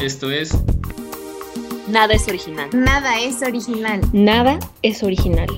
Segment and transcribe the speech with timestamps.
[0.00, 0.56] Esto es
[1.86, 2.70] Nada es original.
[2.72, 4.00] Nada es original.
[4.14, 5.48] Nada es original.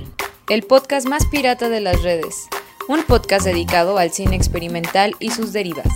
[0.49, 2.49] El podcast más pirata de las redes.
[2.89, 5.87] Un podcast dedicado al cine experimental y sus derivas.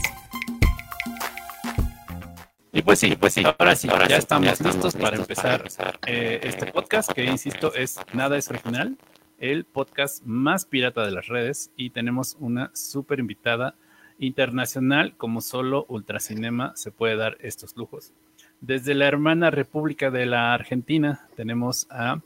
[2.72, 5.68] Y pues sí, pues sí, ahora sí, ahora ya, estamos, listos para empezar,
[6.06, 8.96] eh, este podcast que, insisto, es Nada es Original,
[9.38, 13.74] el podcast más pirata de las redes y tenemos una súper invitada
[14.20, 18.14] internacional como solo Ultracinema se puede dar estos lujos.
[18.60, 22.20] Desde la hermana República de la Argentina tenemos a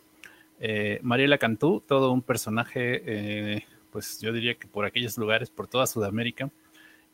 [0.60, 5.66] eh, Mariela Cantú, todo un personaje, eh, pues yo diría que por aquellos lugares, por
[5.66, 6.50] toda Sudamérica,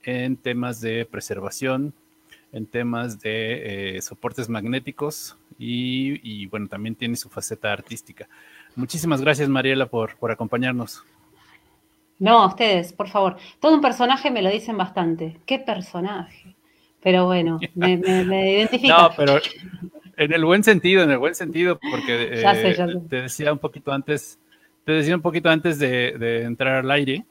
[0.02, 1.94] en temas de preservación,
[2.52, 8.28] en temas de eh, soportes magnéticos y, bueno, también tiene su faceta artística.
[8.74, 11.02] Muchísimas gracias, Mariela, por, por acompañarnos.
[12.18, 13.36] No, a ustedes, por favor.
[13.60, 15.38] Todo un personaje me lo dicen bastante.
[15.46, 16.55] ¿Qué personaje?
[17.06, 18.98] Pero bueno, me, me, identifica.
[18.98, 19.38] No, pero
[20.16, 24.40] en el buen sentido, en el buen sentido, porque eh, te decía un poquito antes,
[24.84, 27.24] te decía un poquito antes de, de entrar al aire,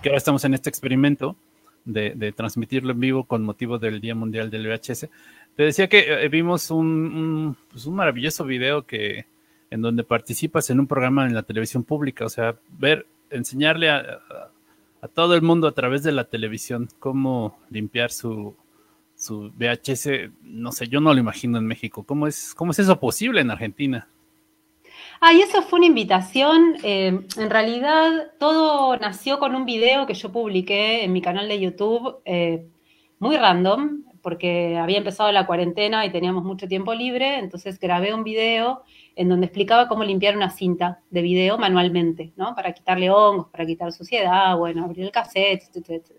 [0.00, 1.36] que ahora estamos en este experimento
[1.84, 5.08] de, transmitirlo en vivo con motivo del Día Mundial del VHS.
[5.56, 9.26] Te decía que eh, vimos un, pues un, maravilloso video que
[9.70, 14.20] en donde participas en un programa en la televisión pública, o sea, ver, enseñarle a,
[15.02, 18.56] a, todo el mundo a través de la televisión cómo limpiar su,
[19.16, 22.04] su VHS, no sé, yo no lo imagino en México.
[22.04, 24.08] ¿Cómo es, cómo es eso posible en Argentina?
[25.20, 26.76] Ah, y eso fue una invitación.
[26.82, 31.58] Eh, en realidad, todo nació con un video que yo publiqué en mi canal de
[31.58, 32.66] YouTube, eh,
[33.18, 38.24] muy random, porque había empezado la cuarentena y teníamos mucho tiempo libre, entonces grabé un
[38.24, 38.82] video
[39.14, 42.54] en donde explicaba cómo limpiar una cinta de video manualmente, ¿no?
[42.54, 46.15] Para quitarle hongos, para quitar suciedad, bueno, abrir el cassette, etcétera.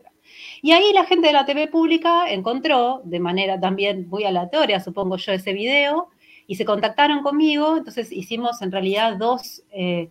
[0.61, 5.17] Y ahí la gente de la TV pública encontró, de manera también muy aleatoria, supongo
[5.17, 6.09] yo, ese video,
[6.47, 10.09] y se contactaron conmigo, entonces hicimos en realidad dos, eh,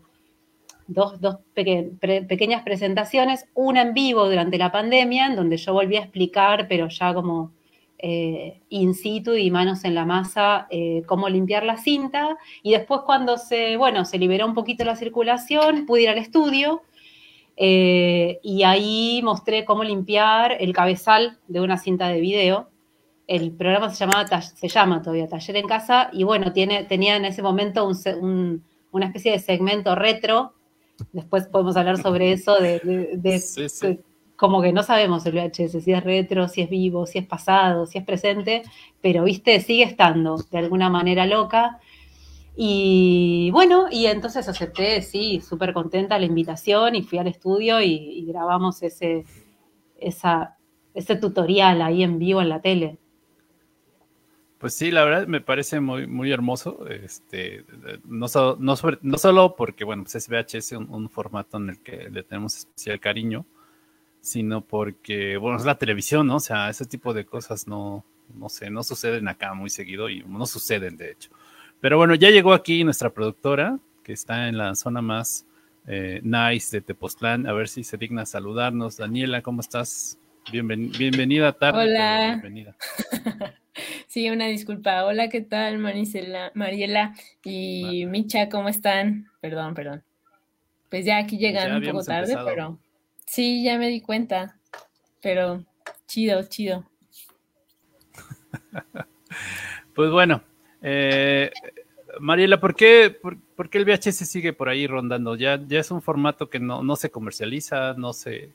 [0.87, 1.15] dos,
[1.55, 6.89] pequeñas presentaciones, una en vivo durante la pandemia, en donde yo volví a explicar, pero
[6.89, 7.53] ya como
[7.99, 13.01] eh, in situ y manos en la masa, eh, cómo limpiar la cinta, y después
[13.07, 16.83] cuando se, bueno, se liberó un poquito la circulación, pude ir al estudio,
[17.57, 22.69] y ahí mostré cómo limpiar el cabezal de una cinta de video,
[23.27, 27.25] el programa se llamaba, se llama todavía Taller en Casa, y bueno, tiene, tenía en
[27.25, 27.89] ese momento
[28.93, 30.55] una especie de segmento retro.
[31.13, 32.81] Después podemos hablar sobre eso, de,
[34.37, 37.87] como que no sabemos el VHS, si es retro, si es vivo, si es pasado,
[37.87, 38.63] si es presente,
[39.01, 41.81] pero viste, sigue estando de alguna manera loca.
[42.59, 48.25] Y bueno, y entonces acepté, sí, súper contenta la invitación y fui al estudio y,
[48.27, 49.27] grabamos ese,
[49.99, 52.99] ese tutorial ahí en vivo en la tele.
[54.59, 56.87] Pues sí, la verdad me parece muy, muy hermoso.
[56.89, 57.67] Este,
[58.05, 58.27] no,
[58.59, 62.23] no, no solo porque, bueno, pues es VHS un, un, formato en el que le
[62.23, 63.45] tenemos especial cariño,
[64.23, 66.37] sino porque, bueno, es la televisión, ¿no?
[66.37, 68.03] O sea, ese tipo de cosas no,
[68.35, 71.31] no sé, no suceden acá muy seguido y no suceden, de hecho.
[71.81, 75.47] Pero bueno, ya llegó aquí nuestra productora, que está en la zona más
[75.87, 77.47] eh, nice de Tepoztlán.
[77.47, 78.97] A ver si se digna saludarnos.
[78.97, 80.19] Daniela, ¿cómo estás?
[80.51, 81.83] bienvenida tarde.
[81.83, 82.39] Hola.
[82.43, 82.77] Bienvenida.
[84.07, 85.05] Sí, una disculpa.
[85.05, 88.49] Hola, ¿qué tal, Marisela, Mariela y Micha?
[88.49, 89.31] ¿Cómo están?
[89.41, 90.03] Perdón, perdón.
[90.89, 92.79] Pues ya aquí pues llegan un poco tarde, pero
[93.27, 94.59] sí, ya me di cuenta.
[95.21, 95.65] Pero
[96.07, 96.89] chido, chido.
[99.95, 100.43] pues bueno,
[100.89, 101.51] eh,
[102.21, 105.35] Mariela, ¿por qué, por, qué el VHS sigue por ahí rondando?
[105.35, 108.53] Ya, ya es un formato que no, no se comercializa, no se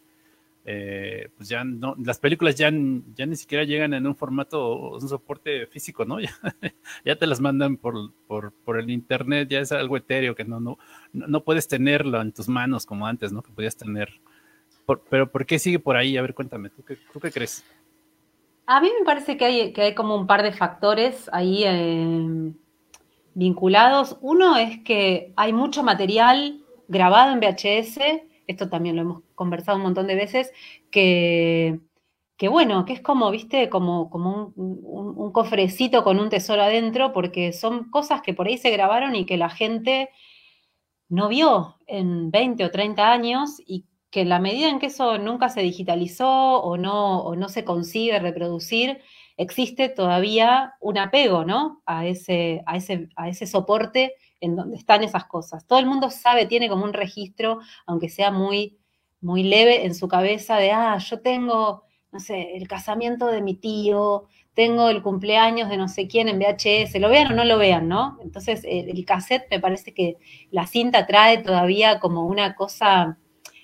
[0.63, 2.71] eh, pues ya no, las películas ya,
[3.15, 6.17] ya ni siquiera llegan en un formato, un soporte físico, ¿no?
[7.05, 10.77] Ya, te las mandan por, por, el internet, ya es algo etéreo que no, no,
[11.13, 13.41] no puedes tenerlo en tus manos como antes, ¿no?
[13.41, 14.21] Que podías tener.
[15.09, 16.15] pero ¿por qué sigue por ahí?
[16.15, 17.65] A ver, cuéntame, ¿tú qué, tú qué crees?
[18.71, 22.53] A mí me parece que hay, que hay como un par de factores ahí eh,
[23.33, 24.17] vinculados.
[24.21, 27.99] Uno es que hay mucho material grabado en VHS
[28.51, 30.51] esto también lo hemos conversado un montón de veces,
[30.91, 31.79] que,
[32.49, 37.89] bueno, que es como, viste, como, como un, cofrecito con un tesoro adentro, porque son
[37.89, 40.09] cosas que por ahí se grabaron y que la gente
[41.09, 45.17] no vio en 20 o 30 años y que en la medida en que eso
[45.17, 49.01] nunca se digitalizó o no, o no se consigue reproducir,
[49.37, 51.81] existe todavía un apego, ¿no?
[51.85, 55.65] A ese, a ese, a ese soporte en donde están esas cosas.
[55.65, 58.77] Todo el mundo sabe, tiene como un registro, aunque sea muy,
[59.21, 63.55] muy leve en su cabeza, de, ah, yo tengo no sé, el casamiento de mi
[63.55, 67.57] tío, tengo el cumpleaños de no sé quién en VHS, lo vean o no lo
[67.57, 68.17] vean, ¿no?
[68.21, 70.17] Entonces el, cassette me parece que
[70.51, 73.17] la cinta trae todavía como una cosa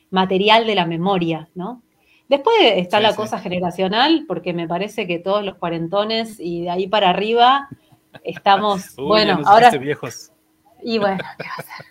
[0.09, 1.81] material de la memoria, ¿no?
[2.29, 6.87] Después está la cosa generacional, porque me parece que todos los cuarentones y de ahí
[6.87, 7.69] para arriba
[8.23, 9.71] estamos, bueno, ahora...
[9.71, 10.31] Viejos.
[10.83, 11.23] Y bueno,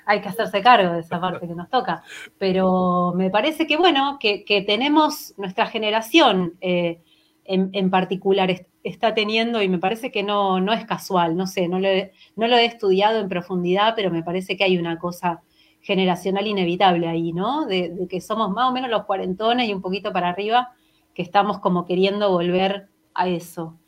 [0.04, 2.02] hay que hacerse cargo de esa parte que nos toca.
[2.38, 7.00] Pero me parece que, bueno, que, tenemos nuestra generación eh,
[7.44, 11.80] en, particular está teniendo, y me parece que no, no es casual, no sé, no
[11.80, 15.42] lo, he, no lo he estudiado en profundidad, pero me parece que hay una cosa
[15.86, 17.64] generacional inevitable ahí, ¿no?
[17.64, 20.72] De, que somos más o menos los cuarentones y un poquito para arriba,
[21.14, 23.78] que estamos como queriendo volver a eso.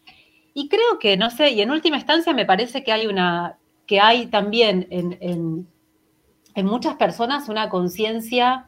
[0.54, 3.98] Y creo que, no sé, y en última instancia me parece que hay una, que
[3.98, 5.66] hay también en,
[6.64, 8.66] muchas personas una conciencia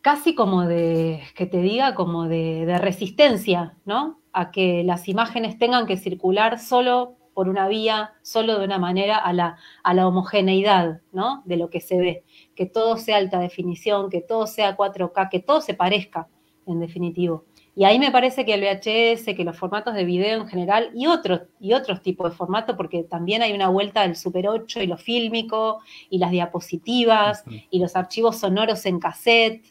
[0.00, 4.20] casi como de, que te diga, como de, resistencia, ¿no?
[4.32, 9.16] A que las imágenes tengan que circular solo por una vía, solo de una manera
[9.16, 11.42] a la, a la homogeneidad, ¿no?
[11.44, 12.24] De lo que se ve,
[12.54, 16.28] que todo sea alta definición, que todo sea 4K, que todo se parezca,
[16.66, 17.44] en definitivo.
[17.74, 21.06] Y ahí me parece que el VHS, que los formatos de video en general y
[21.06, 24.86] otros, y otros tipos de formatos, porque también hay una vuelta del Super 8 y
[24.86, 25.80] lo fílmico
[26.10, 29.64] y las diapositivas y los archivos sonoros en cassette,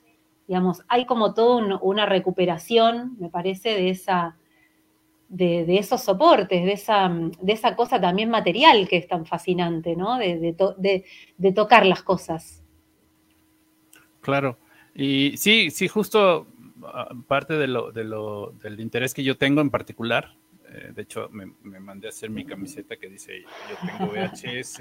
[0.47, 4.37] digamos, hay como toda una recuperación, me parece, de esa...
[5.33, 7.09] De, esos soportes, de esa,
[7.41, 10.17] de esa cosa también material que es tan fascinante, ¿no?
[10.17, 10.55] De,
[11.37, 12.61] de tocar las cosas.
[14.19, 14.57] Claro.
[14.93, 16.47] Y sí, sí, justo
[17.27, 20.33] parte de lo, de lo, del interés que yo tengo en particular,
[20.69, 21.45] eh, de hecho me,
[21.79, 24.79] mandé a hacer mi camiseta que dice yo tengo VHS.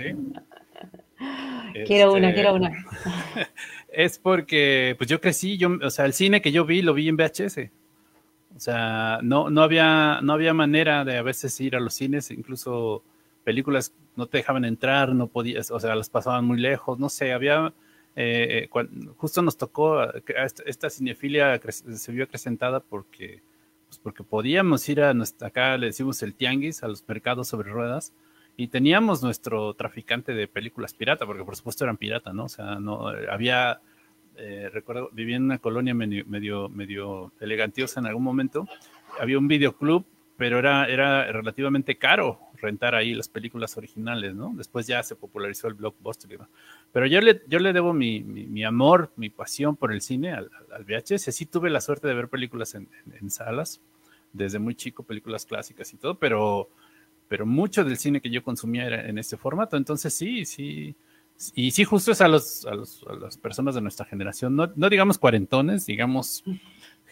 [1.87, 2.71] quiero una, quiero una.
[3.89, 7.09] es porque pues yo crecí, yo, o sea, el cine que yo vi lo vi
[7.09, 7.71] en VHS.
[8.57, 12.31] O sea, no, no, había, no había manera de a veces ir a los cines,
[12.31, 13.03] incluso
[13.45, 17.33] películas no te dejaban entrar, no podías, o sea, las pasaban muy lejos, no sé,
[17.33, 17.73] había
[18.17, 18.69] eh,
[19.17, 20.03] justo nos tocó,
[20.67, 23.43] esta, cinefilia se vio acrecentada porque,
[23.89, 27.71] pues porque podíamos ir a nuestra, acá le decimos el tianguis, a los mercados sobre
[27.71, 28.13] ruedas,
[28.57, 32.45] y teníamos nuestro traficante de películas pirata, porque por supuesto eran pirata, ¿no?
[32.45, 33.81] O sea, no había,
[34.37, 38.67] eh, recuerdo, vivía en una colonia medio, medio, medio elegantiosa en algún momento,
[39.21, 40.05] había un videoclub,
[40.37, 44.53] pero era, era relativamente caro rentar ahí las películas originales, ¿no?
[44.55, 46.39] Después ya se popularizó el blockbuster.
[46.93, 50.85] Pero yo le, yo le debo mi, amor, mi pasión por el cine al, al,
[50.85, 51.35] VHS.
[51.35, 52.89] Sí tuve la suerte de ver películas en,
[53.21, 53.81] en, salas,
[54.33, 56.69] desde muy chico, películas clásicas y todo, pero,
[57.29, 59.77] pero mucho del cine que yo consumía era en este formato.
[59.77, 60.95] Entonces sí, sí.
[61.55, 64.71] Y sí, justo es a, los, a, los, a las personas de nuestra generación, no,
[64.77, 66.45] no digamos cuarentones, digamos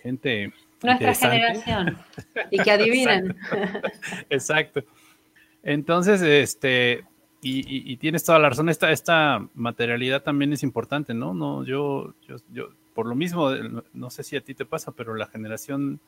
[0.03, 0.53] gente
[0.83, 1.99] nuestra generación.
[2.51, 3.37] Y que adivinen.
[4.31, 4.85] Exacto.
[5.63, 7.05] Entonces, este,
[7.41, 11.35] y, tienes toda la razón, esta, esta materialidad también es importante, ¿no?
[11.35, 13.51] No, yo, yo, yo, por lo mismo,
[13.93, 16.01] no sé si a ti te pasa, pero la generación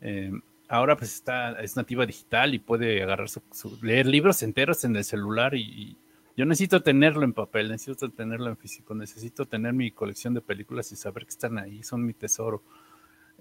[0.00, 0.32] eh,
[0.68, 3.42] ahora pues está, es nativa digital y puede agarrar su,
[3.82, 5.96] leer libros enteros en el celular y,
[6.36, 10.90] yo necesito tenerlo en papel, necesito tenerlo en físico, necesito tener mi colección de películas
[10.92, 12.62] y saber que están ahí, son mi tesoro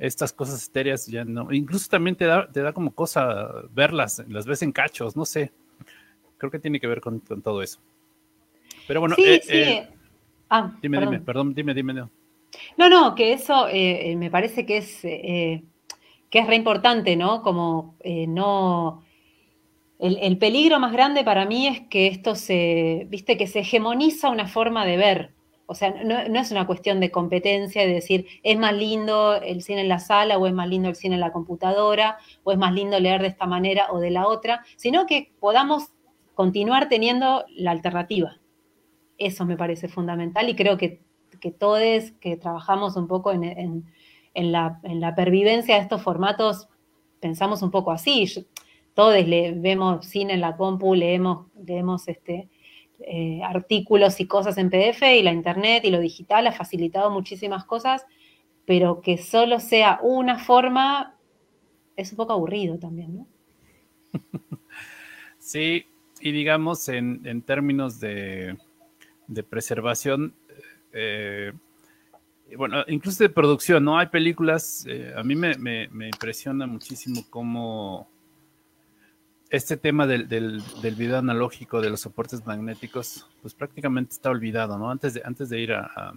[0.02, 1.52] estas cosas etéreas ya no.
[1.52, 5.52] Incluso también te da, te da como cosa verlas, las ves en cachos, no sé.
[6.38, 7.80] Creo que tiene que ver con, todo eso.
[8.88, 9.54] Pero bueno, sí, eh, sí.
[9.54, 9.90] Eh,
[10.50, 11.94] ah, dime, dime, perdón, dime, dime.
[11.94, 12.10] No,
[12.78, 15.60] no, no que eso eh, me parece que es, que
[16.32, 17.44] es re importante, ¿no?
[17.44, 17.96] Como
[18.28, 19.04] no.
[20.02, 24.30] El, el, peligro más grande para mí es que esto se, viste, que se hegemoniza
[24.30, 25.34] una forma de ver.
[25.72, 29.80] O sea, no, es una cuestión de competencia, de decir, es más lindo el cine
[29.80, 32.74] en la sala o es más lindo el cine en la computadora o es más
[32.74, 35.94] lindo leer de esta manera o de la otra, sino que podamos
[36.36, 38.38] continuar teniendo la alternativa.
[39.18, 41.00] Eso me parece fundamental y creo que,
[41.58, 43.86] todos que trabajamos un poco en,
[44.34, 44.82] la,
[45.16, 46.68] pervivencia de estos formatos
[47.22, 48.26] pensamos un poco así.
[48.94, 52.50] Todos le, vemos cine en la compu, leemos, leemos este,
[53.00, 57.66] eh, artículos y cosas en PDF y la internet y lo digital ha facilitado muchísimas
[57.66, 58.06] cosas,
[58.66, 61.16] pero que solo sea una forma
[61.96, 63.28] es un poco aburrido también, ¿no?
[65.40, 65.86] Sí,
[66.22, 68.56] y digamos en, términos de,
[69.50, 70.36] preservación,
[70.94, 71.52] eh,
[72.56, 73.98] bueno, incluso de producción, ¿no?
[73.98, 78.08] Hay películas, eh, a mí me, me, impresiona muchísimo cómo
[79.52, 84.90] este tema del, del, video analógico, de los soportes magnéticos, pues prácticamente está olvidado, ¿no?
[84.90, 86.14] Antes de, antes de ir a,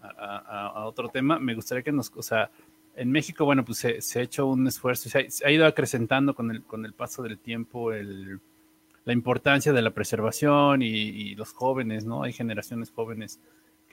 [0.00, 2.50] a, otro tema, me gustaría que nos, o sea,
[2.94, 6.62] en México, bueno, pues se, ha hecho un esfuerzo, se ha, ido acrecentando con el,
[6.62, 12.22] con el paso del tiempo la importancia de la preservación y, los jóvenes, ¿no?
[12.22, 13.40] Hay generaciones jóvenes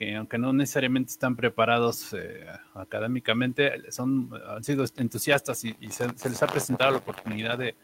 [0.02, 6.42] que aunque no necesariamente están preparados eh, académicamente, son, han sido entusiastas y, se, les
[6.42, 7.76] ha presentado la oportunidad de,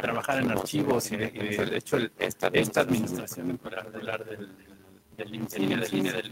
[0.00, 2.46] trabajar en archivos y de, hecho esta,
[2.80, 4.48] administración en particular del,
[5.16, 6.30] del, del, cine, del, cine, del,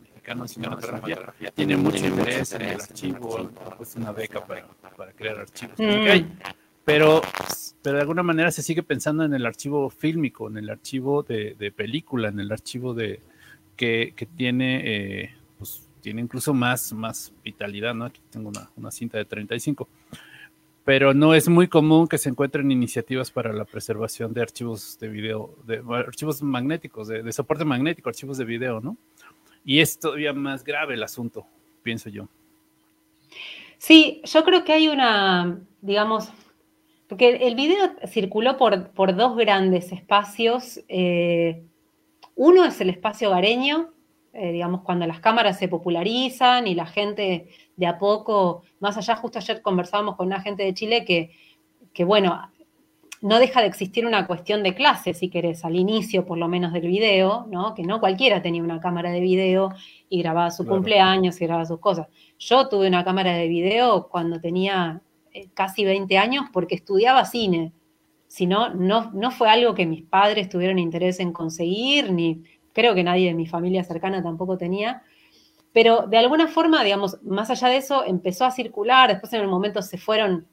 [0.00, 4.66] mexicano cinematografía tiene mucho interés en el archivo, pues una beca para,
[4.96, 5.78] para crear archivos.
[5.78, 6.30] Mm.
[6.84, 7.22] Pero,
[7.82, 11.54] pero de alguna manera se sigue pensando en el archivo fílmico, en el archivo de,
[11.58, 13.20] de película, en el archivo de
[13.76, 18.06] que, que tiene, eh, pues tiene incluso más, más vitalidad, ¿no?
[18.06, 19.88] Aquí tengo una, una cinta de 35
[20.84, 25.08] pero no es muy común que se encuentren iniciativas para la preservación de archivos de
[25.08, 28.96] video, de archivos magnéticos, de, de, soporte magnético, archivos de video, ¿no?
[29.64, 31.46] Y es todavía más grave el asunto,
[31.82, 32.28] pienso yo.
[33.78, 36.28] Sí, yo creo que hay una, digamos,
[37.08, 40.80] porque el video circuló por, por dos grandes espacios.
[40.88, 41.62] Eh,
[42.36, 43.90] uno es el espacio hogareño,
[44.32, 49.14] eh, digamos, cuando las cámaras se popularizan y la gente de a poco, más allá,
[49.16, 51.30] justo ayer conversábamos con una gente de Chile que,
[51.92, 52.40] que bueno,
[53.24, 56.74] no deja de existir una cuestión de clase, si querés, al inicio por lo menos
[56.74, 57.74] del video, ¿no?
[57.74, 59.72] Que no cualquiera tenía una cámara de video
[60.10, 62.08] y grababa su cumpleaños y grababa sus cosas.
[62.38, 65.00] Yo tuve una cámara de video cuando tenía
[65.32, 67.72] eh, casi 20 años porque estudiaba cine.
[68.34, 73.04] Si no, no, fue algo que mis padres tuvieron interés en conseguir, ni creo que
[73.04, 75.04] nadie de mi familia cercana tampoco tenía.
[75.72, 79.46] Pero de alguna forma, digamos, más allá de eso, empezó a circular, después en el
[79.46, 80.48] momento se fueron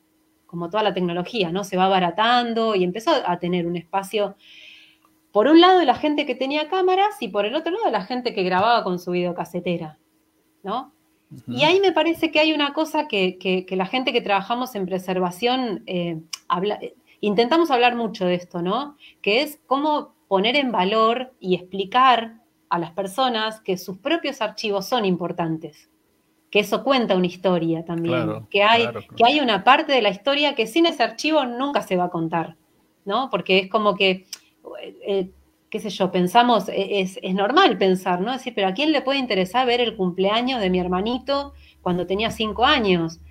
[0.46, 1.64] como toda la tecnología, ¿no?
[1.64, 4.36] Se va abaratando y empezó a tener un espacio,
[5.32, 7.94] por un lado, de la gente que tenía cámaras y por el otro lado, de
[7.94, 9.98] la gente que grababa con su videocasetera,
[10.62, 10.94] ¿no?
[11.48, 15.82] Y ahí me parece que hay una cosa que, la gente que trabajamos en preservación
[15.88, 16.20] eh,
[17.22, 18.98] intentamos hablar mucho de esto, ¿no?
[19.22, 24.88] Que es cómo poner en valor y explicar a las personas que sus propios archivos
[24.88, 25.92] son importantes
[26.52, 28.86] que eso cuenta una historia también, que, hay,
[29.16, 32.10] que hay una parte de la historia que sin ese archivo nunca se va a
[32.10, 32.58] contar,
[33.06, 33.30] ¿no?
[33.30, 34.26] Porque es como que,
[35.08, 35.32] eh,
[35.70, 38.34] qué sé yo, pensamos, e, es, normal pensar, ¿no?
[38.34, 42.32] Decir, pero ¿a quién le puede interesar ver el cumpleaños de mi hermanito cuando tenía
[42.32, 43.22] cinco años?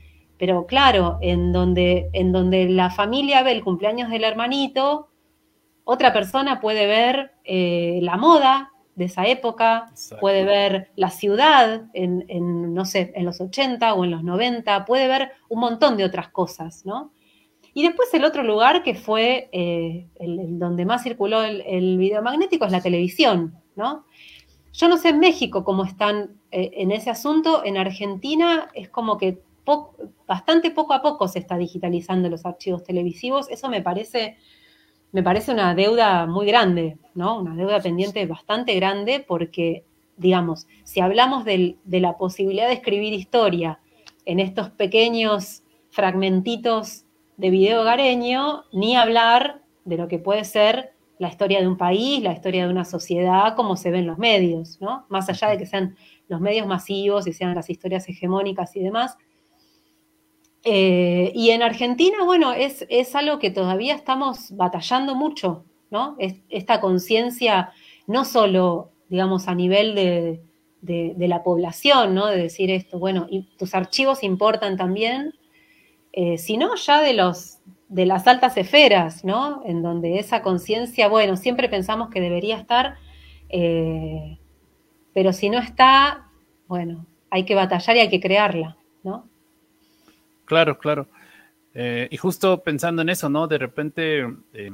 [0.41, 5.11] Pero claro, en donde, en donde la familia ve el cumpleaños del hermanito,
[5.85, 12.73] otra persona puede ver eh, la moda de esa época, puede ver la ciudad en,
[12.73, 16.31] no sé, en los 80 o en los 90, puede ver un montón de otras
[16.31, 17.13] cosas, ¿no?
[17.75, 22.65] Y después el otro lugar que fue eh, el, donde más circuló el, video magnético
[22.65, 24.07] es la televisión, ¿no?
[24.73, 29.19] Yo no sé en México cómo están eh, en ese asunto, en Argentina es como
[29.19, 29.43] que
[30.27, 34.37] bastante poco a poco se está digitalizando los archivos televisivos, eso me parece
[35.13, 37.41] me parece una deuda muy grande, ¿no?
[37.41, 39.85] Una deuda pendiente bastante grande porque,
[40.17, 43.81] digamos, si hablamos de la posibilidad de escribir historia
[44.25, 47.05] en estos pequeños fragmentitos
[47.37, 52.23] de video hogareño, ni hablar de lo que puede ser la historia de un país,
[52.23, 55.07] la historia de una sociedad, como se ven los medios, ¿no?
[55.09, 55.97] Más allá de que sean
[56.29, 59.19] los medios masivos y sean las historias hegemónicas y demás,
[60.65, 66.17] eh, y en Argentina, bueno, es, algo que todavía estamos batallando mucho, ¿no?
[66.19, 67.73] esta conciencia,
[68.07, 72.27] no solo, digamos, a nivel de, la población, ¿no?
[72.27, 75.35] De decir esto, bueno, y tus archivos importan también,
[76.13, 79.63] eh, sino ya de los de las altas esferas, ¿no?
[79.67, 82.95] En donde esa conciencia, bueno, siempre pensamos que debería estar,
[83.49, 84.39] eh,
[85.13, 86.29] pero si no está,
[86.69, 89.30] bueno, hay que batallar y hay que crearla, ¿no?
[90.51, 91.07] Claro, claro.
[91.75, 93.47] Eh, y justo pensando en eso, ¿no?
[93.47, 94.73] De repente, eh,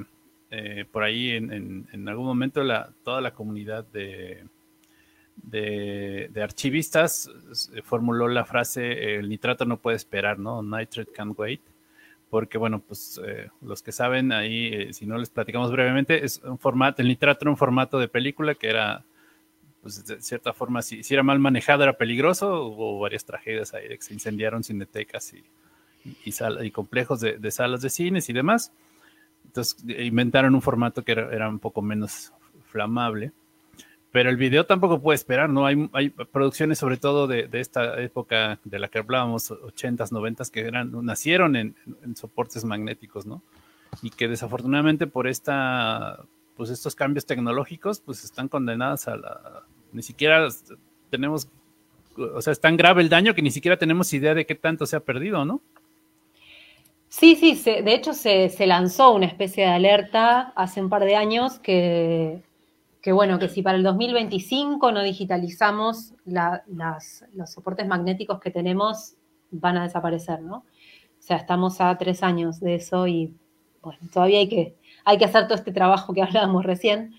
[0.51, 2.63] eh, por ahí en, algún momento
[3.05, 4.47] toda la comunidad de,
[5.37, 7.31] de, archivistas
[7.85, 10.63] formuló la frase, el nitrato no puede esperar, ¿no?
[10.63, 11.61] Nitrate can't wait.
[12.31, 13.21] Porque, bueno, pues
[13.61, 17.51] los que saben ahí, si no les platicamos brevemente, es un formato, el nitrato era
[17.51, 19.05] un formato de película que era,
[19.83, 23.89] pues de cierta forma, si, si era mal manejado era peligroso, hubo varias tragedias ahí
[23.91, 25.45] que se incendiaron cinetecas y
[26.25, 28.73] y, complejos de, salas de cines y demás.
[29.45, 32.33] Entonces inventaron un formato que era, un poco menos
[32.67, 33.33] flamable.
[34.13, 35.67] Pero el video tampoco puede esperar, ¿no?
[35.67, 40.61] Hay, hay producciones, sobre todo de, esta época de la que hablábamos, 80s, 90s, que
[40.61, 41.75] eran, nacieron en,
[42.15, 43.43] soportes magnéticos, ¿no?
[44.03, 46.25] Y que desafortunadamente por esta,
[46.57, 50.49] pues estos cambios tecnológicos, pues están condenadas a la, ni siquiera
[51.11, 51.49] tenemos
[52.19, 54.87] o sea, es tan grave el daño que ni siquiera tenemos idea de qué tanto
[54.87, 55.61] se ha perdido, ¿no?
[57.09, 61.59] Sí, sí, de hecho se, lanzó una especie de alerta hace un par de años
[61.59, 62.43] que,
[63.07, 69.15] bueno, que si para el 2025 no digitalizamos los soportes magnéticos que tenemos,
[69.51, 70.57] van a desaparecer, ¿no?
[70.57, 73.35] O sea, estamos a tres años de eso y
[74.13, 77.15] todavía hay que, hay que hacer todo este trabajo que hablábamos recién.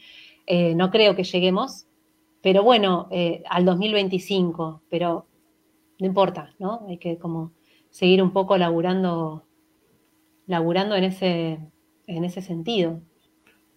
[0.45, 1.87] Eh, no creo que lleguemos,
[2.41, 5.27] pero bueno, eh, al 2025, pero
[5.99, 6.85] no importa, ¿no?
[6.87, 7.51] Hay que como
[7.89, 9.43] seguir un poco laburando,
[10.47, 11.59] laburando en ese,
[12.07, 13.01] en ese sentido.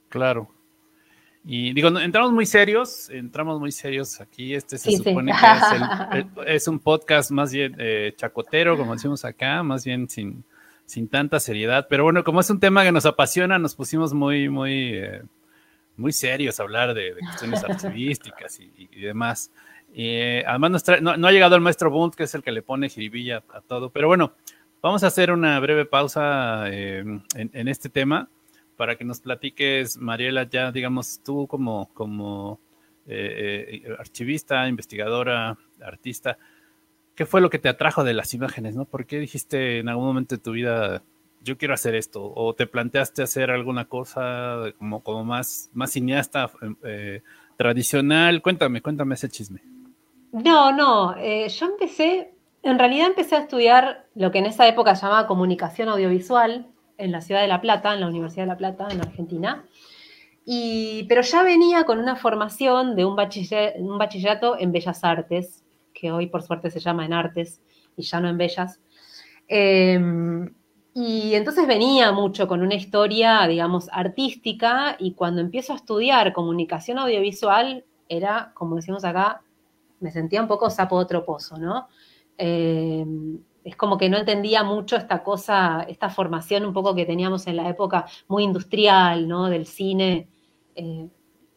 [0.09, 0.49] Claro.
[1.45, 4.55] Y digo, entramos muy serios, entramos muy serios aquí.
[4.55, 9.85] Este se supone que es, un podcast más bien eh, chacotero, como decimos acá, más
[9.85, 10.45] bien sin,
[10.85, 11.87] sin tanta seriedad.
[11.89, 15.23] Pero bueno, como es un tema que nos apasiona, nos pusimos muy, muy, eh,
[15.97, 19.51] muy serios a hablar de, cuestiones archivísticas y, demás.
[19.95, 23.43] Eh, además, no, ha llegado el maestro Bund, que es el que le pone jiribilla
[23.55, 23.89] a todo.
[23.91, 24.35] Pero bueno,
[24.83, 28.29] vamos a hacer una breve pausa en, en este tema
[28.81, 32.59] para que nos platiques, Mariela, ya digamos tú como, como
[33.07, 36.39] eh, eh, archivista, investigadora, artista,
[37.15, 38.77] ¿qué fue lo que te atrajo de las imágenes?
[38.77, 38.87] ¿no?
[38.87, 41.03] ¿Por qué dijiste en algún momento de tu vida,
[41.43, 42.33] yo quiero hacer esto?
[42.35, 46.51] ¿O te planteaste hacer alguna cosa como, como más, más cineasta
[46.83, 47.21] eh,
[47.59, 48.41] tradicional?
[48.41, 49.61] Cuéntame, cuéntame ese chisme.
[50.33, 55.03] No, no, yo empecé, en realidad empecé a estudiar lo que en esa época se
[55.03, 58.89] llamaba comunicación audiovisual, en la ciudad de La Plata, en la Universidad de La Plata,
[58.91, 59.65] en Argentina.
[61.09, 65.65] Pero ya venía con una formación de un, bachillerato en Bellas Artes,
[65.95, 67.61] que hoy por suerte se llama en Artes
[67.97, 68.81] y ya no en Bellas.
[69.49, 70.53] Em,
[70.93, 76.99] y entonces venía mucho con una historia, digamos, artística y cuando empiezo a estudiar comunicación
[76.99, 79.43] audiovisual, era, como decimos acá,
[80.01, 81.89] me sentía un poco sapo otro pozo, ¿no?
[82.43, 87.47] Em, es como que no entendía mucho esta cosa, esta formación un poco que teníamos
[87.47, 89.51] en la época muy industrial, ¿no?
[89.51, 90.27] Del cine,
[90.75, 91.07] eh,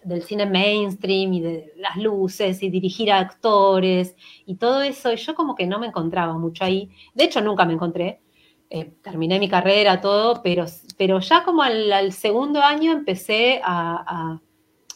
[0.03, 5.13] del cine mainstream y de las luces y dirigir a actores y todo eso.
[5.13, 6.89] Y yo como que no me encontraba mucho ahí.
[7.13, 8.19] De hecho, nunca me encontré.
[8.69, 10.65] Eh, terminé mi carrera, todo, pero,
[10.97, 14.41] pero ya como al, segundo año empecé a,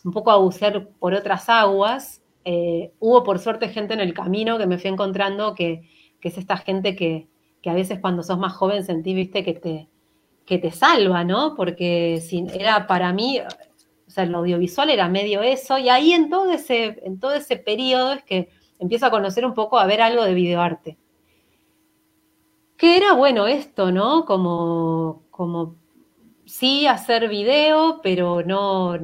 [0.04, 2.21] un poco a bucear por otras aguas.
[2.49, 5.81] Eh, hubo por suerte gente en el camino que me fui encontrando que
[6.21, 7.27] es esta gente que,
[7.65, 9.89] a veces cuando sos más joven sentís, viste, que te,
[10.45, 11.55] que te salva, ¿no?
[11.55, 12.21] Porque
[12.53, 13.41] era para mí,
[14.07, 17.57] o sea, el audiovisual era medio eso, y ahí en todo ese, en todo ese
[17.57, 18.47] periodo es que
[18.79, 20.97] empiezo a conocer un poco, a ver algo de videoarte.
[22.77, 24.23] Que era bueno esto, ¿no?
[24.23, 25.75] Como, como
[26.47, 28.97] sí hacer video, pero no,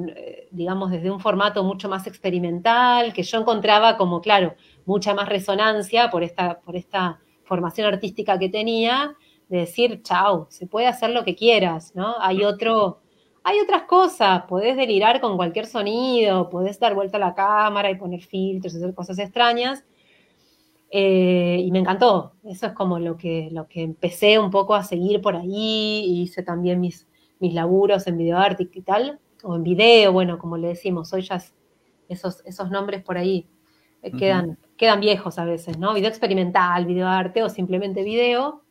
[0.52, 6.10] digamos, desde un formato mucho más experimental, que yo encontraba como, claro, mucha más resonancia
[6.10, 9.16] por esta, por esta formación artística que tenía,
[9.50, 12.16] de decir, chao, se puede hacer lo que quieras, ¿no?
[12.20, 13.02] Hay otro,
[13.44, 17.96] hay otras cosas, podés delirar con cualquier sonido, podés dar vuelta a la cámara y
[17.96, 19.84] poner filtros, hacer cosas extrañas.
[20.96, 22.34] Eh, y me encantó.
[22.44, 26.06] Eso es como lo que, lo que empecé un poco a seguir por ahí.
[26.22, 27.08] Hice también mis,
[27.44, 31.44] mis laburos en videoarte y tal, o en video, bueno, como le decimos, hoy ya
[32.08, 33.50] esos, esos nombres por ahí
[34.02, 35.94] eh, quedan, quedan viejos a veces, ¿no?
[35.94, 38.64] Video experimental, video arte o simplemente video.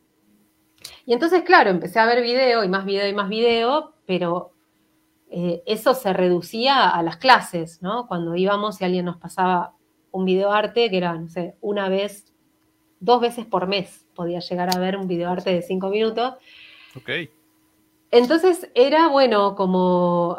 [1.04, 4.54] Y entonces, claro, empecé a ver video y más video y más video, pero
[5.30, 8.06] eh, eso se reducía a las clases, ¿no?
[8.06, 9.74] Cuando íbamos y alguien nos pasaba
[10.12, 12.32] un video arte, que era, no sé, una vez,
[13.00, 16.36] dos veces por mes podía llegar a ver un video arte de cinco minutos.
[16.96, 17.10] Ok.
[18.12, 20.36] Entonces era, bueno, como,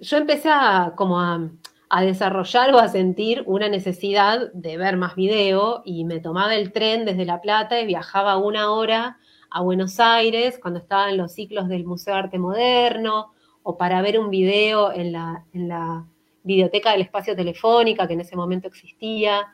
[0.00, 5.82] yo empecé a, como a desarrollar o a sentir una necesidad de ver más video
[5.84, 9.18] y me tomaba el tren desde La Plata y viajaba una hora
[9.50, 14.00] a Buenos Aires cuando estaba en los ciclos del Museo de Arte Moderno o para
[14.00, 16.06] ver un video en la, en la
[16.44, 19.48] biblioteca del espacio telefónica que en ese momento existía.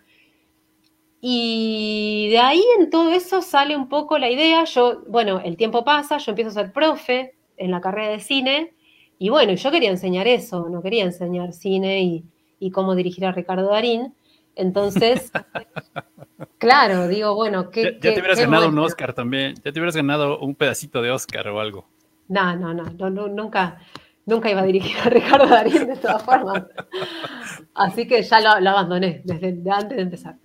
[1.21, 5.85] Y de ahí en todo eso sale un poco la idea, yo, bueno, el tiempo
[5.85, 8.75] pasa, yo empiezo a ser profe en la carrera de cine
[9.19, 12.25] y bueno, yo quería enseñar eso, no quería enseñar cine
[12.59, 14.15] y, cómo dirigir a Ricardo Darín.
[14.57, 15.31] Entonces,
[16.59, 20.39] claro, digo, bueno, ¿qué, ya, te hubieras ganado un Oscar también, ya te hubieras ganado
[20.39, 21.89] un pedacito de Oscar o algo.
[22.29, 23.79] No, no, no, nunca,
[24.27, 26.65] nunca iba a dirigir a Ricardo Darín de todas formas.
[27.75, 30.37] Así que ya lo, lo abandoné desde antes de empezar.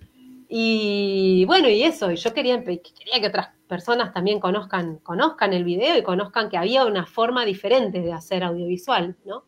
[0.54, 5.64] Y bueno, y eso, y yo quería, quería que otras personas también conozcan, conozcan el
[5.64, 9.46] video y conozcan que había una forma diferente de hacer audiovisual, ¿no?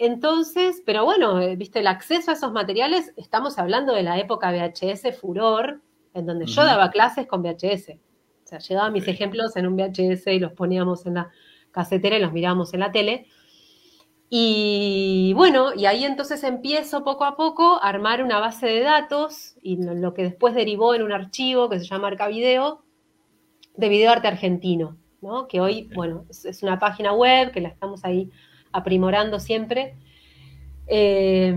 [0.00, 4.50] entonces, pero bueno, eh, viste, el acceso a esos materiales, estamos hablando de la época
[4.50, 5.80] VHS furor,
[6.14, 7.90] en donde yo daba clases con VHS.
[7.90, 11.30] O sea, llevaba mis ejemplos en un VHS y los poníamos en la
[11.70, 13.28] casetera y los mirábamos en la tele.
[14.34, 19.56] Y bueno, y ahí entonces empiezo poco a poco a armar una base de datos
[19.60, 22.82] y lo que después derivó en un archivo que se llama Arcavideo
[23.76, 25.48] de videoarte argentino, ¿no?
[25.48, 28.30] Que hoy, bueno, es, una página web que la estamos ahí
[28.72, 29.98] aprimorando siempre.
[30.86, 31.54] Eh,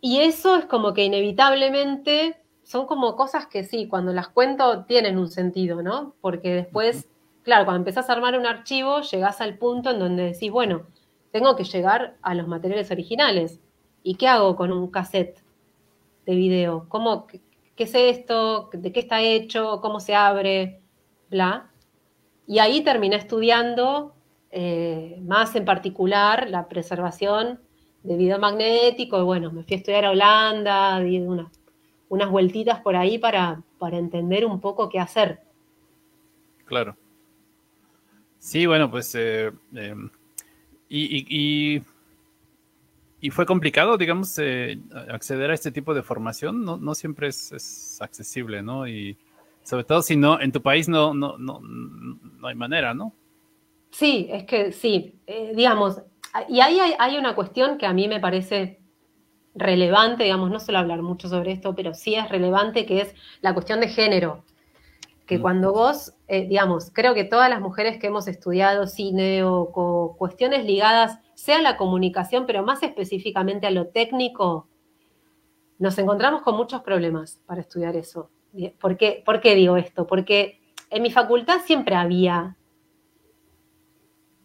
[0.00, 5.18] y eso es como que inevitablemente son como cosas que sí, cuando las cuento tienen
[5.18, 6.14] un sentido, ¿no?
[6.20, 7.08] Porque después,
[7.42, 10.86] claro, cuando empezás a armar un archivo, llegás al punto en donde decís, bueno,
[11.36, 13.60] tengo que llegar a los materiales originales.
[14.02, 15.38] ¿Y qué hago con un cassette
[16.24, 16.86] de video?
[16.88, 17.42] ¿Cómo, qué,
[17.76, 18.70] es esto?
[18.72, 19.82] ¿De qué está hecho?
[19.82, 20.80] ¿Cómo se abre?
[21.28, 21.70] Bla.
[22.46, 24.14] Y ahí terminé estudiando
[24.50, 27.60] eh, más en particular la preservación
[28.02, 29.20] de video magnético.
[29.20, 33.98] Y bueno, me fui a estudiar a Holanda, di unas, vueltitas por ahí para, para
[33.98, 35.40] entender un poco qué hacer.
[36.64, 36.96] Claro.
[38.38, 40.08] Sí, bueno, pues eh, em,
[40.88, 41.82] y,
[43.20, 44.78] y, fue complicado, digamos, eh,
[45.10, 46.64] acceder a este tipo de formación.
[46.64, 48.86] No, no siempre es, accesible, ¿no?
[48.86, 49.16] Y
[49.64, 53.12] sobre todo si no, en tu país no, no, no, no hay manera, ¿no?
[53.90, 56.02] Sí, es que sí, eh, digamos,
[56.48, 58.78] y ahí hay, hay, una cuestión que a mí me parece
[59.54, 63.54] relevante, digamos, no suelo hablar mucho sobre esto, pero sí es relevante, que es la
[63.54, 64.44] cuestión de género
[65.26, 70.14] que cuando vos, eh, digamos, creo que todas las mujeres que hemos estudiado cine o,
[70.16, 74.68] cuestiones ligadas, sea a la comunicación, pero más específicamente a lo técnico,
[75.78, 78.30] nos encontramos con muchos problemas para estudiar eso.
[78.78, 80.06] ¿Por qué, ¿Por qué digo esto?
[80.06, 80.60] Porque
[80.90, 82.56] en mi facultad siempre había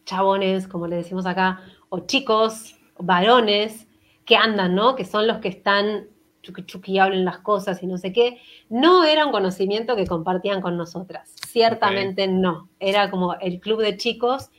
[0.03, 3.87] chabones, como le decimos acá, o chicos, varones,
[4.25, 4.95] que andan, ¿no?
[4.95, 6.07] Que son los que están
[6.41, 10.77] chuki hablen las cosas y no sé qué, no era un conocimiento que compartían con
[10.77, 11.35] nosotras.
[11.47, 12.69] Ciertamente no.
[12.79, 14.49] Era como el club de chicos.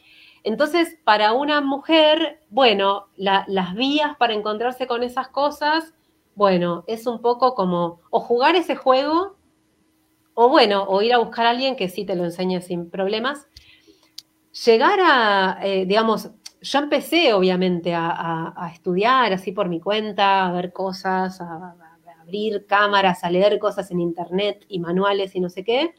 [0.45, 5.95] Entonces, para una mujer, bueno, las vías para encontrarse con esas cosas,
[6.35, 9.37] bueno, es un poco como o jugar ese juego,
[10.35, 13.47] o bueno, o ir a buscar a alguien que sí te lo enseñe sin problemas.
[14.65, 16.31] Llegar a, eh, digamos,
[16.63, 21.77] yo empecé obviamente a, estudiar así por mi cuenta, a ver cosas, a,
[22.21, 25.95] abrir cámaras, a leer cosas en internet y manuales y no sé qué.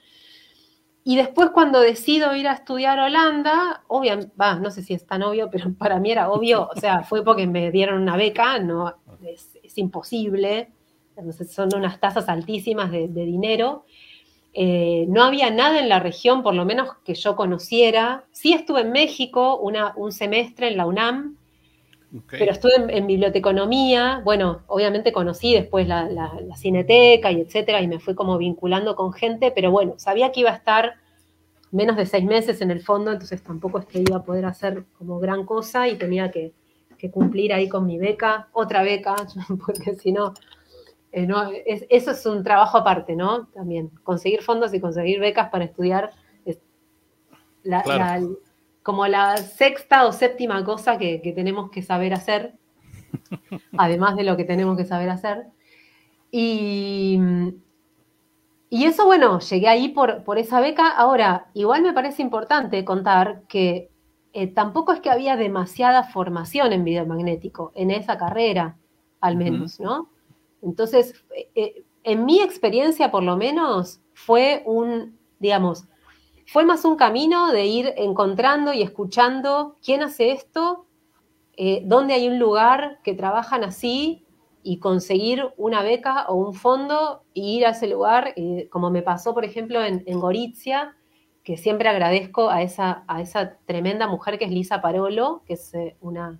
[1.03, 5.49] Y después cuando decido ir a estudiar Holanda, obviamente, no sé si es tan obvio,
[5.51, 9.77] pero para mí era obvio, o sea, fue porque me dieron una beca, no, es,
[9.77, 10.71] imposible,
[11.49, 13.85] son unas tasas altísimas de dinero.
[14.55, 18.25] Eh, no había nada en la región, por lo menos que yo conociera.
[18.31, 21.37] Sí estuve en México un semestre en la UNAM,
[22.29, 24.21] pero estuve en, biblioteconomía.
[24.23, 29.51] Bueno, obviamente conocí después la, cineteca y etcétera, y me fui como vinculando con gente,
[29.51, 30.93] pero bueno, sabía que iba a estar
[31.71, 34.85] menos de seis meses en el fondo, entonces tampoco es que iba a poder hacer
[34.99, 36.53] como gran cosa y tenía que
[37.11, 39.15] cumplir ahí con mi beca, otra beca,
[39.65, 40.33] porque si no,
[41.13, 43.45] eh, eso es un trabajo aparte, ¿no?
[43.47, 46.11] También, conseguir fondos y conseguir becas para estudiar
[46.43, 46.59] es
[48.81, 52.55] como la sexta o séptima cosa que, tenemos que saber hacer,
[53.77, 55.45] además de lo que tenemos que saber hacer.
[56.31, 57.19] Y,
[58.69, 60.89] y eso, bueno, llegué ahí por, por, esa beca.
[60.89, 63.91] Ahora, igual me parece importante contar que
[64.33, 68.77] eh, tampoco es que había demasiada formación en videomagnético en esa carrera,
[69.21, 70.09] al menos, ¿no?
[70.63, 71.13] Entonces,
[71.55, 75.85] eh, en mi experiencia por lo menos, fue un, digamos,
[76.47, 80.85] fue más un camino de ir encontrando y escuchando quién hace esto,
[81.55, 84.25] eh, dónde hay un lugar que trabajan así
[84.63, 89.01] y conseguir una beca o un fondo y ir a ese lugar, eh, como me
[89.01, 90.95] pasó, por ejemplo, en, en, Gorizia,
[91.43, 95.73] que siempre agradezco a esa, a esa tremenda mujer que es Lisa Parolo, que es
[95.99, 96.39] una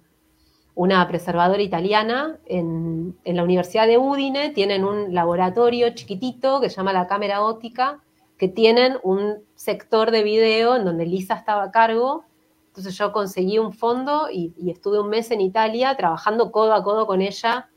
[0.76, 6.94] una preservadora italiana en, la Universidad de Udine, tienen un laboratorio chiquitito que se llama
[6.94, 8.02] la cámara óptica,
[8.38, 12.26] que tienen un sector de video en donde Lisa estaba a cargo.
[12.68, 17.06] Entonces yo conseguí un fondo y, estuve un mes en Italia trabajando codo a codo
[17.06, 17.70] con ella,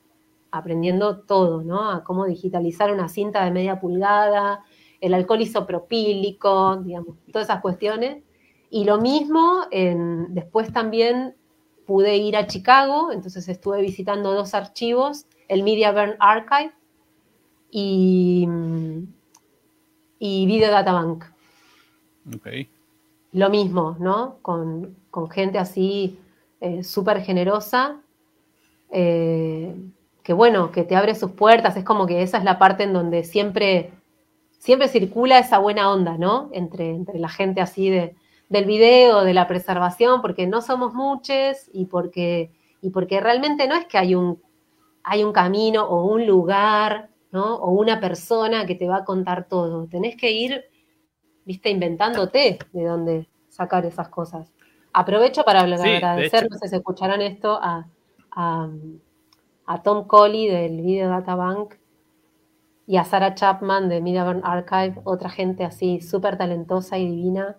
[0.51, 1.91] aprendiendo todo, ¿no?
[1.91, 4.65] A cómo digitalizar una cinta de media pulgada,
[5.03, 8.25] el alcohol isopropílico, digamos, todas esas cuestiones.
[8.71, 11.37] Y lo mismo, en, después también
[11.87, 16.73] pude ir a Chicago, entonces estuve visitando dos archivos, el Media Burn Archive
[17.71, 18.49] y,
[20.19, 21.25] y Video Data Bank.
[23.33, 24.39] Lo mismo, ¿no?
[24.43, 24.97] Con,
[25.31, 26.19] gente así
[26.61, 28.03] eh, súper generosa
[28.91, 29.75] eh,
[30.23, 32.93] que bueno, que te abre sus puertas, es como que esa es la parte en
[32.93, 33.93] donde siempre,
[34.59, 36.51] siempre circula esa buena onda, ¿no?
[36.53, 38.17] Entre, entre la gente así de,
[38.49, 43.75] del video, de la preservación, porque no somos muchos y porque, y porque realmente no
[43.75, 44.41] es que hay un,
[45.03, 47.57] hay un camino o un lugar, ¿no?
[47.57, 49.87] O una persona que te va a contar todo.
[49.89, 50.65] Tenés que ir,
[51.45, 54.53] viste, inventándote de dónde sacar esas cosas.
[54.93, 57.87] Aprovecho para agradecer, no sé si escucharán esto, a,
[59.67, 61.75] a Tom Colley del Video Data Bank
[62.87, 67.57] y a Sarah Chapman de Media Archive, otra gente así súper talentosa y divina.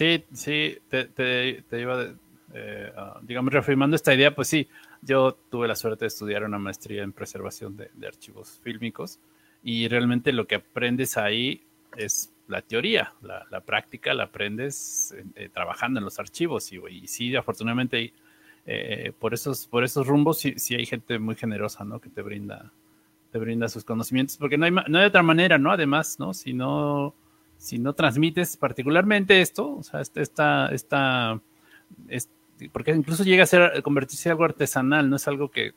[0.00, 2.06] Sí, sí, te, iba,
[2.54, 4.66] eh, digamos, reafirmando esta idea, pues sí,
[5.02, 9.20] yo tuve la suerte de estudiar una maestría en preservación de, archivos fílmicos
[9.62, 11.66] y realmente lo que aprendes ahí
[11.98, 17.36] es la teoría, la, práctica la aprendes eh, trabajando en los archivos y, y sí,
[17.36, 18.14] afortunadamente
[18.64, 22.00] eh, por, esos, por esos rumbos sí, hay gente muy generosa, ¿no?
[22.00, 22.72] Que te brinda,
[23.32, 25.70] te brinda sus conocimientos, porque no hay, no hay otra manera, ¿no?
[25.70, 26.32] Además, ¿no?
[26.32, 26.54] Si
[27.60, 31.38] si no transmites particularmente esto, o sea, esta, esta,
[32.72, 35.74] porque incluso llega a ser, convertirse en algo artesanal, no es algo que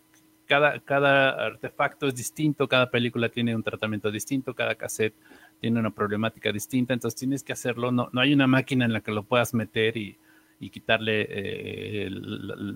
[0.48, 5.14] cada, cada artefacto es distinto, cada película tiene un tratamiento distinto, cada cassette
[5.60, 9.02] tiene una problemática distinta, entonces tienes que hacerlo, no, no hay una máquina en la
[9.02, 10.18] que lo puedas meter y,
[10.62, 12.10] y quitarle, eh,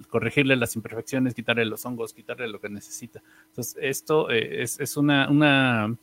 [0.09, 3.23] corregirle las imperfecciones, quitarle los hongos, quitarle lo que necesita.
[3.47, 5.95] Entonces, esto eh, es, una, una,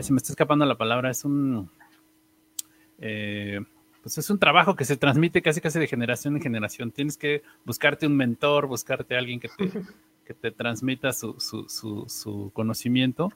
[0.00, 1.70] se me está escapando la palabra, es un,
[2.98, 3.60] eh,
[4.02, 6.92] pues es un trabajo que se transmite casi casi de generación en generación.
[6.92, 9.70] Tienes que buscarte un mentor, buscarte a alguien que te,
[10.24, 13.30] que te transmita su, su, su conocimiento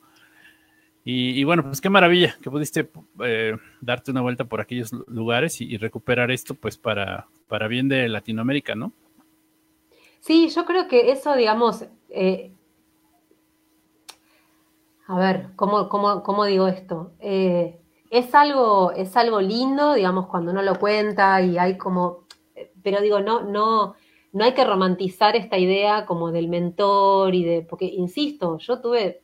[1.02, 2.90] y, bueno, pues qué maravilla que pudiste
[3.24, 8.08] eh, darte una vuelta por aquellos lugares y, recuperar esto pues para, para bien de
[8.08, 8.92] Latinoamérica, ¿no?
[10.20, 12.52] Sí, yo creo que eso, digamos, eh,
[15.06, 17.12] a ver, ¿cómo, cómo, digo esto?
[17.18, 17.79] Eh,
[18.10, 22.26] es, algo, es algo lindo, digamos, cuando uno lo cuenta y hay como,
[22.82, 23.94] pero digo, no, no,
[24.32, 29.22] no hay que romantizar esta idea como del mentor y de, porque, insisto, yo tuve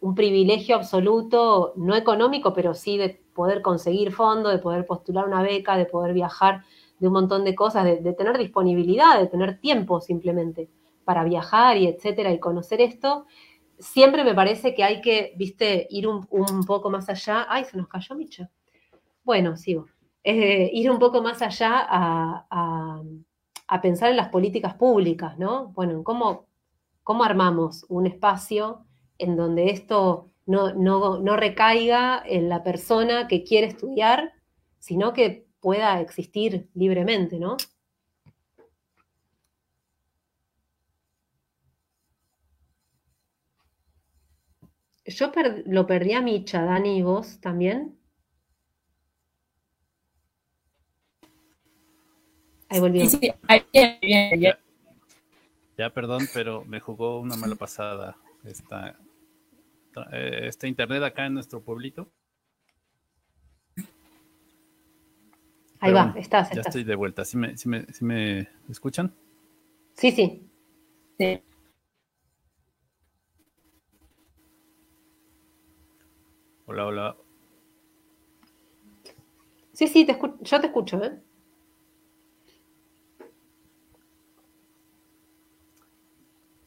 [0.00, 5.42] un privilegio absoluto, no económico, pero sí de poder conseguir fondos, de poder postular una
[5.42, 6.64] beca, de poder viajar,
[6.98, 10.68] de un montón de cosas, de, tener disponibilidad, de tener tiempo simplemente
[11.04, 13.26] para viajar y etcétera y conocer esto.
[13.80, 16.26] Siempre me parece que hay que, viste, ir un,
[16.66, 17.46] poco más allá.
[17.48, 18.50] Ay, se nos cayó Micha.
[19.24, 19.86] Bueno, sigo.
[20.22, 22.46] Eh, ir un poco más allá a,
[23.66, 25.68] a, pensar en las políticas públicas, ¿no?
[25.68, 26.46] Bueno, en cómo,
[27.02, 28.84] cómo armamos un espacio
[29.18, 34.32] en donde esto no, recaiga en la persona que quiere estudiar,
[34.78, 37.56] sino que pueda existir libremente, ¿no?
[45.10, 45.32] Yo
[45.66, 47.98] lo perdí a Micha, Dani, ¿y vos también?
[52.68, 53.04] Ahí volvió.
[55.76, 58.96] ya, perdón, pero me jugó una mala pasada esta,
[60.12, 62.12] eh, este internet acá en nuestro pueblito.
[65.80, 67.24] Ahí va, estás, Ya estoy de vuelta.
[67.24, 67.54] ¿Sí me,
[68.00, 69.12] me, escuchan?
[69.94, 70.46] Sí, sí.
[71.18, 71.42] Sí.
[76.72, 77.16] Hola, hola.
[79.72, 81.18] Sí, sí, te yo te escucho, ¿eh?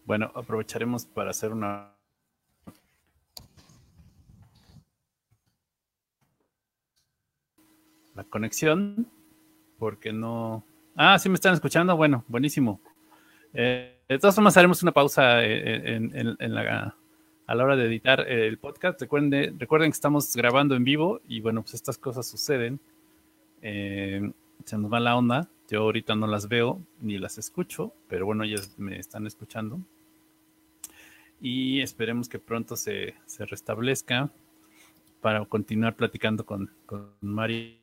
[0.04, 1.96] Bueno, aprovecharemos para hacer una
[8.14, 9.08] la conexión,
[9.80, 10.66] porque no...
[10.98, 12.82] Ah, sí me están escuchando, bueno, buenísimo.
[13.54, 16.94] Eh, de todas formas, haremos una pausa eh, en, la,
[17.46, 19.02] a la hora de editar el podcast.
[19.02, 22.80] Recuerden, recuerden que estamos grabando en vivo y bueno, pues estas cosas suceden.
[23.62, 24.32] Eh,
[24.66, 25.50] se nos va la onda.
[25.70, 29.80] Yo ahorita no las veo ni las escucho, pero bueno, ellas me están escuchando.
[31.42, 34.32] Y esperemos que pronto se, se restablezca
[35.22, 37.83] para continuar platicando con, con Mari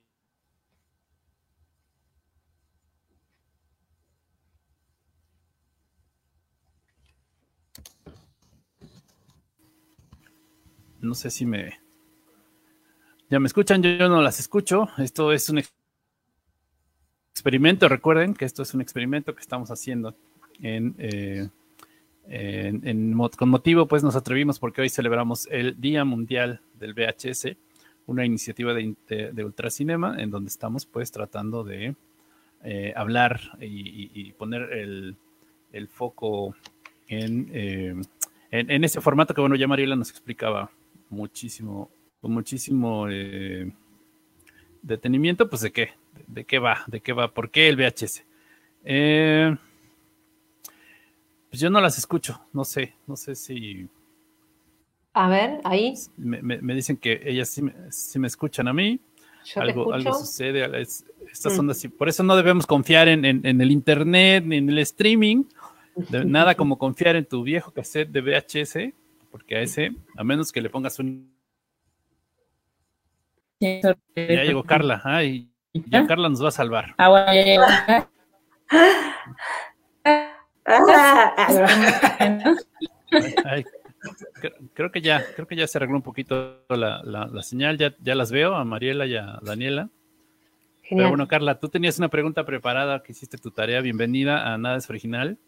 [11.01, 11.81] No sé si me...
[13.31, 14.89] Ya me escuchan, yo, no las escucho.
[14.99, 15.63] Esto es un
[17.33, 20.15] experimento, recuerden que esto es un experimento que estamos haciendo
[20.61, 21.49] en, eh,
[23.37, 27.57] con motivo, pues nos atrevimos porque hoy celebramos el Día Mundial del VHS,
[28.07, 31.95] una iniciativa de, de, Ultracinema en donde estamos pues tratando de
[32.65, 35.17] eh, hablar y, poner el,
[35.73, 36.55] el foco
[37.09, 37.95] en, eh,
[38.51, 40.71] en, ese formato que, bueno, ya Mariela nos explicaba
[41.11, 43.73] muchísimo, con muchísimo eh,
[44.83, 45.91] detenimiento, pues de qué,
[46.27, 48.25] de qué va, de qué va, por qué el VHS.
[48.85, 49.55] Eh,
[51.51, 53.89] pues yo no las escucho, no sé, no sé si...
[55.13, 55.95] A ver, ahí.
[56.17, 59.01] Me, dicen que ellas sí me, escuchan a mí.
[59.57, 61.61] algo, algo sucede, estas mm.
[61.61, 65.45] ondas, por eso no debemos confiar en, el internet ni en el streaming,
[66.25, 68.95] nada como confiar en tu viejo cassette de VHS,
[69.31, 71.35] porque a ese, a menos que le pongas un...
[73.61, 76.95] Ya llegó Carla, ay, ya Carla nos va a salvar.
[76.97, 77.67] Ah, bueno, ya llegó.
[84.75, 88.33] creo, que ya, creo que ya se arregló un poquito la, señal, ya, ya las
[88.33, 89.91] veo a Mariela y a Daniela.
[90.89, 93.81] Pero bueno, Carla, tú tenías una pregunta preparada que hiciste tu tarea.
[93.81, 95.39] Bienvenida a Nada es Original.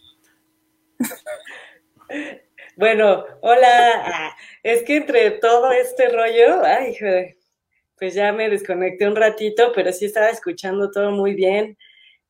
[2.76, 4.36] bueno, hola.
[4.62, 6.96] Es que entre todo este rollo, ay,
[7.98, 11.76] pues ya me desconecté un ratito, pero sí estaba escuchando todo muy bien.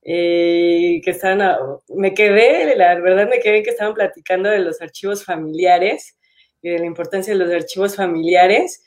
[0.05, 1.57] Eh, que estaban,
[1.89, 6.19] me quedé, la verdad me quedé que estaban platicando de los archivos familiares
[6.61, 8.83] y de la importancia de los archivos familiares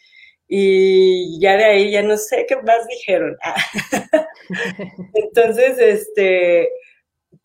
[0.48, 3.38] y ya de ahí ya no sé qué más dijeron.
[5.14, 6.70] Entonces, este,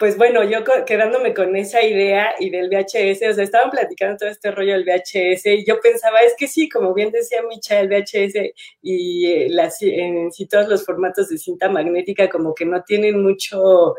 [0.01, 4.31] pues bueno, yo quedándome con esa idea y del VHS, o sea, estaban platicando todo
[4.31, 7.89] este rollo del VHS y yo pensaba, es que sí, como bien decía Micha, el
[7.89, 9.51] VHS y eh,
[9.83, 13.95] en sí todos los formatos de cinta magnética como que no tienen mucho,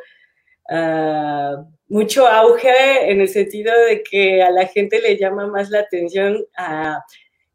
[0.72, 5.82] uh, mucho auge en el sentido de que a la gente le llama más la
[5.82, 7.06] atención a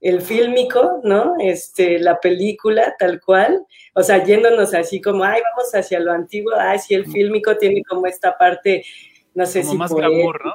[0.00, 1.35] el fílmico, ¿no?
[1.38, 6.52] Este, la película tal cual, o sea, yéndonos así como, ay, vamos hacia lo antiguo,
[6.56, 8.85] ay, sí, el fílmico tiene como esta parte,
[9.35, 9.78] no sé como si...
[9.78, 10.52] Más glamour, ¿no?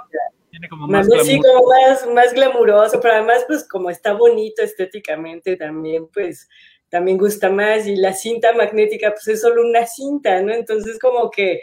[0.49, 1.25] Tiene como más, glamour.
[1.25, 6.47] Sí, como más, más glamuroso, pero además, pues como está bonito estéticamente también, pues
[6.89, 10.54] también gusta más y la cinta magnética, pues es solo una cinta, ¿no?
[10.54, 11.62] Entonces como que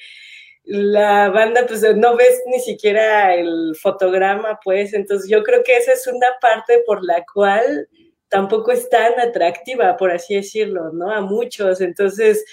[0.71, 5.93] la banda, pues no ves ni siquiera el fotograma, pues, entonces yo creo que esa
[5.93, 7.89] es una parte por la cual
[8.29, 11.11] tampoco es tan atractiva, por así decirlo, ¿no?
[11.11, 12.45] A muchos, entonces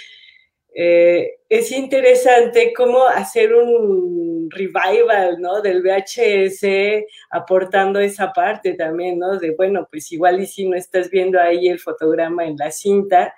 [0.73, 5.61] eh, es interesante cómo hacer un revival, ¿no?
[5.61, 9.37] Del VHS aportando esa parte también, ¿no?
[9.39, 13.33] De, bueno, pues igual y si no estás viendo ahí el fotograma en la cinta,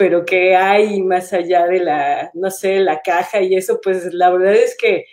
[0.00, 4.30] pero que hay más allá de la, no sé, la caja y eso, pues la
[4.30, 5.04] verdad es que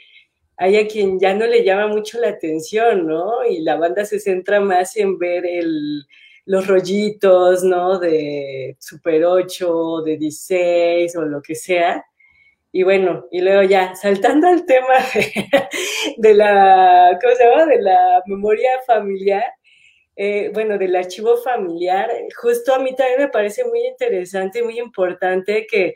[0.56, 3.46] hay a quien ya no le llama mucho la atención, ¿no?
[3.46, 6.06] Y la banda se centra más en ver el,
[6.46, 8.00] los rollitos, ¿no?
[8.00, 12.06] De Super 8, de 16 o lo que sea.
[12.72, 14.96] Y bueno, y luego ya, saltando al tema
[16.18, 17.66] de la, ¿cómo se llama?
[17.66, 19.44] De la memoria familiar,
[20.20, 22.10] eh, bueno, del archivo familiar,
[22.42, 25.94] justo a mí también me parece muy interesante y muy importante que,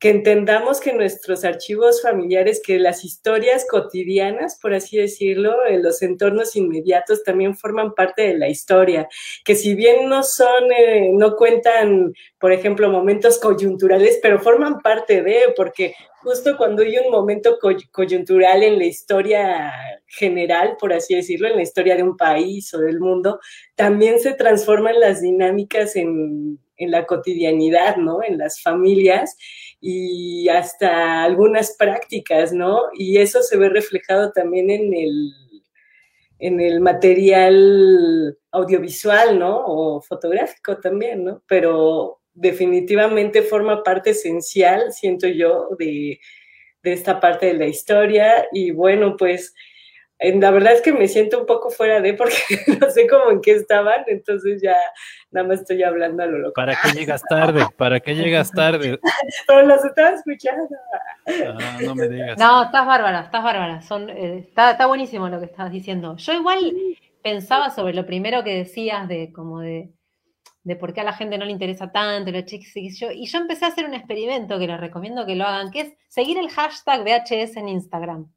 [0.00, 6.56] entendamos que nuestros archivos familiares, que las historias cotidianas, por así decirlo, en los entornos
[6.56, 9.08] inmediatos también forman parte de la historia,
[9.46, 15.22] que si bien no son, eh, no cuentan, por ejemplo, momentos coyunturales, pero forman parte
[15.22, 17.58] de, porque justo cuando hay un momento
[17.92, 19.72] coyuntural en la historia
[20.06, 23.38] general, por así decirlo, en la historia de un país o del mundo,
[23.76, 28.22] también se transforman las dinámicas en, la cotidianidad, ¿no?
[28.22, 29.36] En las familias
[29.80, 32.82] y hasta algunas prácticas, ¿no?
[32.94, 35.32] Y eso se ve reflejado también en el,
[36.40, 39.62] en el material audiovisual, ¿no?
[39.64, 41.42] O fotográfico también, ¿no?
[41.46, 46.20] Pero definitivamente forma parte esencial, siento yo, de,
[46.82, 48.46] esta parte de la historia.
[48.52, 49.54] Y bueno, pues
[50.18, 52.36] la verdad es que me siento un poco fuera de porque
[52.80, 54.76] no sé cómo en qué estaban, entonces ya
[55.30, 56.54] nada más estoy hablando a lo loco.
[56.54, 57.66] ¿Para qué llegas tarde?
[57.76, 58.98] ¿Para qué llegas tarde?
[59.46, 60.68] Pero los estaba escuchando.
[61.26, 62.38] Ah, no me digas.
[62.38, 63.80] No, estás bárbara, estás bárbara.
[63.82, 66.16] Son, eh, está, está buenísimo lo que estás diciendo.
[66.16, 66.72] Yo igual
[67.22, 69.90] pensaba sobre lo primero que decías de como de
[70.64, 73.38] de por qué a la gente no le interesa tanto, lo y yo, y yo
[73.38, 76.48] empecé a hacer un experimento que les recomiendo que lo hagan, que es seguir el
[76.48, 78.32] hashtag VHS en Instagram.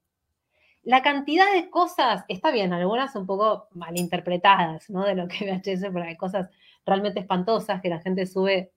[0.84, 5.05] La cantidad de cosas, está bien, algunas un poco malinterpretadas, ¿no?
[5.05, 6.49] De lo que VHS, porque hay cosas
[6.86, 8.71] realmente espantosas que la gente sube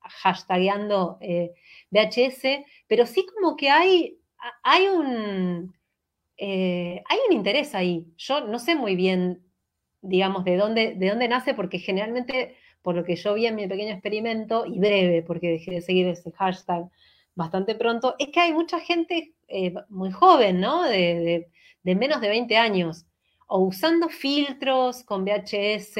[0.00, 1.52] hashtagueando eh,
[1.90, 4.18] VHS, pero sí como que hay,
[4.62, 5.74] hay un,
[6.38, 8.06] eh, hay un interés ahí.
[8.16, 9.42] Yo no sé muy bien,
[10.00, 13.66] digamos, de dónde, de dónde nace, porque generalmente por lo que yo vi en mi
[13.66, 16.84] pequeño experimento, y breve, porque dejé de seguir ese hashtag
[17.34, 20.82] bastante pronto, es que hay mucha gente eh, muy joven, ¿no?
[20.82, 21.48] De,
[21.82, 23.06] de menos de 20 años,
[23.46, 25.96] o usando filtros con VHS,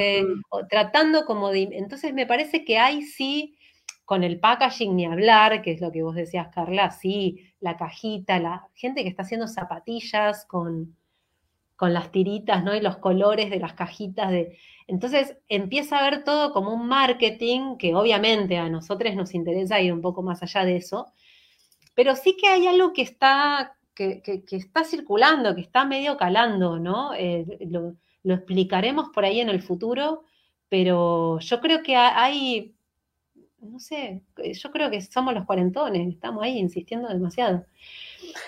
[0.51, 1.71] o tratando como de...
[1.73, 3.57] Entonces me parece que hay sí,
[4.05, 8.39] con el packaging ni hablar, que es lo que vos decías, Carla, sí, la cajita,
[8.39, 10.95] la gente que está haciendo zapatillas con,
[11.77, 12.75] con las tiritas, ¿no?
[12.75, 14.59] Y los colores de las cajitas de...
[14.87, 19.93] Entonces empieza a ver todo como un marketing que obviamente a nosotros nos interesa ir
[19.93, 21.13] un poco más allá de eso,
[21.95, 27.15] pero sí que hay algo que está, que, está circulando, que está medio calando, ¿no?
[27.15, 27.95] Eh, lo,
[28.25, 30.25] explicaremos por ahí en el futuro,
[30.69, 32.75] pero yo creo que hay,
[33.61, 34.23] no sé,
[34.55, 37.67] yo creo que somos los cuarentones, estamos ahí insistiendo demasiado.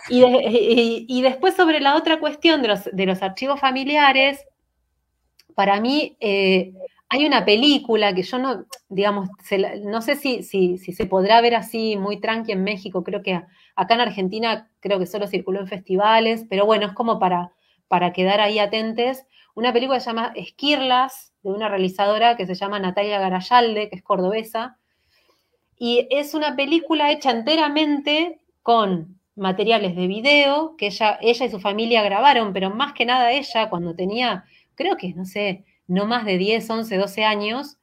[0.08, 4.44] Y, después sobre la otra cuestión de los, de los archivos familiares,
[5.54, 6.72] para mí eh,
[7.08, 9.28] hay una película que yo no, digamos,
[9.84, 13.42] no sé si, si, se podrá ver así muy tranqui en México, creo que
[13.76, 17.52] acá en Argentina creo que solo circuló en festivales, pero bueno, es como para,
[17.88, 19.24] para quedar ahí atentes.
[19.54, 23.96] Una película que se llama Esquirlas, de una realizadora que se llama Natalia Garayalde, que
[23.96, 24.78] es cordobesa,
[25.78, 31.61] y es una película hecha enteramente con materiales de video que ella, ella y su
[31.61, 36.24] familia grabaron, pero más que nada ella cuando tenía, creo que, no sé, no más
[36.24, 37.78] de 10, 11, 12 años,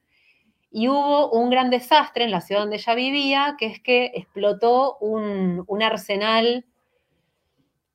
[0.76, 4.98] y hubo un gran desastre en la ciudad donde ella vivía, que es que explotó
[4.98, 6.66] un, arsenal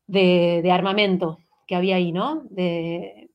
[0.06, 2.44] de, armamento que había ahí, ¿no?
[2.50, 3.28] De,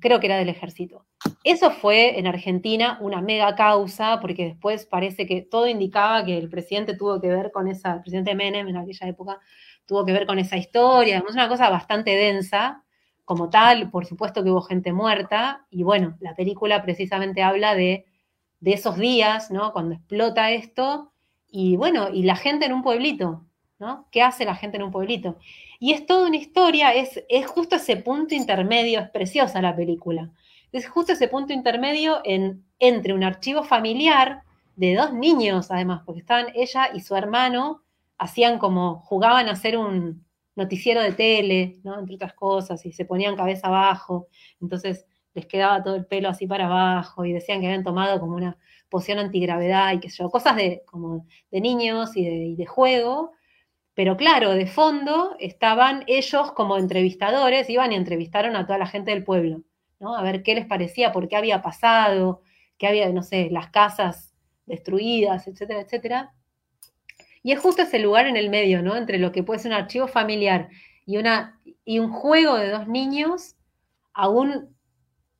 [0.00, 1.06] creo que era del ejército.
[1.44, 6.48] Eso fue en Argentina una mega causa, porque después parece que todo indicaba que el
[6.48, 9.40] presidente tuvo que ver con esa, el presidente Menem en aquella época
[9.88, 12.84] tuvo que ver con esa historia, es una cosa bastante densa,
[13.24, 18.04] como tal, por supuesto que hubo gente muerta, y bueno, la película precisamente habla de,
[18.62, 19.72] esos días, ¿no?
[19.72, 21.12] Cuando explota esto,
[21.50, 23.46] y bueno, y la gente en un pueblito,
[23.78, 24.08] ¿no?
[24.10, 25.38] ¿Qué hace la gente en un pueblito?
[25.78, 30.32] Y es toda una historia, es, es justo ese punto intermedio, es preciosa la película,
[30.72, 34.42] es justo ese punto intermedio en, entre un archivo familiar
[34.76, 37.82] de dos niños, además, porque estaban ella y su hermano,
[38.16, 40.24] hacían como, jugaban a hacer un,
[40.58, 41.98] noticiero de tele, ¿no?
[41.98, 44.28] entre otras cosas, y se ponían cabeza abajo,
[44.60, 48.34] entonces les quedaba todo el pelo así para abajo y decían que habían tomado como
[48.34, 48.58] una
[48.88, 53.32] poción antigravedad y qué sé yo, cosas de, como de niños y de, juego,
[53.94, 59.12] pero claro, de fondo estaban ellos como entrevistadores, iban y entrevistaron a toda la gente
[59.12, 59.62] del pueblo,
[60.00, 60.16] ¿no?
[60.16, 62.42] A ver qué les parecía, por qué había pasado,
[62.78, 64.34] qué había, no sé, las casas
[64.66, 66.34] destruidas, etcétera, etcétera.
[67.42, 68.96] Y es justo ese lugar en el medio, ¿no?
[68.96, 70.68] Entre lo que puede ser un archivo familiar
[71.06, 73.56] y, una, y un juego de dos niños
[74.12, 74.76] a un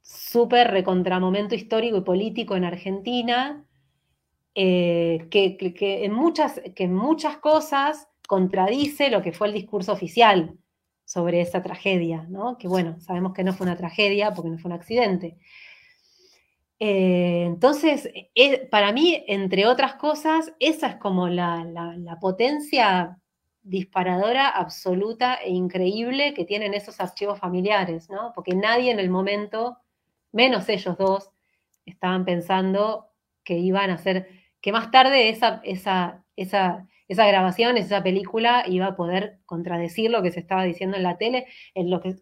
[0.03, 3.65] súper recontramomento histórico y político en Argentina,
[4.55, 5.57] eh, que,
[6.05, 10.57] en muchas, que en muchas cosas contradice lo que fue el discurso oficial
[11.09, 12.59] sobre esa tragedia, ¿no?
[12.59, 15.39] Que bueno, sabemos que no fue una tragedia porque no fue un accidente.
[16.79, 21.67] Eh, entonces, eh, para mí, entre otras cosas, esa es como la,
[22.21, 23.19] potencia
[23.63, 28.33] disparadora absoluta e increíble que tienen esos archivos familiares, ¿no?
[28.35, 29.79] Porque nadie en el momento,
[30.31, 31.31] menos ellos dos,
[31.87, 33.09] estaban pensando
[33.45, 34.29] que iban a hacer,
[34.61, 40.23] que más tarde esa, esa, esa, esa grabación, esa película iba a poder contradecir lo
[40.23, 41.47] que se estaba diciendo en la tele,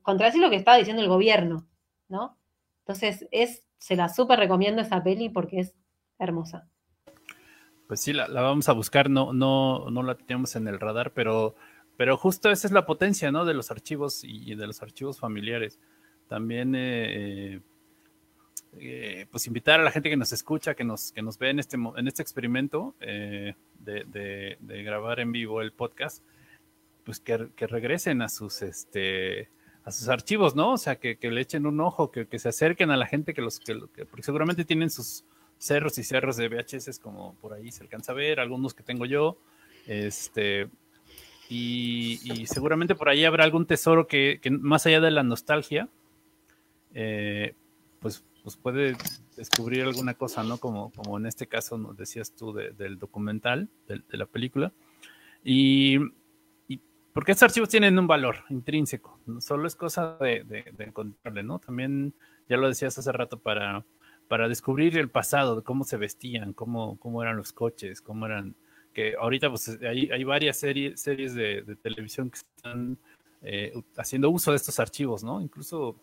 [0.03, 1.67] contradecir lo que estaba diciendo el gobierno,
[2.09, 2.39] ¿no?
[2.81, 5.75] Entonces, es se la súper recomiendo esa peli porque es
[6.19, 6.69] hermosa.
[7.87, 11.55] Pues sí, la, vamos a buscar, no, no, no la tenemos en el radar, pero,
[11.97, 13.45] pero justo esa es la potencia, ¿no?
[13.45, 15.79] De los archivos y, de los archivos familiares.
[16.29, 17.61] También, eh,
[18.79, 21.51] eh, eh, pues invitar a la gente que nos escucha, que nos, que nos ve
[21.51, 26.23] en este, en este experimento de, de, grabar en vivo el podcast,
[27.05, 29.49] pues que, que regresen a sus, este,
[29.87, 30.73] a sus archivos, ¿no?
[30.73, 33.61] O sea, que, le echen un ojo, que, se acerquen a la gente que los
[33.61, 33.75] que,
[34.07, 35.25] porque seguramente tienen sus
[35.59, 39.07] cerros y cerros de VHS como por ahí se alcanza a ver, algunos que tengo
[39.07, 39.39] yo,
[39.87, 40.69] este,
[41.49, 45.89] y, seguramente por ahí habrá algún tesoro que, más allá de la nostalgia,
[46.93, 47.55] eh,
[48.01, 48.97] pues, pues puede
[49.37, 50.59] descubrir alguna cosa, ¿no?
[50.59, 54.73] Como, como en este caso nos decías tú del documental, de, de la película.
[55.43, 55.99] Y,
[57.13, 61.59] porque estos archivos tienen un valor intrínseco, no solo es cosa de, encontrarle, ¿no?
[61.59, 62.15] También,
[62.49, 63.85] ya lo decías hace rato, para,
[64.29, 68.55] para descubrir el pasado, de cómo se vestían, cómo, cómo eran los coches, cómo eran,
[68.95, 72.97] que ahorita pues hay, hay varias series, series de, televisión que están
[73.49, 75.41] eh, haciendo uso de estos archivos, ¿no?
[75.41, 76.01] Incluso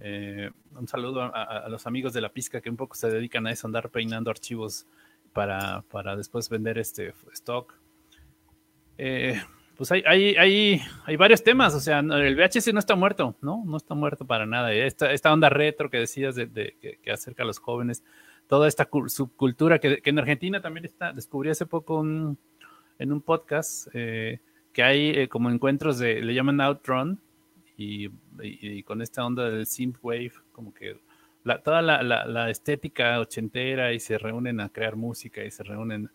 [0.00, 3.52] eh, un saludo a, los amigos de la pizca que un poco se dedican a
[3.52, 4.86] eso, andar peinando archivos
[5.34, 7.74] para, para después vender este stock.
[8.96, 9.38] Eh,
[9.76, 13.62] pues hay, hay, hay, hay, varios temas, o sea, el VHS no está muerto, ¿no?
[13.66, 14.72] No está muerto para nada.
[14.72, 16.48] Esta, esta onda retro que decías de,
[16.80, 18.02] que, acerca a los jóvenes,
[18.46, 22.38] toda esta subcultura que, en Argentina también está, descubrí hace poco en
[23.12, 24.40] un podcast eh,
[24.72, 27.20] que hay eh, como encuentros de, le llaman Outrun,
[27.76, 28.10] y,
[28.40, 31.00] y, con esta onda del synthwave, como que
[31.64, 36.08] toda la, la, estética ochentera y se reúnen a crear música y se reúnen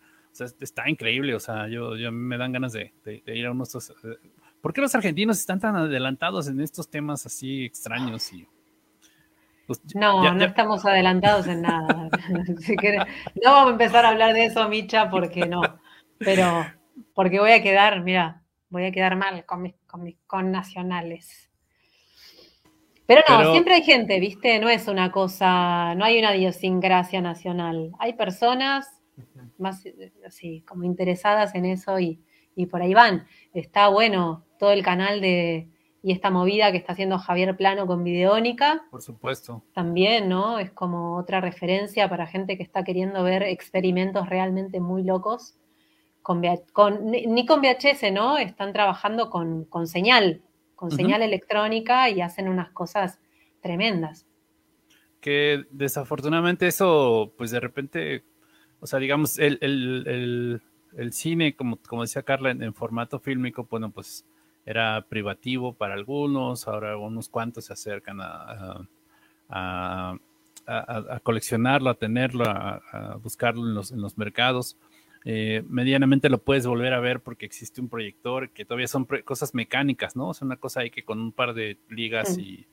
[0.60, 2.92] está increíble, o sea, yo, yo me dan ganas de,
[3.26, 3.74] ir a unos...
[3.74, 4.16] Eh,
[4.60, 8.32] ¿Por qué los argentinos están tan adelantados en estos temas así extraños?
[8.32, 8.46] Y,
[9.66, 12.08] pues, no, no estamos adelantados en nada.
[13.44, 15.60] no vamos a empezar a hablar de eso, Micha, porque no.
[16.18, 16.64] Pero
[17.14, 21.50] porque voy a quedar, mira, voy a quedar mal con mis, con mis connacionales.
[23.06, 24.58] Pero no, siempre hay gente, ¿viste?
[24.58, 27.92] No es una cosa, no hay una idiosincrasia nacional.
[27.98, 29.02] Hay personas
[29.56, 29.82] más
[30.26, 32.20] así, como interesadas en eso y,
[32.70, 33.26] por ahí van.
[33.54, 35.70] Está bueno todo el canal de
[36.02, 38.84] y esta movida que está haciendo Javier Plano con Videónica.
[38.90, 39.64] Por supuesto.
[39.72, 40.58] También, ¿no?
[40.58, 45.58] Es como otra referencia para gente que está queriendo ver experimentos realmente muy locos.
[46.28, 48.36] Con, con ni con VHS, ¿no?
[48.36, 50.42] Están trabajando con, señal,
[50.74, 53.18] con señal electrónica y hacen unas cosas
[53.62, 54.26] tremendas.
[55.20, 58.24] Que desafortunadamente eso, pues de repente
[58.80, 60.62] o sea, digamos, el, el,
[60.96, 64.24] el, cine, como, como decía Carla, en, formato fílmico, bueno, pues
[64.64, 68.86] era privativo para algunos, ahora unos cuantos se acercan a,
[69.48, 70.14] a,
[70.66, 74.76] a, coleccionarlo, a tenerlo, a, buscarlo en los, en los mercados.
[75.24, 79.54] Eh, medianamente lo puedes volver a ver porque existe un proyector que todavía son cosas
[79.54, 80.28] mecánicas, ¿no?
[80.28, 82.66] O sea, una cosa ahí que con un par de ligas y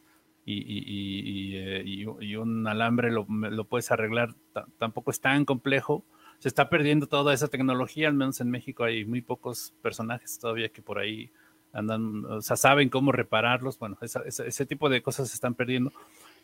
[0.47, 3.25] eh, y, un alambre lo,
[3.65, 4.35] puedes arreglar,
[4.77, 6.05] tampoco es tan complejo.
[6.39, 10.69] Se está perdiendo toda esa tecnología, al menos en México hay muy pocos personajes todavía
[10.69, 11.31] que por ahí
[11.71, 13.79] andan, o sea, saben cómo repararlos.
[13.79, 15.91] Bueno, ese tipo de cosas se están perdiendo.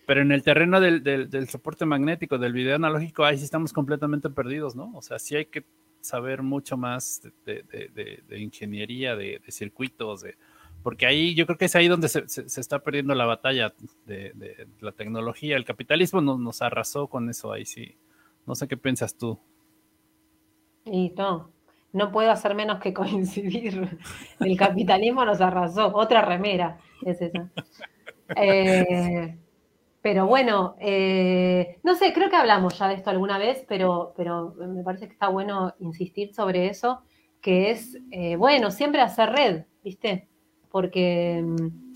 [0.07, 4.75] Pero en el terreno del, soporte magnético, del video analógico, ahí sí estamos completamente perdidos,
[4.75, 4.91] ¿no?
[4.95, 5.63] O sea, sí hay que
[6.01, 10.35] saber mucho más de, ingeniería, de, circuitos, de,
[10.83, 13.73] porque ahí yo creo que es ahí donde se, está perdiendo la batalla
[14.05, 15.55] de, la tecnología.
[15.55, 17.95] El capitalismo nos, nos, arrasó con eso ahí, sí.
[18.45, 19.39] No sé qué piensas tú.
[20.85, 21.51] Y no,
[21.93, 23.97] no puedo hacer menos que coincidir.
[24.39, 25.95] El capitalismo nos arrasó.
[25.95, 27.49] Otra remera es esa.
[28.35, 29.37] Eh,
[30.01, 34.53] pero bueno, eh, no sé, creo que hablamos ya de esto alguna vez, pero, pero
[34.57, 37.01] me parece que está bueno insistir sobre eso,
[37.41, 40.27] que es, eh, bueno, siempre hacer red, ¿viste?
[40.71, 41.91] porque mm,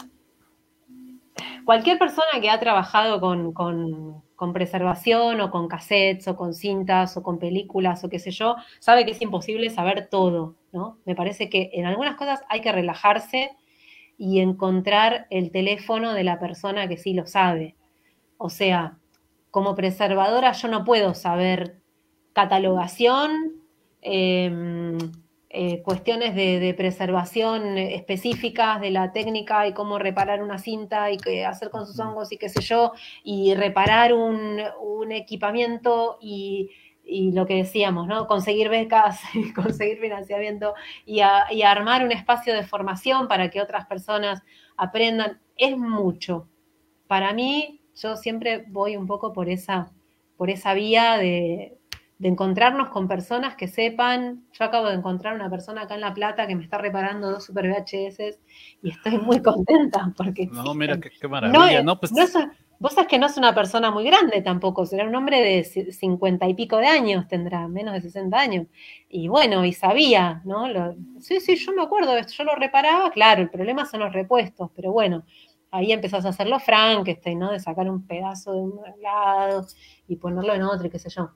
[1.66, 7.40] cualquier persona que ha trabajado con, preservación o con cassettes o con cintas o con
[7.40, 11.00] películas o qué sé yo, sabe que es imposible saber todo, ¿no?
[11.06, 13.52] Me parece que en algunas cosas hay que relajarse
[14.18, 17.76] y encontrar el teléfono de la persona que sí lo sabe.
[18.38, 18.98] O sea,
[19.52, 21.82] como preservadora yo no puedo saber
[22.34, 23.54] catalogación,
[24.02, 24.98] em,
[25.50, 31.46] eh, cuestiones de, preservación específicas de la técnica y cómo reparar una cinta y qué
[31.46, 32.92] hacer con sus hongos y qué sé yo,
[33.24, 34.60] y reparar un,
[35.12, 36.72] equipamiento y,
[37.34, 38.28] lo que decíamos, ¿no?
[38.28, 39.22] Conseguir becas,
[39.56, 40.74] conseguir financiamiento
[41.06, 41.22] y,
[41.52, 44.44] y, armar un espacio de formación para que otras personas
[44.76, 46.50] aprendan, es mucho.
[47.08, 49.92] Para mí, yo siempre voy un poco por esa,
[50.38, 51.78] por esa vía de,
[52.18, 54.46] de encontrarnos con personas que sepan.
[54.54, 57.46] Yo acabo de encontrar una persona acá en La Plata que me está reparando dos
[57.46, 58.40] Super VHS
[58.82, 60.48] y estoy muy contenta porque...
[60.48, 61.84] No, mira, qué, maravilla.
[61.84, 62.12] No, pues...
[62.80, 66.48] vos sabés que no es una persona muy grande tampoco, será un hombre de cincuenta
[66.48, 68.68] y pico de años, tendrá menos de 60 años.
[69.10, 70.68] Y bueno, y sabía, ¿no?
[71.20, 74.14] sí, sí, yo me acuerdo de esto, yo lo reparaba, claro, el problema son los
[74.14, 75.24] repuestos, pero bueno,
[75.76, 77.52] ahí empezás a hacerlo Frankenstein, ¿no?
[77.52, 79.66] De sacar un pedazo de un lado
[80.08, 81.32] y ponerlo en otro, y qué sé yo.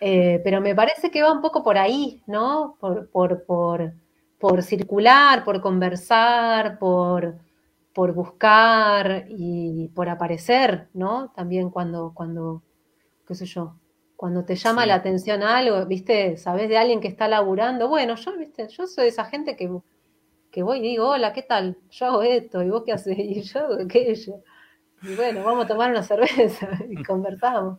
[0.00, 2.76] Eh, pero me parece que va un poco por ahí, ¿no?
[2.80, 3.94] Por, por, por,
[4.38, 7.38] por circular, por conversar, por,
[7.94, 11.32] por buscar y por aparecer, ¿no?
[11.34, 12.62] También cuando, cuando,
[13.26, 13.76] qué sé yo,
[14.16, 16.36] cuando te llama la atención algo, ¿viste?
[16.36, 17.88] Sabes de alguien que está laburando.
[17.88, 18.68] Bueno, yo, ¿viste?
[18.68, 19.70] Yo soy esa gente que,
[20.58, 21.78] que voy y digo, hola, ¿qué tal?
[21.88, 23.16] Yo hago esto, ¿y vos qué haces?
[23.16, 24.42] Y yo hago aquello.
[25.02, 27.78] Y bueno, vamos a tomar una cerveza y conversamos.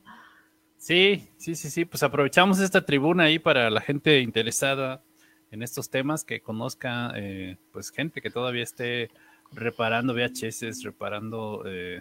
[0.77, 5.03] Sí, sí, sí, sí, pues aprovechamos esta tribuna ahí para la gente interesada
[5.51, 9.09] en estos temas, que conozca, eh, pues gente que todavía esté
[9.51, 11.99] reparando VHS, reparando eh,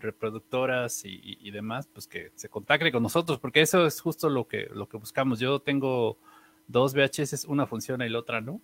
[0.00, 4.68] reproductoras y, demás, pues que se contacte con nosotros, porque eso es justo lo que,
[4.74, 5.38] lo que buscamos.
[5.38, 6.18] Yo tengo
[6.66, 8.60] dos VHS, una funciona y la otra no.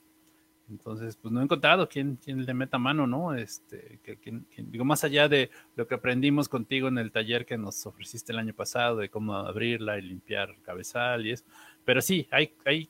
[0.71, 3.35] Entonces, pues no he encontrado quién, quién le meta mano, ¿no?
[3.35, 4.19] Este, que,
[4.57, 8.39] digo, más allá de lo que aprendimos contigo en el taller que nos ofreciste el
[8.39, 11.45] año pasado, de cómo abrirla y limpiar cabezal y eso.
[11.85, 12.89] Pero sí, hay, hay,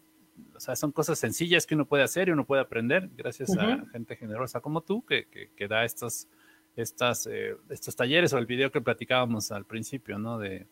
[0.54, 3.84] o sea, son cosas sencillas que uno puede hacer y uno puede aprender gracias a
[3.90, 6.28] gente generosa como tú que, que, da estos,
[6.76, 10.38] estas, eh, estos talleres o el video que platicábamos al principio, ¿no?
[10.38, 10.66] De,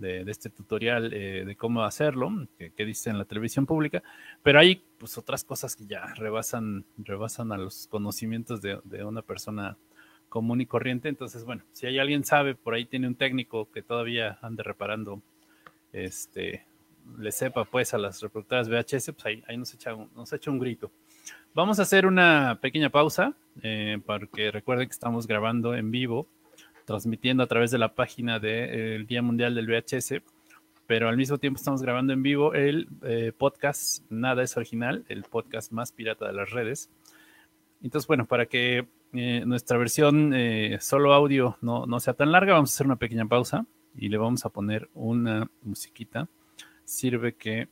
[0.00, 4.02] de, este tutorial eh, de cómo hacerlo, que, que, dice en la televisión pública,
[4.42, 9.76] pero hay pues otras cosas que ya rebasan, rebasan a los conocimientos de, una persona
[10.28, 11.08] común y corriente.
[11.08, 15.22] Entonces, bueno, si hay alguien sabe, por ahí tiene un técnico que todavía ande reparando,
[15.92, 16.66] este,
[17.18, 20.50] le sepa pues a las reproductoras VHS, pues ahí, ahí nos, echa un, nos echa
[20.50, 20.90] un grito.
[21.54, 26.28] Vamos a hacer una pequeña pausa, eh, porque recuerden que estamos grabando en vivo
[26.90, 30.22] transmitiendo a través de la página del Día Mundial del VHS,
[30.88, 35.22] pero al mismo tiempo estamos grabando en vivo el eh, podcast Nada es Original, el
[35.22, 36.90] podcast más pirata de las redes.
[37.80, 42.54] Entonces, bueno, para que eh, nuestra versión eh, solo audio no, no, sea tan larga,
[42.54, 46.28] vamos a hacer una pequeña pausa y le vamos a poner una musiquita.
[46.82, 47.68] Sirve que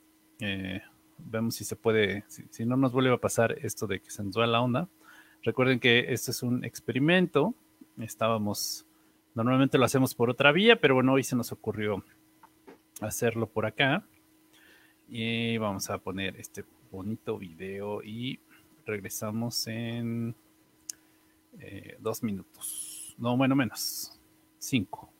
[1.18, 4.22] vemos si se puede, si, si, no nos vuelve a pasar esto de que se
[4.22, 4.88] nos va la onda.
[5.42, 7.56] Recuerden que esto es un experimento.
[7.98, 8.84] Estábamos
[9.34, 12.04] Normalmente lo hacemos por otra vía, pero bueno, hoy se nos ocurrió
[13.00, 14.04] hacerlo por acá.
[15.08, 18.40] Y vamos a poner este bonito video y
[18.84, 20.34] regresamos en
[21.60, 23.14] eh, dos minutos.
[23.18, 24.20] No, bueno, menos.
[24.58, 25.12] Cinco.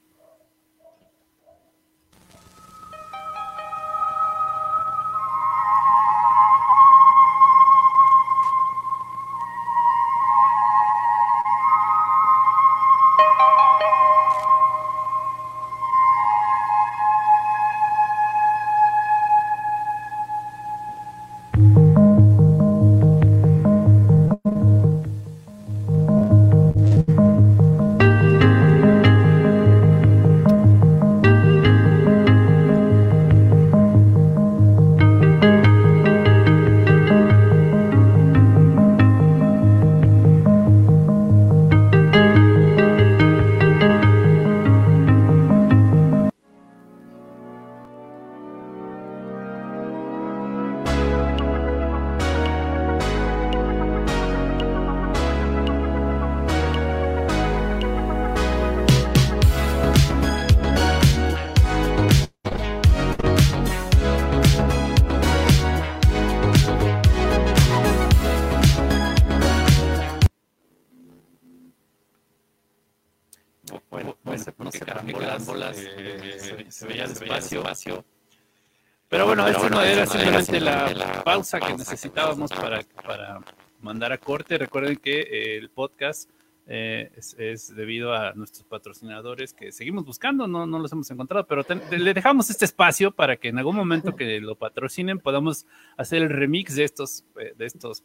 [79.79, 83.41] No era simplemente la pausa que necesitábamos para, para
[83.81, 84.59] mandar a corte.
[84.59, 86.29] Recuerden que eh, el podcast
[86.67, 91.65] eh, es, debido a nuestros patrocinadores que seguimos buscando, no, no los hemos encontrado, pero
[91.91, 95.67] le dejamos este espacio para que en algún momento que lo patrocinen podamos
[95.97, 98.03] hacer el remix de estos, eh, de estos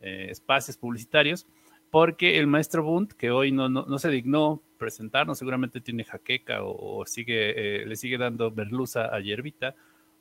[0.00, 1.46] espacios publicitarios,
[1.90, 7.04] porque el maestro Bunt, que hoy no, no, se dignó presentarnos, seguramente tiene jaqueca o,
[7.06, 9.74] sigue, le sigue dando merluza a Yerbita,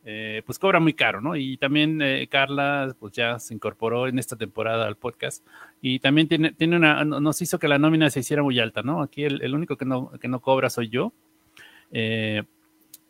[0.08, 1.36] eh, pues cobra muy caro, ¿no?
[1.36, 5.44] Y también eh, Carla, pues ya se incorporó en esta temporada al podcast
[5.82, 9.02] y también tiene, tiene una, nos hizo que la nómina se hiciera muy alta, ¿no?
[9.02, 11.12] Aquí el, único que no, que no cobra soy yo.
[11.92, 12.44] Eh,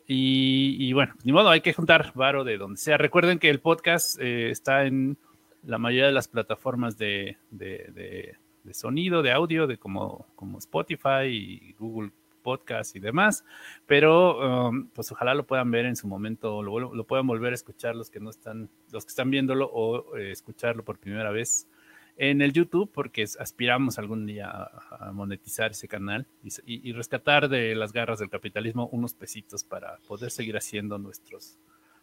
[0.08, 2.96] y, bueno, ni modo, hay que juntar varo de donde sea.
[2.96, 5.18] Recuerden que el podcast está en
[5.64, 11.26] la mayoría de las plataformas de, de, de, sonido, de audio, de como, como Spotify
[11.26, 12.12] y Google
[12.46, 13.44] podcast y demás,
[13.86, 17.56] pero um, pues ojalá lo puedan ver en su momento, lo, lo, puedan volver a
[17.56, 21.68] escuchar los que no están, los que están viéndolo o eh, escucharlo por primera vez
[22.16, 26.28] en el YouTube, porque aspiramos algún día a, monetizar ese canal
[26.64, 31.58] y, rescatar de las garras del capitalismo unos pesitos para poder seguir haciendo nuestros,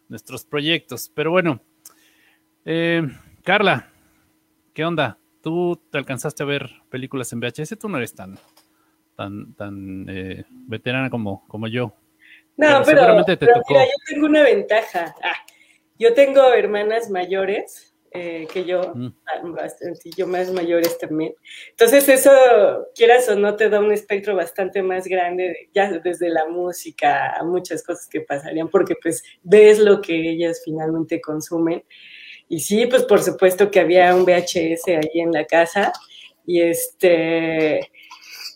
[0.10, 1.10] nuestros proyectos.
[1.16, 1.62] Pero bueno,
[2.66, 3.08] eh,
[3.44, 3.94] Carla,
[4.74, 5.18] ¿qué onda?
[5.42, 7.78] ¿Tú te alcanzaste a ver películas en VHS?
[7.80, 8.38] Tú no eres tan,
[9.16, 11.94] tan, tan eh, veterana como, como yo.
[12.56, 15.16] No, pero, mira, yo tengo una ventaja.
[15.24, 15.38] Ah,
[15.98, 19.08] yo tengo hermanas mayores eh, que yo, mm.
[19.26, 21.34] Ah, bastante, yo más mayores también.
[21.72, 22.32] Entonces eso,
[22.94, 27.44] quieras o no, te da un espectro bastante más grande, ya desde la música a
[27.44, 31.84] muchas cosas que pasarían, porque pues ves lo que ellas finalmente consumen.
[32.48, 35.92] Y sí, pues por supuesto que había un VHS ahí en la casa
[36.46, 37.80] y este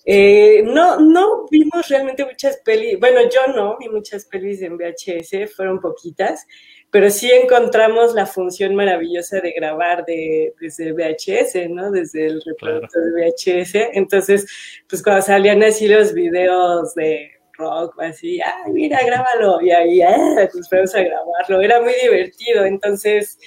[0.10, 5.54] Eh, no, no vimos realmente muchas pelis, bueno, yo no vi muchas pelis en VHS,
[5.54, 6.48] fueron poquitas,
[6.90, 11.92] pero sí encontramos la función maravillosa de grabar de, desde el VHS, ¿no?
[11.92, 13.76] Desde el reproductor de VHS.
[13.96, 14.48] Entonces,
[14.88, 20.48] pues cuando salían así los videos de rock, así, ay, mira, grábalo, y ahí, ah,
[20.50, 21.62] pues vamos a grabarlo.
[21.62, 23.38] Era muy divertido, entonces,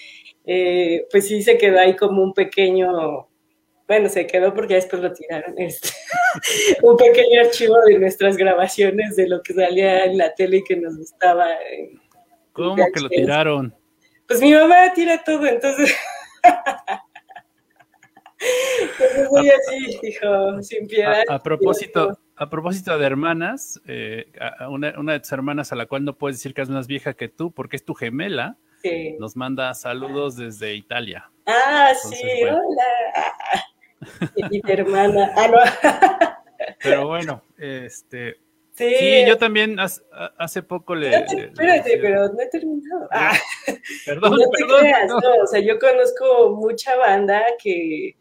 [0.45, 3.30] eh, pues sí se quedó ahí como un pequeño
[3.91, 5.53] bueno, se quedó porque después lo tiraron.
[5.59, 5.89] Este,
[6.83, 10.77] un pequeño archivo de nuestras grabaciones de lo que salía en la tele y que
[10.77, 11.49] nos gustaba.
[12.53, 13.75] ¿Cómo que lo tiraron?
[14.29, 15.93] Pues mi mamá tira todo, entonces.
[18.81, 21.25] entonces soy así, hijo, sin piedad.
[21.29, 24.31] A, propósito, a propósito de hermanas, eh,
[24.69, 27.15] una, una, de tus hermanas a la cual no puedes decir que es más vieja
[27.15, 28.57] que tú, porque es tu gemela,
[29.19, 31.29] nos manda saludos desde Italia.
[31.45, 32.55] Ah, sí, hola
[34.37, 35.33] y mi hermana.
[35.37, 36.41] Ah,
[36.83, 38.37] Pero bueno, este.
[38.75, 41.15] Sí, yo también hace, poco le.
[41.15, 43.09] espérate, pero no he terminado.
[43.11, 43.37] Ah,
[44.07, 45.19] perdón, no te creas, no.
[45.43, 48.17] O sea, yo conozco mucha banda que.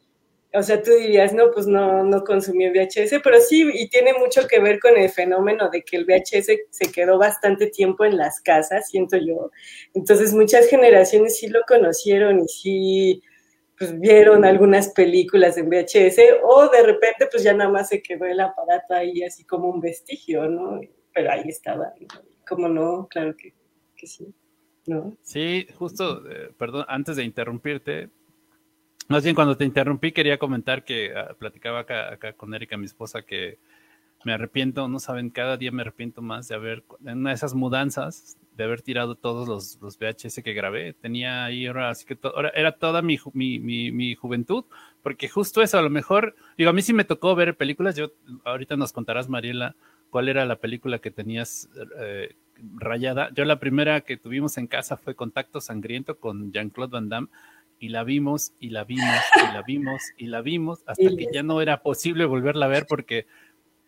[0.52, 4.48] O sea, tú dirías, no, pues no, no consumió VHS, pero sí, y tiene mucho
[4.48, 8.42] que ver con el fenómeno de que el VHS se quedó bastante tiempo en las
[8.42, 9.52] casas, siento yo.
[9.94, 13.24] Entonces, muchas generaciones sí lo conocieron y sí
[13.80, 18.26] pues vieron algunas películas en VHS o de repente pues ya nada más se quedó
[18.26, 20.82] el aparato ahí así como un vestigio, ¿no?
[21.14, 21.94] Pero ahí estaba,
[22.46, 23.08] ¿cómo no?
[23.10, 23.54] Claro que,
[24.06, 24.36] sí,
[24.86, 25.16] ¿no?
[25.22, 28.10] Sí, justo, eh, perdón, antes de interrumpirte,
[29.08, 32.86] más bien cuando te interrumpí quería comentar que ah, platicaba acá, acá con Erika, mi
[32.86, 33.60] esposa, que
[34.24, 37.54] me arrepiento, no saben, cada día me arrepiento más de haber, en una de esas
[37.54, 40.94] mudanzas, de haber tirado todos los, los VHS que grabé.
[40.94, 43.60] Tenía ahí, ahora, así que ahora era toda mi, mi,
[43.92, 44.66] mi, juventud,
[45.02, 48.12] porque justo eso, a lo mejor, digo, a mí sí me tocó ver películas, yo
[48.44, 49.76] ahorita nos contarás, Mariela,
[50.10, 52.36] cuál era la película que tenías eh,
[52.76, 53.30] rayada.
[53.34, 57.28] Yo la primera que tuvimos en casa fue Contacto Sangriento con Jean-Claude Van Damme,
[57.80, 59.06] y la vimos, y la vimos,
[59.38, 62.86] y la vimos, y la vimos, hasta que ya no era posible volverla a ver
[62.88, 63.26] porque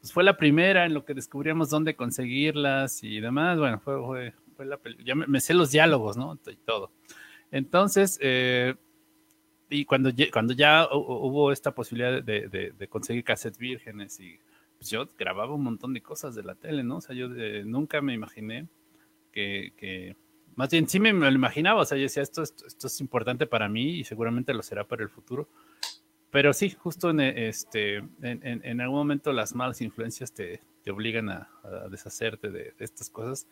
[0.02, 3.58] pues, fue la primera en lo que descubríamos dónde conseguirlas y demás.
[3.60, 4.34] Bueno, fue,
[5.06, 6.38] ya me, sé los diálogos, ¿no?
[6.46, 6.92] Y todo.
[7.52, 8.76] Entonces, eh,
[9.70, 14.40] y cuando, cuando ya hubo esta posibilidad de, conseguir cassettes vírgenes y
[14.78, 16.98] pues yo grababa un montón de cosas de la tele, ¿no?
[16.98, 18.68] O sea, yo eh, nunca me imaginé
[19.32, 20.16] que,
[20.56, 23.70] más bien sí me, lo imaginaba, o sea, yo decía, esto, esto, es importante para
[23.70, 25.48] mí y seguramente lo será para el futuro.
[26.32, 31.50] Pero sí, justo en, este, en, algún momento las malas influencias te, obligan a,
[31.90, 33.48] deshacerte de, de, estas cosas.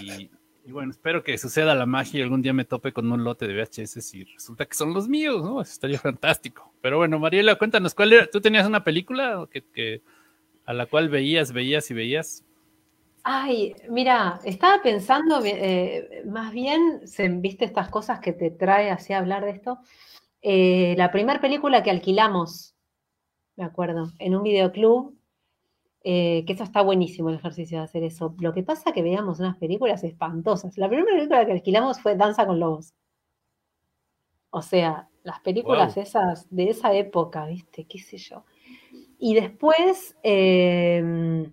[0.00, 0.28] Y,
[0.66, 3.46] y bueno, espero que suceda la magia y algún día me tope con un lote
[3.46, 5.62] de VHS y resulta que son los míos, ¿no?
[5.62, 6.72] Eso estaría fantástico.
[6.80, 8.26] Pero bueno, Mariela, cuéntanos, ¿cuál era?
[8.26, 10.02] ¿Tú tenías una película que,
[10.64, 12.44] a la cual veías, veías y veías?
[13.22, 19.12] Ay, mira, estaba pensando, eh, más bien, se, viste estas cosas que te trae así
[19.12, 19.78] a hablar de esto.
[20.48, 22.76] Eh, la primera película que alquilamos,
[23.56, 25.18] me acuerdo, en un videoclub,
[26.04, 28.32] eh, que eso está buenísimo el ejercicio de hacer eso.
[28.38, 30.78] Lo que pasa es que veíamos unas películas espantosas.
[30.78, 32.94] La primera película que alquilamos fue Danza con Lobos.
[34.50, 37.84] O sea, las películas esas de esa época, ¿viste?
[37.88, 38.44] ¿Qué sé yo?
[39.18, 41.52] Y después, em,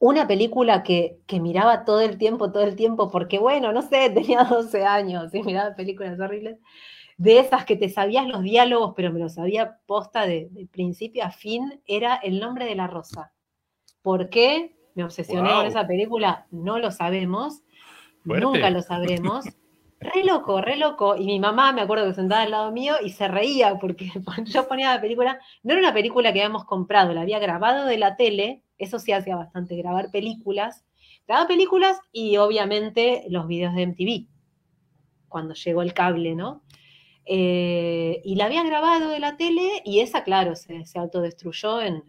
[0.00, 4.10] una película que, que, miraba todo el tiempo, todo el tiempo, porque bueno, no sé,
[4.10, 6.58] tenía 12 años y miraba películas horribles
[7.16, 11.30] de esas que te sabías los diálogos, pero me los sabía posta de, principio a
[11.30, 13.32] fin, era El nombre de la rosa.
[14.02, 16.46] ¿Por qué me obsesioné con esa película?
[16.50, 17.62] No lo sabemos,
[18.24, 19.46] nunca lo sabremos.
[19.98, 21.16] Re loco, re loco.
[21.16, 24.10] Y mi mamá, me acuerdo que sentada al lado mío y se reía porque
[24.44, 27.96] yo ponía la película, no era una película que habíamos comprado, la había grabado de
[27.96, 30.84] la tele, eso sí hacía bastante, grabar películas.
[31.26, 34.28] Grababa películas y obviamente los videos de MTV,
[35.28, 36.62] cuando llegó el cable, ¿no?
[37.28, 42.04] Eh, y la había grabado de la tele y esa, claro, se, autodestruyó en,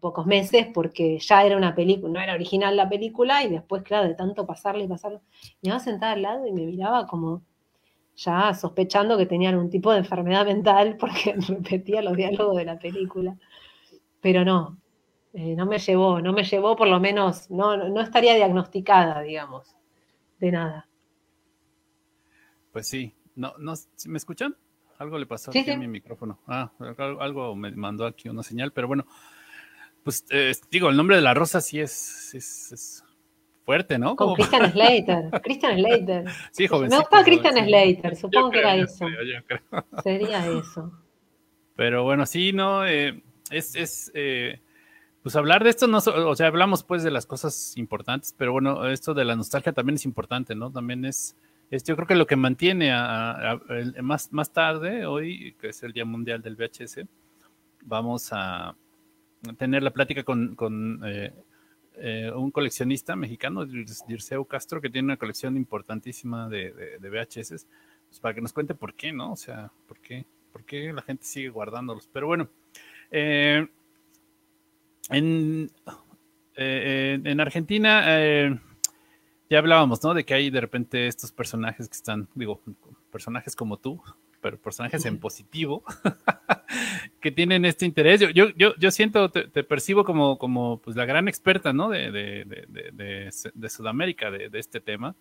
[0.00, 4.08] pocos meses porque ya era una película, no era original la película y después, claro,
[4.08, 5.20] de tanto pasarle y pasarlo,
[5.60, 7.42] me iba sentada al lado y me miraba como
[8.16, 12.78] ya sospechando que tenía algún tipo de enfermedad mental porque repetía los diálogos de la
[12.78, 13.36] película.
[14.20, 14.78] Pero no,
[15.34, 19.76] eh, no me llevó, no me llevó por lo menos, no, no estaría diagnosticada, digamos,
[20.40, 20.88] de nada.
[22.72, 23.74] Pues sí, no, no,
[24.06, 24.56] ¿me escuchan?
[24.98, 26.38] Algo le pasó aquí a mi micrófono.
[26.46, 26.70] Ah,
[27.20, 29.06] algo me mandó aquí una señal, pero bueno,
[30.04, 33.04] pues eh, digo, el nombre de la rosa sí es, es,
[33.64, 34.16] fuerte, ¿no?
[34.16, 35.30] Con Christian Slater.
[35.42, 36.24] Christian Slater.
[36.52, 36.90] Sí, joven.
[36.90, 39.06] Me gusta Christian Slater, supongo que era eso.
[40.02, 40.92] Sería eso.
[41.76, 44.60] Pero bueno, sí, no, eh, es, es eh,
[45.22, 48.88] pues hablar de esto, no, o sea, hablamos pues de las cosas importantes, pero bueno,
[48.88, 50.72] esto de la nostalgia también es importante, ¿no?
[50.72, 51.36] También es,
[51.72, 53.58] es yo creo que lo que mantiene a,
[54.02, 57.06] más, más tarde, hoy, que es el Día Mundial del VHS,
[57.86, 58.76] vamos a
[59.56, 61.32] tener la plática con, con eh,
[61.96, 67.66] eh, un coleccionista mexicano, Dirceu Castro, que tiene una colección importantísima de, de, VHS,
[68.06, 69.32] pues para que nos cuente por qué, ¿no?
[69.32, 72.06] O sea, por qué, por qué la gente sigue guardándolos.
[72.12, 72.50] Pero bueno,
[73.10, 73.66] eh,
[75.08, 75.70] en,
[76.54, 78.04] eh, en, Argentina
[79.52, 80.14] ya hablábamos, ¿no?
[80.14, 82.62] De que hay de repente estos personajes que están, digo,
[83.10, 84.02] personajes como tú,
[84.40, 85.84] pero personajes en positivo,
[87.20, 88.18] que tienen este interés.
[88.20, 91.90] Yo, yo, yo siento, te, percibo como, como pues, la gran experta, ¿no?
[91.90, 95.14] De, de, Sudamérica, de, este tema.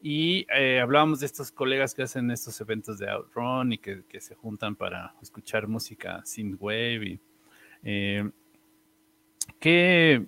[0.00, 4.34] Y eh, hablábamos de estos colegas que hacen estos eventos de Outrun y que, se
[4.36, 7.06] juntan para escuchar música synthwave.
[7.06, 7.20] Y,
[7.82, 8.30] eh,
[9.60, 10.24] ¿qué,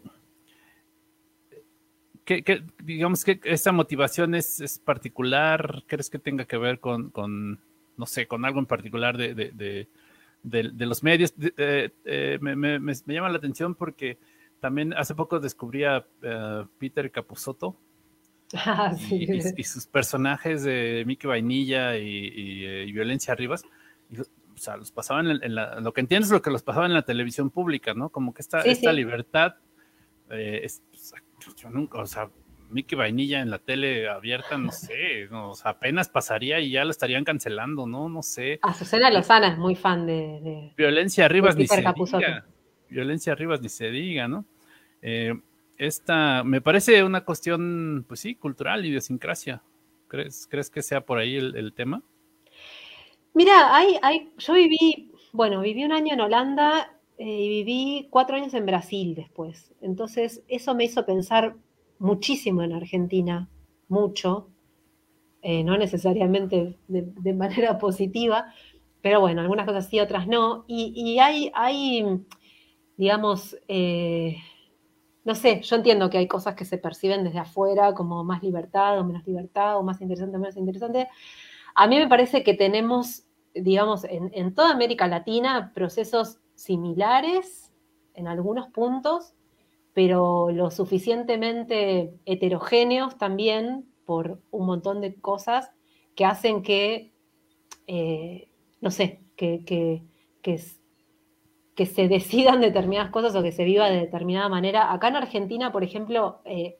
[2.82, 5.82] digamos que esta motivación es, es, particular?
[5.86, 7.58] ¿Crees que tenga que ver con, con
[7.98, 9.88] no sé, con algo en particular de, de,
[10.42, 11.34] de, los medios.
[11.56, 14.18] Eh, me, me, me, llama la atención porque
[14.60, 17.76] también hace poco descubrí a eh, Peter Capusotto
[18.54, 23.64] ah, y, sus personajes de Mickey Vainilla y, eh, Violencia Rivas.
[24.16, 26.94] o sea, los pasaban en, la, lo que entiendes es lo que los pasaban en
[26.94, 28.10] la televisión pública, ¿no?
[28.10, 29.56] Como que esta, esta libertad,
[30.30, 31.14] es, pues,
[31.56, 32.30] yo nunca, o sea,
[32.70, 35.28] Mickey Vainilla en la tele abierta, no sé,
[35.64, 38.08] apenas pasaría y ya lo estarían cancelando, ¿no?
[38.08, 38.58] No sé.
[38.62, 40.72] Azucena Lozana es muy fan de...
[40.76, 42.44] Violencia Rivas ni se diga.
[42.88, 44.44] Violencia Rivas ni se diga, ¿no?
[45.02, 45.34] Eh,
[45.76, 49.62] esta, me parece una cuestión, pues sí, cultural, idiosincrasia.
[50.08, 52.02] ¿Crees, ¿crees que sea por ahí el, tema?
[53.34, 58.54] Mira, hay, hay, yo viví, bueno, viví un año en Holanda y viví cuatro años
[58.54, 59.74] en Brasil después.
[59.80, 61.56] Entonces, eso me hizo pensar
[61.98, 63.48] muchísimo en Argentina,
[63.88, 64.48] mucho,
[65.42, 68.52] eh, no necesariamente de, manera positiva,
[69.02, 70.64] pero bueno, algunas cosas sí, otras no.
[70.66, 72.20] Y, hay, hay,
[72.96, 74.36] digamos, eh,
[75.24, 78.98] no sé, yo entiendo que hay cosas que se perciben desde afuera como más libertad
[78.98, 81.08] o menos libertad, o más interesante o menos interesante.
[81.74, 83.24] A mí me parece que tenemos,
[83.62, 87.72] digamos, en, toda América Latina procesos similares
[88.14, 89.34] en algunos puntos,
[89.94, 95.70] pero lo suficientemente heterogéneos también por un montón de cosas
[96.14, 97.12] que hacen que,
[97.86, 98.48] eh,
[98.80, 100.02] no sé, que, que,
[100.42, 104.92] que, se decidan determinadas cosas o que se viva de determinada manera.
[104.92, 106.78] Acá en Argentina, por ejemplo, eh,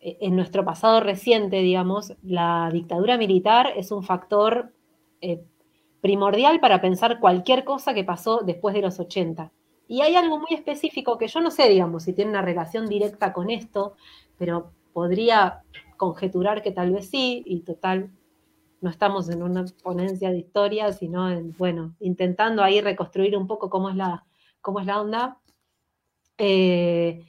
[0.00, 4.72] en nuestro pasado reciente, digamos, la dictadura militar es un factor
[5.20, 5.44] eh,
[6.00, 9.52] primordial para pensar cualquier cosa que pasó después de los 80.
[9.88, 13.32] Y hay algo muy específico que yo no sé, digamos, si tiene una relación directa
[13.32, 13.94] con esto,
[14.38, 15.62] pero podría
[15.96, 18.10] conjeturar que tal vez sí, y total,
[18.80, 23.68] no estamos en una ponencia de historia, sino en, bueno, intentando ahí reconstruir un poco
[23.68, 24.24] cómo es la,
[24.60, 25.38] cómo es la onda.
[26.38, 27.26] Eh,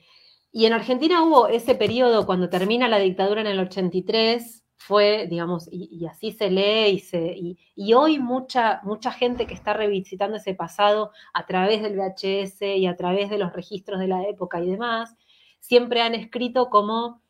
[0.51, 4.60] y en Argentina hubo ese periodo cuando termina la dictadura en el 83,
[4.91, 7.33] fue, digamos, y, así se lee y, se,
[7.77, 12.87] y, hoy mucha, mucha gente que está revisitando ese pasado a través del VHS y
[12.87, 15.15] a través de los registros de la época y demás,
[15.61, 17.21] siempre han escrito como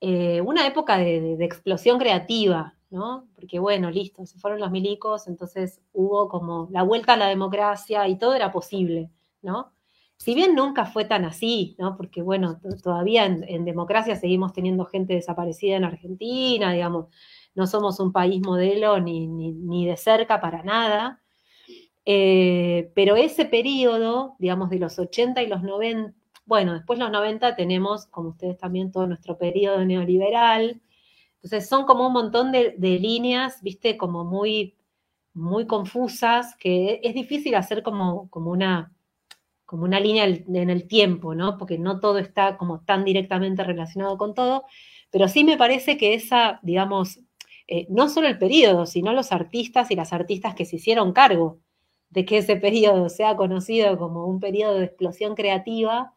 [0.00, 3.26] eh, una época de, de, explosión creativa, ¿no?
[3.34, 8.06] Porque bueno, listo, se fueron los milicos, entonces hubo como la vuelta a la democracia
[8.06, 9.10] y todo era posible,
[9.42, 9.72] ¿no?
[10.20, 11.96] Si bien nunca fue tan así, ¿no?
[11.96, 17.06] Porque bueno, todavía en, democracia seguimos teniendo gente desaparecida en Argentina, digamos,
[17.54, 21.22] no somos un país modelo ni, de cerca para nada.
[22.04, 26.14] Eh, pero ese periodo, digamos, de los 80 y los 90,
[26.44, 30.82] bueno, después los 90 tenemos, como ustedes también, todo nuestro periodo neoliberal.
[31.36, 34.76] Entonces son como un montón de, de líneas, viste, como muy,
[35.32, 38.92] muy confusas, que es difícil hacer como, como una
[39.70, 41.56] como una línea en el tiempo, ¿no?
[41.56, 44.64] Porque no todo está como tan directamente relacionado con todo,
[45.12, 47.20] pero sí me parece que esa, digamos,
[47.68, 51.60] eh, no solo el periodo, sino los artistas y las artistas que se hicieron cargo
[52.08, 56.14] de que ese periodo sea conocido como un periodo de explosión creativa,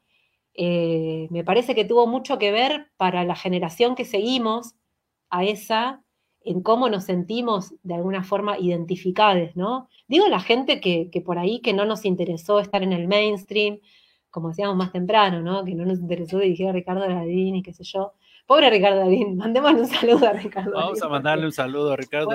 [0.56, 4.74] eh, me parece que tuvo mucho que ver para la generación que seguimos
[5.30, 6.03] a esa
[6.46, 9.90] en cómo nos sentimos de alguna forma identificados, ¿no?
[10.08, 13.80] Digo la gente que, por ahí que no nos interesó estar en el mainstream,
[14.30, 15.64] como decíamos más temprano, ¿no?
[15.64, 18.14] Que no nos interesó dirigir a Ricardo Ladín y qué sé yo.
[18.46, 20.72] Pobre Ricardo Ladín, mandémosle un saludo a Ricardo.
[20.74, 22.30] Vamos a mandarle un saludo a Ricardo,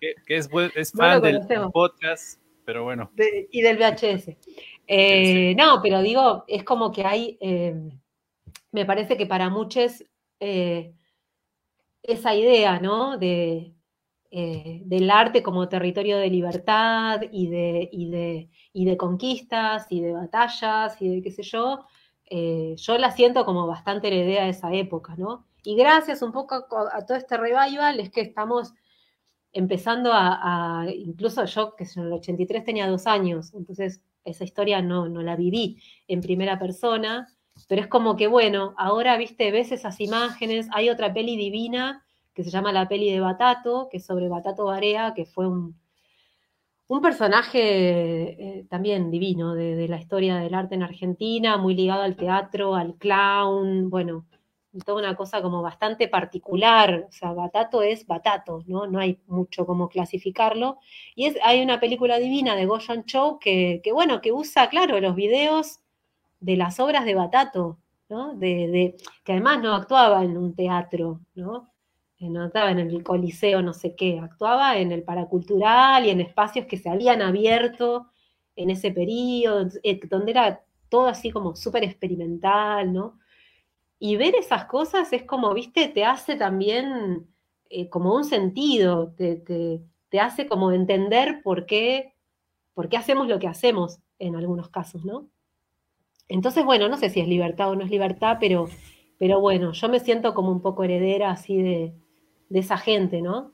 [0.00, 0.48] que, es,
[0.92, 1.40] fan del,
[1.72, 3.10] podcast, pero bueno.
[3.50, 4.36] y del VHS.
[4.86, 7.74] Eh, no, pero digo, es como que hay, eh,
[8.72, 10.04] me parece que para muchos
[10.40, 10.92] eh,
[12.04, 13.18] esa idea, ¿no?
[13.18, 13.74] De,
[14.30, 20.12] del arte como territorio de libertad y de, y de, y de conquistas y de
[20.12, 21.86] batallas y de qué sé yo,
[22.76, 25.46] yo la siento como bastante heredera de esa época, ¿no?
[25.64, 28.74] Y gracias un poco a, todo este revival es que estamos
[29.52, 35.08] empezando a, incluso yo, que en el 83 tenía dos años, entonces esa historia no,
[35.08, 37.28] no la viví en primera persona,
[37.68, 42.44] pero es como que, bueno, ahora, viste, ves esas imágenes, hay otra peli divina que
[42.44, 45.76] se llama La peli de Batato, que es sobre Batato Barea, que fue un,
[46.88, 52.16] un personaje eh, también divino de, la historia del arte en Argentina, muy ligado al
[52.16, 54.26] teatro, al clown, bueno,
[54.84, 58.88] toda una cosa como bastante particular, o sea, Batato es Batato, ¿no?
[58.88, 60.78] No hay mucho como clasificarlo.
[61.14, 65.00] Y es, hay una película divina de Goyan Chow que, que, bueno, que usa, claro,
[65.00, 65.78] los videos
[66.44, 67.78] de las obras de Batato,
[68.10, 68.34] ¿no?
[68.34, 71.70] De, que además no actuaba en un teatro, ¿no?
[72.18, 76.20] Eh, no actuaba en el coliseo, no sé qué, actuaba en el paracultural y en
[76.20, 78.08] espacios que se habían abierto
[78.56, 83.18] en ese periodo, eh, donde era todo así como súper experimental, ¿no?
[83.98, 87.26] Y ver esas cosas es como, viste, te hace también
[87.70, 92.14] eh, como un sentido, te, te, hace como entender por qué,
[92.74, 95.28] por qué hacemos lo que hacemos en algunos casos, ¿no?
[96.28, 98.68] Entonces, bueno, no sé si es libertad o no es libertad, pero,
[99.18, 101.92] pero bueno, yo me siento como un poco heredera así de,
[102.48, 103.52] de esa gente, ¿no?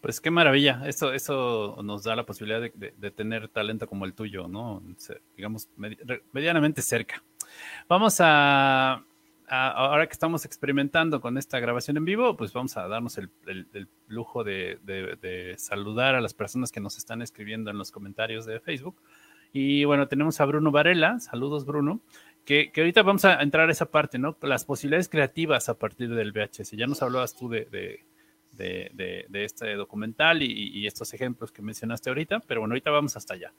[0.00, 4.48] Pues qué maravilla, eso, nos da la posibilidad de, de tener talento como el tuyo,
[4.48, 4.82] ¿no?
[5.36, 5.68] Digamos,
[6.32, 7.22] medianamente cerca.
[7.88, 9.04] Vamos a,
[9.52, 13.30] ahora que estamos experimentando con esta grabación en vivo, pues vamos a darnos el,
[14.08, 18.96] lujo de, saludar a las personas que nos están escribiendo en los comentarios de Facebook.
[19.52, 22.00] Y bueno, tenemos a Bruno Varela, saludos Bruno,
[22.44, 24.36] que, ahorita vamos a entrar a esa parte, ¿no?
[24.42, 26.72] Las posibilidades creativas a partir del VHS.
[26.72, 28.00] Ya nos hablabas tú de,
[29.32, 33.52] este documental y, estos ejemplos que mencionaste ahorita, pero bueno, ahorita vamos hasta allá.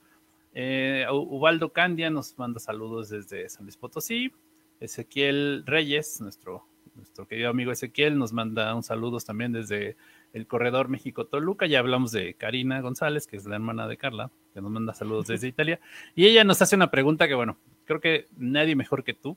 [0.52, 4.32] Eh, Ubaldo Candia nos manda saludos desde San Luis Potosí.
[4.80, 9.96] Ezequiel Reyes, nuestro, nuestro querido amigo Ezequiel, nos manda un saludo también desde
[10.34, 11.66] el corredor México-Toluca.
[11.66, 15.28] Ya hablamos de Karina González, que es la hermana de Carla, que nos manda saludos
[15.28, 15.80] desde Italia.
[16.14, 17.56] Y ella nos hace una pregunta que, bueno,
[17.86, 19.36] creo que nadie mejor que tú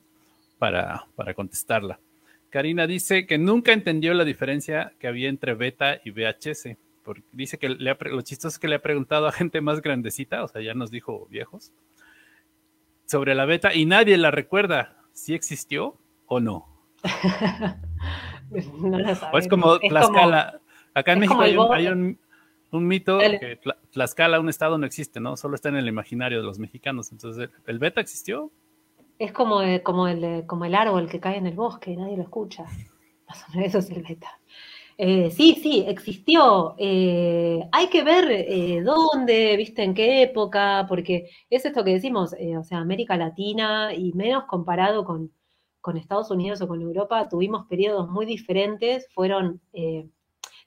[0.58, 1.98] para, para contestarla.
[2.50, 6.76] Karina dice que nunca entendió la diferencia que había entre beta y VHS.
[7.02, 10.44] Porque dice que le lo chistoso es que le ha preguntado a gente más grandecita,
[10.44, 11.72] o sea, ya nos dijo viejos,
[13.06, 14.98] sobre la beta y nadie la recuerda.
[15.18, 15.96] ¿sí existió
[16.26, 16.66] o no?
[18.80, 20.60] no lo O es como Tlaxcala.
[20.98, 22.18] Acá en México hay, un,
[22.72, 23.58] mito que
[23.92, 25.36] Tlaxcala, un estado, no existe, ¿no?
[25.36, 27.12] Solo está en el imaginario de los mexicanos.
[27.12, 28.50] Entonces, ¿el beta existió?
[29.18, 32.64] Es como, como, el, como el árbol que cae en el bosque, nadie lo escucha.
[33.28, 34.38] Más o menos eso es el beta.
[35.00, 36.74] Eh, sí, sí, existió.
[36.76, 42.34] Eh, hay que ver eh, dónde, viste, en qué época, porque es esto que decimos,
[42.58, 45.30] o sea, América Latina y menos comparado con,
[45.96, 49.62] Estados Unidos o con Europa, tuvimos periodos muy diferentes, fueron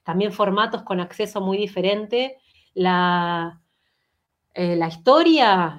[0.02, 2.38] también formatos con acceso muy diferente.
[2.74, 3.60] La,
[4.54, 5.78] la historia,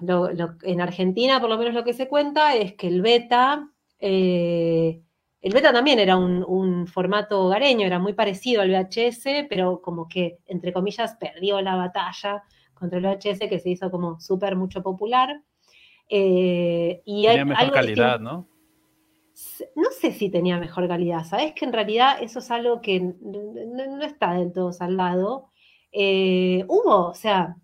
[0.64, 3.70] en Argentina por lo menos lo que se cuenta es que el beta
[5.44, 10.40] el beta también era un, formato hogareño, era muy parecido al VHS, pero como que,
[10.46, 12.44] entre comillas, perdió la batalla
[12.74, 15.42] contra el VHS, que se hizo como súper mucho popular.
[16.08, 18.48] Eh, y tenía mejor calidad, ¿no?
[19.76, 24.04] No sé si tenía mejor calidad, sabes que en realidad eso es algo que no,
[24.04, 25.50] está del todo salvado.
[25.92, 27.56] Eh, hubo, o sea,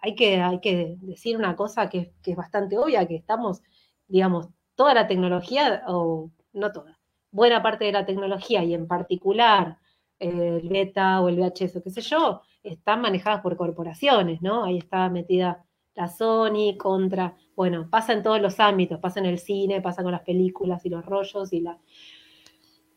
[0.00, 3.62] hay que, hay que decir una cosa que, que, es bastante obvia, que estamos,
[4.08, 6.98] digamos, toda la tecnología, o no toda,
[7.32, 9.78] buena parte de la tecnología y en particular
[10.20, 14.64] eh, el beta o el VHS o qué sé yo, están manejadas por corporaciones, ¿no?
[14.64, 15.64] Ahí está metida
[15.94, 20.10] la Sony contra, bueno, pasa en todos los ámbitos, pasa en el cine, pasa con
[20.10, 21.78] las películas y los rollos y la...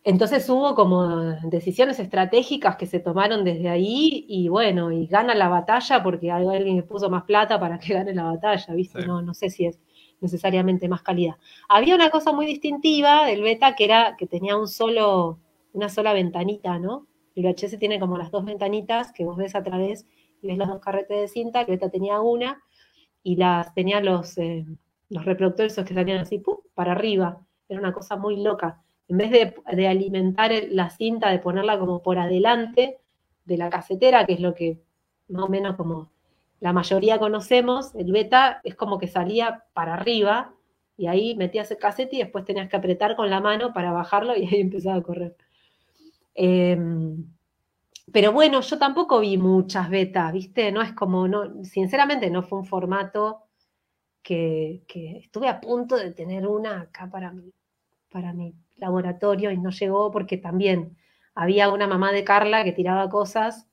[0.04, 1.08] Entonces hubo como
[1.44, 6.82] decisiones estratégicas que se tomaron desde ahí y bueno, y gana la batalla porque alguien
[6.88, 9.06] puso más plata para que gane la batalla, ¿viste?
[9.06, 9.80] No, no sé si es
[10.20, 11.36] necesariamente más calidad.
[11.70, 15.38] Había una cosa muy distintiva del beta que era que tenía un solo,
[15.74, 17.06] una sola ventanita, ¿no?
[17.36, 20.08] El VHS tiene como las dos ventanitas que vos ves a través
[20.42, 22.65] y ves los dos carretes de cinta, el beta tenía una
[23.26, 24.68] y las tenía los, eh,
[25.10, 26.44] los reproductores que salían así,
[26.76, 27.42] para arriba.
[27.68, 28.84] Era una cosa muy loca.
[29.08, 33.00] En vez de, de alimentar la cinta, de ponerla como por adelante
[33.46, 34.80] de la casetera, que es lo que
[35.28, 36.12] más o menos como
[36.60, 40.54] la mayoría conocemos, el beta es como que salía para arriba
[40.96, 44.36] y ahí metías el casete y después tenías que apretar con la mano para bajarlo
[44.38, 45.36] y ahí empezaba a correr.
[46.36, 47.26] Em,
[48.12, 50.72] pero bueno, yo tampoco vi muchas betas, ¿viste?
[50.72, 53.46] No es como, no, sinceramente no fue un formato
[54.22, 54.84] que,
[55.22, 57.52] estuve a punto de tener una acá para mi,
[58.10, 60.98] para mi laboratorio y no llegó porque también
[61.34, 63.68] había una mamá de Carla que tiraba cosas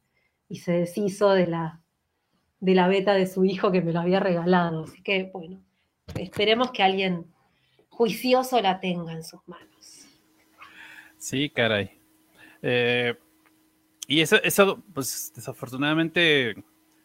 [0.48, 1.80] y se deshizo de la,
[2.60, 4.84] de la beta de su hijo que me lo había regalado.
[4.84, 5.62] Así que, bueno,
[6.14, 7.26] esperemos que alguien
[7.88, 10.06] juicioso la tenga en sus manos.
[11.18, 11.98] Sí, caray.
[12.62, 13.14] Eh,
[14.06, 16.56] y eso, eso, pues desafortunadamente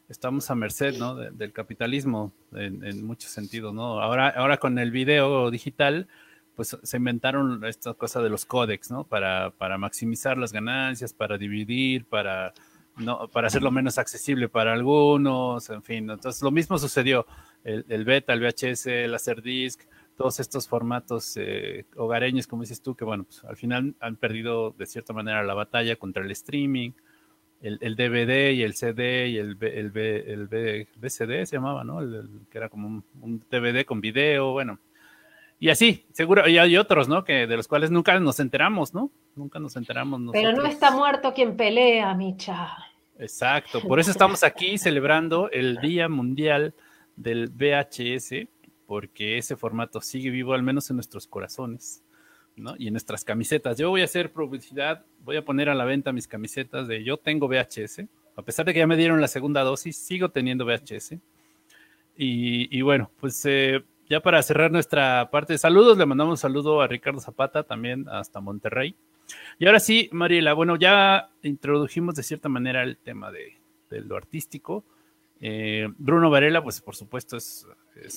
[0.10, 1.16] estamos a merced ¿no?
[1.16, 4.02] del capitalismo en, muchos sentidos, ¿no?
[4.02, 6.08] Ahora, ahora con el video digital,
[6.56, 9.04] pues se inventaron esta cosa de los códex, ¿no?
[9.04, 12.54] Para, para maximizar las ganancias, para dividir, para,
[12.96, 16.10] no, para hacerlo menos accesible para algunos, en fin.
[16.10, 17.28] Entonces, lo mismo sucedió.
[17.64, 19.82] El, el beta, el VHS, el Laserdisc,
[20.18, 24.72] todos estos formatos eh, hogareños, como dices tú, que bueno, pues, al final han perdido
[24.72, 26.92] de cierta manera la batalla contra el streaming
[27.62, 32.02] el, DVD y el CD y el, el, el, BCD se llamaba, ¿no?
[32.02, 34.80] El, que era como un, DVD con video, bueno.
[35.60, 37.24] Y así, seguro, y hay otros, ¿no?
[37.24, 39.10] Que de los cuales nunca nos enteramos, ¿no?
[39.36, 40.22] Nunca nos enteramos.
[40.32, 42.78] Pero no está muerto quien pelea, Micha.
[43.18, 46.76] Exacto, por eso estamos aquí celebrando el Día Mundial
[47.16, 48.48] del VHS,
[48.88, 52.04] porque ese formato sigue vivo, al menos en nuestros corazones.
[52.80, 53.78] Y en nuestras camisetas.
[53.78, 57.18] Yo voy a hacer publicidad, voy a poner a la venta mis camisetas de yo
[57.18, 58.06] tengo VHS.
[58.36, 61.18] A pesar de que ya me dieron la segunda dosis, sigo teniendo VHS.
[62.20, 66.82] Y, bueno, pues eh, ya para cerrar nuestra parte de saludos, le mandamos un saludo
[66.82, 68.96] a Ricardo Zapata también hasta Monterrey.
[69.60, 73.58] Y ahora sí, Mariela, bueno, ya introdujimos de cierta manera el tema de,
[73.90, 74.84] lo artístico.
[75.40, 77.68] Eh, Bruno Varela, pues por supuesto es,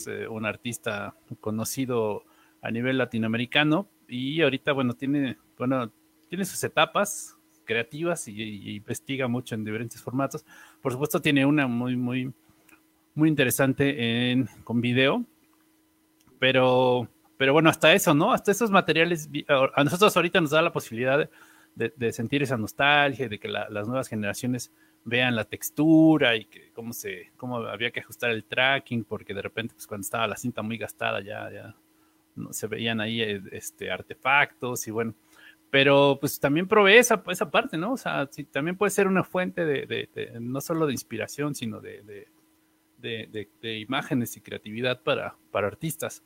[0.07, 2.25] eh, un artista conocido
[2.63, 5.91] a nivel latinoamericano, y ahorita, bueno, tiene, bueno,
[6.29, 10.45] tiene sus etapas creativas y, investiga mucho en diferentes formatos.
[10.83, 12.33] Por supuesto, tiene una muy, muy,
[13.15, 15.25] muy interesante en, con video,
[16.41, 18.33] pero, pero bueno, hasta eso, ¿no?
[18.33, 21.31] Hasta esos materiales, a nosotros ahorita nos da la posibilidad de,
[22.13, 24.73] sentir esa nostalgia, de que las nuevas generaciones
[25.05, 29.43] vean la textura y que cómo se, cómo había que ajustar el tracking, porque de
[29.43, 31.75] repente, pues cuando estaba la cinta muy gastada, ya, ya
[32.51, 35.15] se veían ahí eh, este, artefactos y bueno,
[35.71, 37.93] pero pues también provee esa, esa parte, ¿no?
[37.93, 40.09] O sea, también puede ser una fuente de,
[40.41, 42.27] no solo de inspiración, sino de,
[43.63, 46.25] imágenes y creatividad para, para artistas.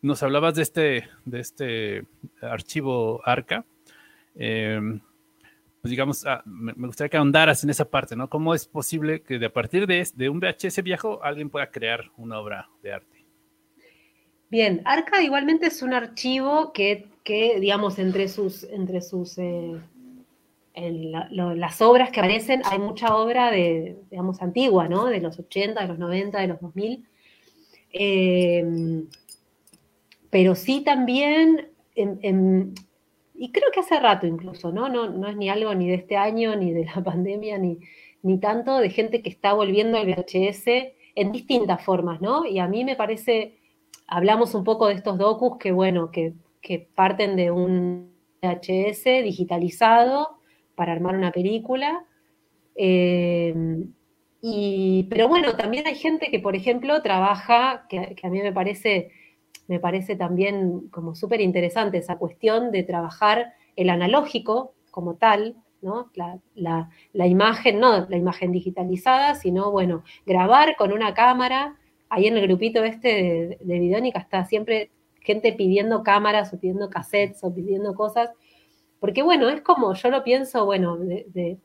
[0.00, 2.06] Nos hablabas de este, de este
[2.40, 3.64] archivo ARCA.
[4.34, 5.00] Em,
[5.80, 8.28] pues digamos, ah, me, gustaría que ahondaras en esa parte, ¿no?
[8.28, 12.10] ¿Cómo es posible que de a partir de, de un VHS viejo alguien pueda crear
[12.16, 13.14] una obra de arte?
[14.50, 17.08] Bien, Arca igualmente es un archivo que,
[17.60, 19.80] digamos, entre sus, entre sus eh,
[20.76, 25.06] las obras que aparecen, hay mucha obra de, digamos, antigua, ¿no?
[25.06, 27.04] De los 80, de los 90, de los 2000.
[27.90, 29.08] Em,
[30.30, 31.68] pero sí también,
[33.34, 34.88] y creo que hace rato incluso, ¿no?
[34.88, 35.08] ¿no?
[35.10, 37.78] No es ni algo ni de este año, ni de la pandemia, ni,
[38.22, 40.66] ni tanto de gente que está volviendo al VHS
[41.16, 42.46] en distintas formas, ¿no?
[42.46, 43.58] Y a mí me parece
[44.06, 46.34] hablamos un poco de estos docus que, bueno, que,
[46.94, 50.38] parten de un VHS digitalizado
[50.74, 52.06] para armar una película.
[52.74, 53.54] Eh,
[54.40, 59.10] y, pero bueno, también hay gente que, por ejemplo, trabaja, que, a mí me parece,
[59.66, 66.10] me parece también como súper interesante esa cuestión de trabajar el analógico como tal, ¿no?
[66.14, 66.40] La,
[67.12, 71.76] la, imagen, no la imagen digitalizada, sino, bueno, grabar con una cámara
[72.08, 77.42] ahí en el grupito este de, Vidónica está siempre gente pidiendo cámaras o pidiendo cassettes
[77.42, 78.30] o pidiendo cosas,
[79.00, 81.58] porque bueno, es como, yo lo pienso, bueno, de,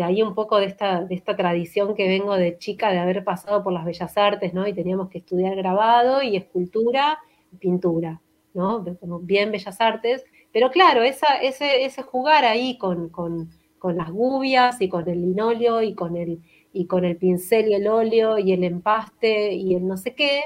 [0.00, 3.62] ahí un poco de esta, de esta tradición que vengo de chica de haber pasado
[3.62, 4.66] por las bellas artes, ¿no?
[4.66, 7.18] Y teníamos que estudiar grabado y escultura
[7.52, 8.20] y pintura,
[8.54, 8.84] ¿no?
[9.00, 14.10] Como bien bellas artes, pero claro, esa, ese, ese jugar ahí con, con, con las
[14.10, 16.40] gubias y con el linóleo y con el
[16.72, 20.42] y con el pincel y el óleo y el empaste y el no sé qué,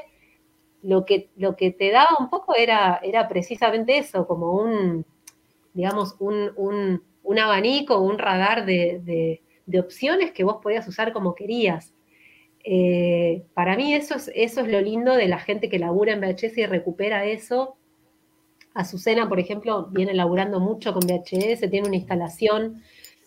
[0.82, 5.05] lo que, lo que te daba un poco era, era precisamente eso, como un,
[5.74, 9.43] digamos, un, un, un abanico, un radar de,
[9.78, 11.93] opciones que vos podías usar como querías.
[12.65, 16.20] Eh, para mí eso es, eso es lo lindo de la gente que labura en
[16.20, 17.77] VHS y recupera eso.
[18.74, 22.82] Azucena, por ejemplo, viene laburando mucho con VHS, tiene una instalación,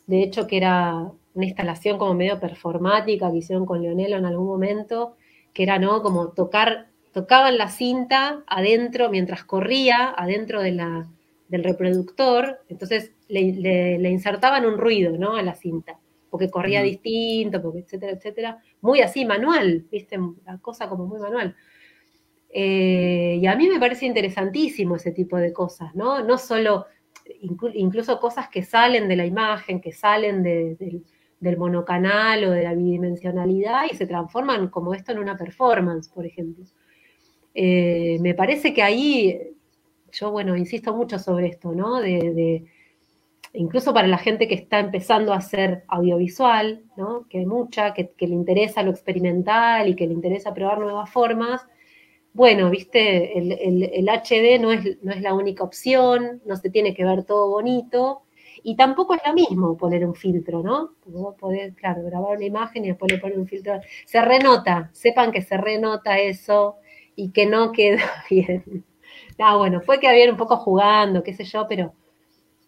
[0.08, 4.48] de hecho, que era una instalación como medio performática que hicieron con Leonelo en algún
[4.48, 5.18] momento,
[5.54, 6.02] que era, ¿no?
[6.02, 11.08] Como tocar, tocaban la cinta adentro, mientras corría adentro de la,
[11.50, 15.36] del reproductor, entonces le, insertaban un ruido, ¿no?
[15.36, 16.00] A la cinta,
[16.30, 18.64] porque corría distinto, porque etcétera, etcétera.
[18.82, 20.18] Muy así, manual, ¿viste?
[20.46, 21.56] La cosa como muy manual.
[22.52, 26.24] Eh, y a mí me parece interesantísimo ese tipo de cosas, ¿no?
[26.24, 26.88] No solo,
[27.74, 33.84] incluso cosas que salen de la imagen, que salen del monocanal o de la bidimensionalidad
[33.92, 36.66] y se transforman como esto en una performance, por ejemplo.
[37.54, 39.56] Eh, me parece que ahí,
[40.12, 42.00] yo, bueno, insisto mucho sobre esto, ¿no?
[42.00, 42.66] De,
[43.54, 47.28] incluso para la gente que está empezando a hacer audiovisual, ¿no?
[47.30, 51.66] Que hay mucha, que le interesa lo experimental y que le interesa probar nuevas formas
[52.34, 57.04] bueno, viste, el, HD no es, no es, la única opción, no se tiene que
[57.04, 58.22] ver todo bonito,
[58.64, 60.96] y tampoco es lo mismo poner un filtro, ¿no?
[61.06, 63.80] vos podés, claro, grabar una imagen y después le poner un filtro.
[64.06, 66.78] Se renota, sepan que se renota eso
[67.16, 68.86] y que no queda bien.
[69.38, 71.94] Ah, bueno, fue que había un poco jugando, qué sé yo, pero,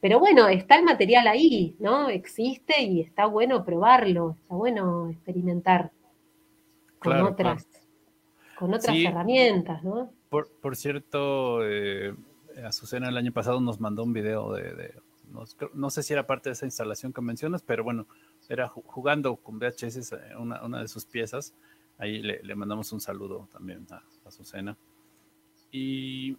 [0.02, 2.10] pero bueno, está el material ahí, ¿no?
[2.10, 5.92] Existe y está bueno probarlo, está bueno experimentar
[7.00, 7.68] con otras
[8.58, 10.12] con otras herramientas, ¿no?
[10.30, 12.14] Por, cierto, eh,
[12.64, 14.94] Azucena el año pasado nos mandó un video de,
[15.74, 18.08] no, sé si era parte de esa instalación que mencionas, pero bueno,
[18.50, 21.54] era jugando con VHS eh, una, una de sus piezas.
[21.98, 24.78] Ahí le, mandamos un saludo también a, Azucena.
[25.72, 26.38] Y,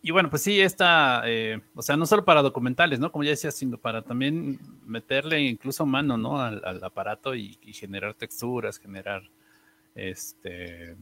[0.00, 3.10] y bueno, pues sí, está, eh, o sea, no solo para documentales, ¿no?
[3.10, 6.40] Como ya decía, sino para también meterle incluso mano, ¿no?
[6.40, 9.22] Al, aparato y, generar texturas, generar
[9.96, 10.96] este,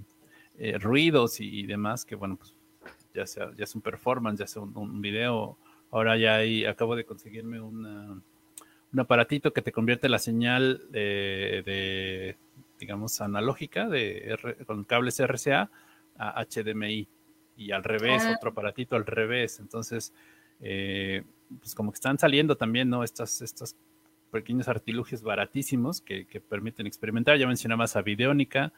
[0.59, 2.55] eh, ruidos y, demás, que bueno, pues
[3.15, 5.59] ya sea, ya es un performance, ya sea un, video.
[5.91, 8.23] Ahora ya ahí acabo de conseguirme un
[8.99, 12.37] aparatito que te convierte la señal de,
[12.81, 15.71] digamos, analógica de con cables RCA
[16.19, 17.09] a HDMI
[17.57, 18.35] y al revés, ah.
[18.37, 19.61] otro aparatito al revés.
[19.61, 20.13] Entonces,
[20.61, 21.25] eh,
[21.61, 23.03] pues como que están saliendo también, ¿no?
[23.03, 23.77] Estas, estos
[24.31, 27.39] pequeños artilugios baratísimos que, permiten experimentar.
[27.39, 28.73] Ya mencionabas a Videónica,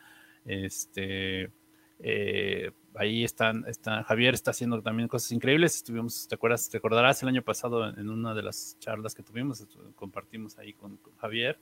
[0.45, 1.51] este,
[1.99, 5.77] eh, ahí están, está, Javier está haciendo también cosas increíbles.
[5.77, 6.69] Estuvimos, ¿te acuerdas?
[6.69, 10.99] Te acordarás el año pasado en una de las charlas que tuvimos, compartimos ahí con,
[11.17, 11.59] Javier.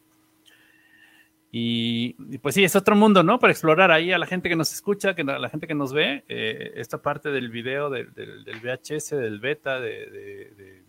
[1.59, 2.13] Y,
[2.43, 3.39] pues sí, es otro mundo, ¿no?
[3.39, 5.91] Para explorar ahí a la gente que nos escucha, que a la gente que nos
[5.91, 8.09] ve, eh, esta parte del video, del,
[8.63, 10.85] VHS, del beta, de,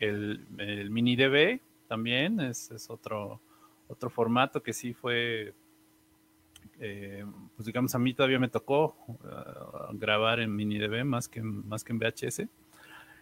[0.00, 3.40] el, mini DB, también, es, otro,
[3.86, 5.54] otro formato que sí fue,
[6.80, 7.24] eh,
[7.54, 11.92] pues digamos, a mí todavía me tocó uh, grabar en MiniDB más que, más que
[11.92, 12.42] en VHS.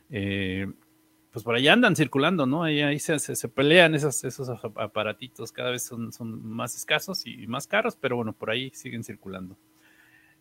[0.09, 0.67] Eh,
[1.37, 2.63] pues por ahí andan circulando, ¿no?
[2.63, 7.95] Ahí, se, pelean esos, esos aparatitos, cada vez son, son, más escasos y más caros,
[7.95, 9.55] pero bueno, por ahí siguen circulando.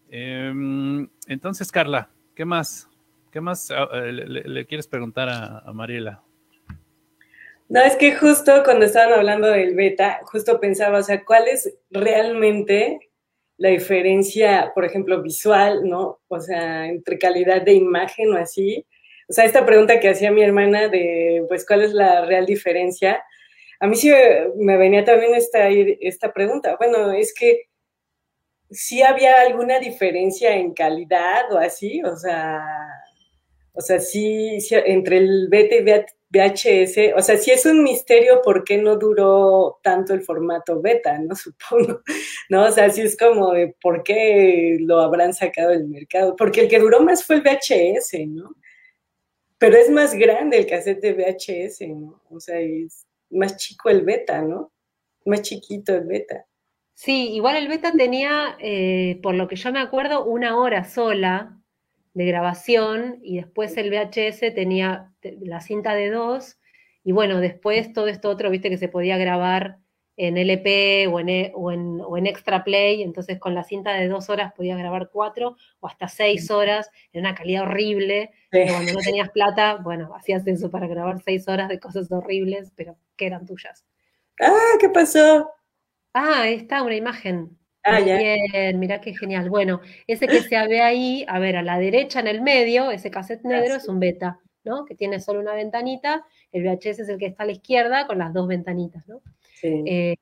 [0.10, 2.88] Em, entonces, Carla, ¿qué más?
[3.30, 6.24] ¿Qué más ah, eh, le, quieres preguntar a Mariela?
[7.68, 11.78] No, es que justo cuando estaban hablando del beta, justo pensaba, o sea, ¿cuál es
[11.92, 13.12] realmente
[13.58, 16.22] la diferencia, por ejemplo, visual, ¿no?
[16.30, 18.86] O sea, entre calidad de imagen o así.
[19.28, 23.24] O sea, esta pregunta que hacía mi hermana de, pues, ¿cuál es la real diferencia?
[23.80, 24.12] A mí sí
[24.58, 26.76] me venía también esta, esta pregunta.
[26.78, 27.70] Bueno, es que
[28.70, 32.64] sí había alguna diferencia en calidad o así, o sea,
[33.74, 35.84] o sea, sí, entre el beta y
[36.30, 41.18] VHS, o sea, sí es un misterio por qué no duró tanto el formato beta,
[41.20, 41.36] ¿no?
[41.36, 42.02] Supongo,
[42.50, 42.66] ¿no?
[42.66, 46.70] O sea, sí es como de por qué lo habrán sacado del mercado, porque el
[46.70, 48.52] que duró más fue el VHS, ¿no?
[49.66, 52.22] Pero es más grande el cassette de VHS, ¿no?
[52.30, 54.72] O sea, es más chico el beta, ¿no?
[55.26, 56.46] Más chiquito el beta.
[56.94, 61.60] Sí, igual el beta tenía, eh, por lo que yo me acuerdo, una hora sola
[62.14, 65.12] de grabación y después el VHS tenía
[65.42, 66.60] la cinta de dos
[67.04, 69.80] y bueno, después todo esto otro, viste que se podía grabar
[70.18, 73.94] en LP o en, e, o en, o en, Extra Play, entonces con la cinta
[73.94, 78.32] de dos horas podías grabar cuatro o hasta seis horas en una calidad horrible.
[78.52, 82.98] Cuando no tenías plata, bueno, hacías eso para grabar seis horas de cosas horribles, pero
[83.18, 83.86] que eran tuyas.
[84.40, 85.52] Ah, ¿qué pasó?
[86.14, 87.58] Ah, ahí está una imagen.
[87.84, 89.50] Ah, Bien, mira qué genial.
[89.50, 93.12] Bueno, ese que se ve ahí, a ver, a la derecha en el medio, ese
[93.12, 94.86] cassette negro es un beta, ¿no?
[94.86, 96.26] Que tiene solo una ventanita.
[96.52, 99.22] El VHS es el que está a la izquierda con las dos ventanitas, ¿no?
[99.60, 99.84] Sí.
[99.86, 100.16] Eh,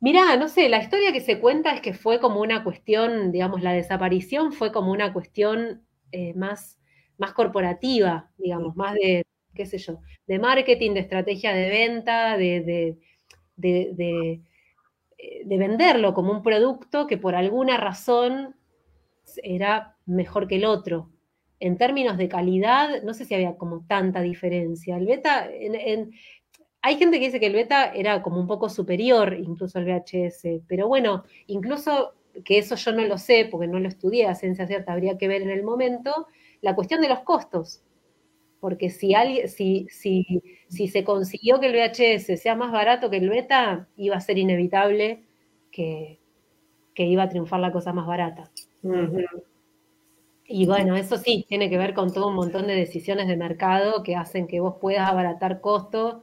[0.00, 3.62] mirá, no sé, la historia que se cuenta es que fue como una cuestión, digamos,
[3.62, 6.78] la desaparición fue como una cuestión eh, más,
[7.18, 12.98] más corporativa, digamos, más de qué sé yo, de marketing, de estrategia de venta, de,
[13.56, 14.40] de,
[15.46, 18.56] venderlo como un producto que por alguna razón
[19.42, 21.10] era mejor que el otro.
[21.60, 24.96] En términos de calidad, no sé si había como tanta diferencia.
[24.96, 25.48] El beta,
[26.86, 30.64] hay gente que dice que el beta era como un poco superior incluso al VHS,
[30.68, 32.12] pero bueno, incluso
[32.44, 35.26] que eso yo no lo sé porque no lo estudié a ciencia cierta, habría que
[35.26, 36.26] ver en el momento,
[36.60, 37.82] la cuestión de los costos.
[38.60, 43.16] Porque si, alguien, si, si, si se consiguió que el VHS sea más barato que
[43.16, 45.22] el beta, iba a ser inevitable
[45.70, 46.18] que,
[46.96, 48.50] iba a triunfar la cosa más barata.
[50.46, 54.02] Y bueno, eso sí, tiene que ver con todo un montón de decisiones de mercado
[54.02, 56.16] que hacen que vos puedas abaratar costos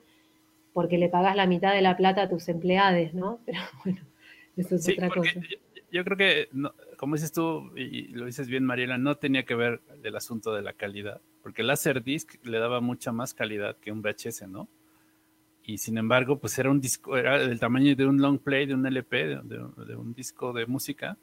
[0.73, 3.39] porque le pagás la mitad de la plata a tus empleados, ¿no?
[3.45, 4.01] Pero bueno,
[4.57, 5.39] eso es otra cosa
[5.91, 6.49] yo creo que,
[6.97, 10.61] como dices tú, y lo dices bien, Mariela, no tenía que ver el asunto de
[10.61, 14.69] la calidad, porque el Laserdisc le daba mucha más calidad que un VHS, ¿no?
[15.63, 18.73] Y sin embargo, pues era un disco, era del tamaño de un long play, de
[18.73, 21.17] un LP, de, un disco de música,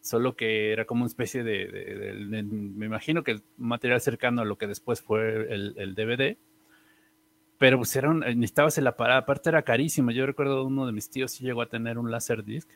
[0.00, 4.56] solo que era como una especie de, me imagino que el material cercano a lo
[4.56, 6.38] que después fue el, DVD,
[7.62, 11.08] pero pues era un, necesitabas el aparato, aparte era carísimo, yo recuerdo uno de mis
[11.08, 12.68] tíos sí llegó a tener un Laserdisc,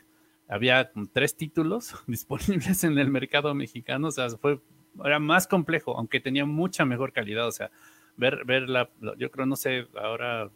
[0.46, 4.60] había tres títulos disponibles en el mercado mexicano, o sea, fue,
[5.04, 7.72] era más complejo, aunque tenía mucha mejor calidad, o sea,
[8.16, 8.88] ver, ver la,
[9.18, 10.50] yo creo, no sé, ahora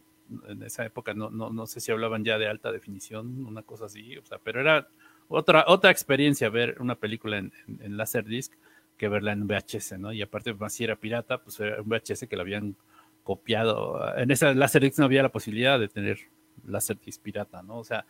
[0.47, 3.87] en esa época no, no, no sé si hablaban ya de alta definición, una cosa
[3.87, 4.87] así, o sea, pero era
[5.27, 7.51] otra, otra experiencia ver una película en,
[7.81, 8.53] en, Laserdisc
[8.95, 10.13] que verla en VHS, ¿no?
[10.13, 12.77] Y aparte, más si era pirata, pues era un VHS que lo habían
[13.23, 14.17] copiado.
[14.17, 16.19] En esa Laserdisc no había la posibilidad de tener
[16.65, 17.77] Laserdisc pirata, ¿no?
[17.77, 18.05] O sea,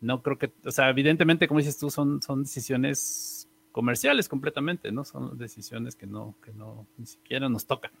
[0.00, 5.04] no creo que, o sea, evidentemente, como dices tú, son, son decisiones comerciales completamente, ¿no?
[5.04, 7.92] Son decisiones que no, que no, ni siquiera nos tocan.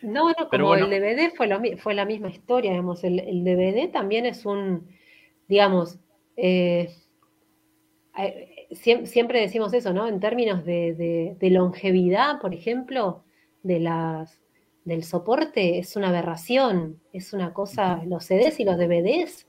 [0.00, 4.26] No, no, como el DVD fue, lo, fue la misma historia, digamos, el, DVD también
[4.26, 4.86] es un,
[5.48, 5.98] digamos,
[6.36, 6.94] eh,
[8.72, 10.06] siempre decimos eso, ¿no?
[10.06, 13.24] En términos de, de, longevidad, por ejemplo,
[13.62, 14.40] de las,
[14.88, 19.46] del soporte, es una aberración, es una cosa, los CDs y los DVDs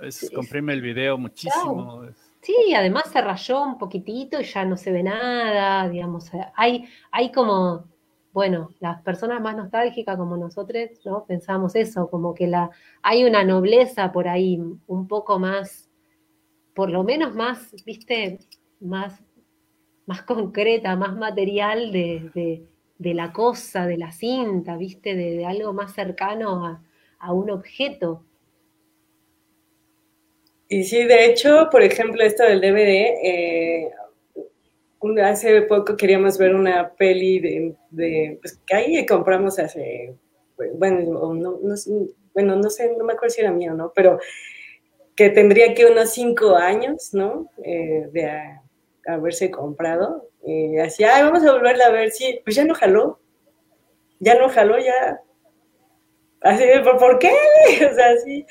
[0.00, 2.02] es, comprime el video muchísimo.
[2.42, 6.30] Sí, además se rayó un poquitito y ya no se ve nada, digamos.
[6.54, 7.86] Hay, hay como,
[8.32, 11.24] bueno, las personas más nostálgicas como nosotros, ¿no?
[11.24, 12.70] Pensamos eso, como que la,
[13.02, 15.90] hay una nobleza por ahí, un poco más,
[16.74, 18.38] por lo menos más, viste,
[18.80, 19.20] más,
[20.06, 26.64] más concreta, más material de, la cosa, de la cinta, viste, de, algo más cercano
[26.64, 26.82] a,
[27.18, 28.24] a un objeto.
[30.68, 33.90] Y sí, de hecho, por ejemplo, esto del DVD, eh,
[35.22, 37.38] hace poco queríamos ver una peli
[37.90, 40.14] de, pues que ahí compramos hace,
[40.74, 41.74] bueno, no, no,
[42.34, 43.92] bueno, no sé, no me acuerdo si era mío, ¿no?
[43.94, 44.18] Pero
[45.14, 47.50] que tendría que unos cinco años, ¿no?
[47.62, 48.30] Eh, de
[49.06, 50.25] haberse comprado.
[50.46, 53.20] Y así, ay, vamos a volverla a ver, sí, pues ya no jaló,
[54.20, 55.20] ya no jaló, ya.
[56.40, 56.64] Así,
[56.98, 57.32] ¿por qué?
[57.90, 58.46] O sea, sí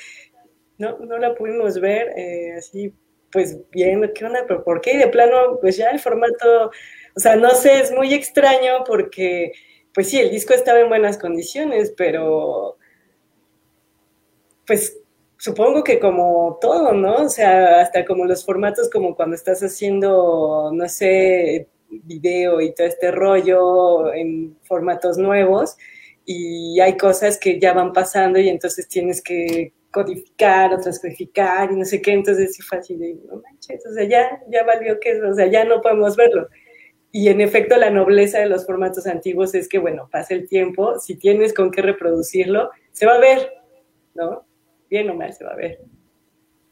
[0.78, 2.94] no, no la pudimos ver eh, así,
[3.32, 4.46] pues bien, ¿qué onda?
[4.48, 4.98] ¿Pero por qué?
[4.98, 6.72] De plano, pues ya el formato,
[7.16, 9.54] o sea, no sé, es muy extraño porque,
[9.94, 12.78] pues sí, el disco estaba en buenas condiciones, pero
[14.66, 14.98] pues
[15.38, 17.16] supongo que como todo, ¿no?
[17.26, 21.70] O sea, hasta como los formatos, como cuando estás haciendo, no sé,
[22.04, 25.76] video y todo este rollo en formatos nuevos
[26.26, 31.78] y hay cosas que ya van pasando y entonces tienes que codificar o transcodificar y
[31.78, 35.00] no sé qué, entonces sí fue así de, no manches, o sea, ya, ya valió
[35.00, 36.50] que eso, o sea, ya no podemos verlo.
[37.14, 41.00] Y en efecto, la nobleza de los formatos antiguos es que, bueno, pasa el tiempo,
[41.00, 43.54] si tienes con qué reproducirlo, se va a ver,
[44.16, 44.46] ¿no?
[44.90, 45.80] Bien o mal se va a ver.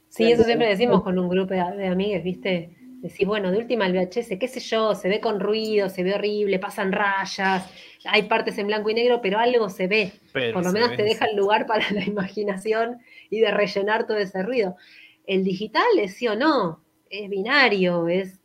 [0.09, 2.75] Sí, eso siempre decimos con un grupo de, de amigas, ¿viste?
[3.03, 6.13] Decís, bueno, de última el VHS, qué sé yo, se ve con ruido, se ve
[6.15, 7.69] horrible, pasan rayas,
[8.05, 10.13] hay partes en blanco y negro, pero algo se ve.
[10.31, 12.99] Por lo menos te deja el lugar para la imaginación
[13.29, 14.77] y de rellenar todo ese ruido.
[15.25, 18.39] El digital es sí o no, es binario, es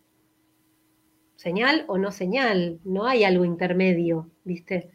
[1.37, 4.91] señal o no señal, no hay algo intermedio, ¿viste?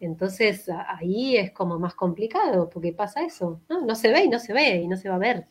[0.00, 3.86] Entonces ahí es como más complicado, porque pasa eso, ¿no?
[3.86, 5.46] No se ve y no se ve y no se va a ver.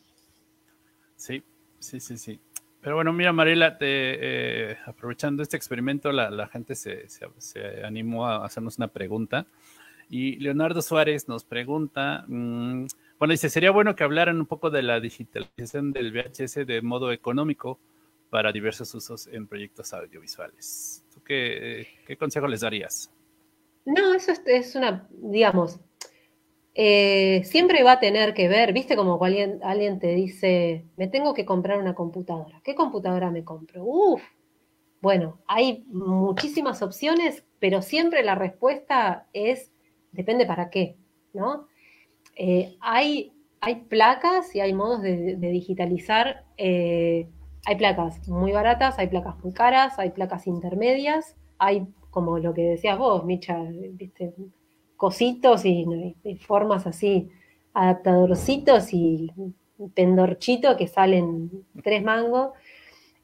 [1.16, 1.42] Sí,
[1.78, 2.38] sí, sí, sí.
[2.86, 7.08] Pero bueno, mira, Mariela, eh, aprovechando este experimento, la, gente se,
[7.84, 9.44] animó a hacernos una pregunta.
[10.08, 12.86] Y Leonardo Suárez nos pregunta, mm,
[13.18, 17.10] bueno, dice, sería bueno que hablaran un poco de la digitalización del VHS de modo
[17.10, 17.80] económico
[18.30, 21.04] para diversos usos en proyectos audiovisuales.
[21.12, 23.10] ¿Tú qué consejo les darías?
[23.84, 25.80] No, eso es, una, digamos,
[26.78, 31.32] eh, siempre va a tener que ver, viste como alguien, alguien te dice, me tengo
[31.32, 32.60] que comprar una computadora.
[32.62, 33.82] ¿Qué computadora me compro?
[33.82, 34.22] Uf,
[35.00, 39.72] bueno, hay muchísimas opciones, pero siempre la respuesta es,
[40.12, 40.98] depende para qué,
[41.32, 41.66] ¿no?
[42.36, 46.44] Eh, hay, hay placas y hay modos de, digitalizar.
[46.58, 47.26] Eh,
[47.64, 52.62] hay placas muy baratas, hay placas muy caras, hay placas intermedias, hay, como lo que
[52.62, 53.58] decías vos, Micha,
[53.92, 54.34] ¿viste?
[54.96, 55.86] Cositos y,
[56.40, 57.28] formas así,
[57.74, 59.30] adaptadorcitos y
[59.94, 61.50] pendorchito que salen
[61.82, 62.52] tres mangos.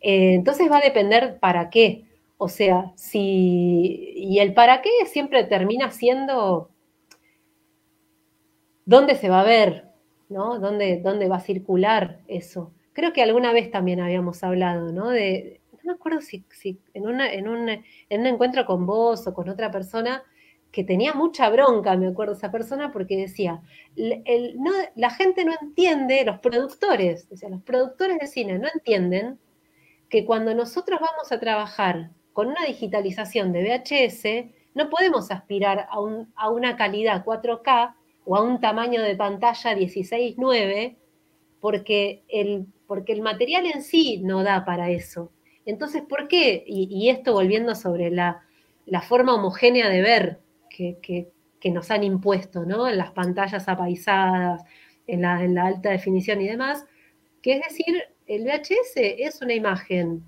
[0.00, 2.04] Eh, entonces va a depender para qué.
[2.38, 4.12] O sea, si.
[4.16, 6.70] Y el para qué siempre termina siendo
[8.84, 9.88] dónde se va a ver,
[10.28, 10.58] ¿no?
[10.58, 12.72] ¿Dónde, dónde va a circular eso?
[12.92, 15.08] Creo que alguna vez también habíamos hablado, ¿no?
[15.10, 16.44] De, no me acuerdo si,
[16.94, 20.22] en, una, en, un, en un encuentro con vos o con otra persona,
[20.72, 23.60] que tenía mucha bronca, me acuerdo esa persona, porque decía,
[23.94, 29.38] la gente no entiende, los productores, o sea, los productores de cine no entienden
[30.08, 36.00] que cuando nosotros vamos a trabajar con una digitalización de VHS, no podemos aspirar a,
[36.00, 37.94] un, a una calidad 4K
[38.24, 40.96] o a un tamaño de pantalla 16.9,
[41.60, 42.66] porque el,
[43.20, 45.30] material en sí no da para eso.
[45.66, 46.64] Entonces, ¿por qué?
[46.66, 48.42] Y, esto volviendo sobre la
[49.06, 50.41] forma homogénea de ver
[50.72, 51.28] que,
[51.70, 52.88] nos han impuesto, ¿no?
[52.88, 54.62] En las pantallas apaisadas,
[55.06, 56.84] en la, en la alta definición y demás,
[57.40, 60.24] que es decir, el VHS es una imagen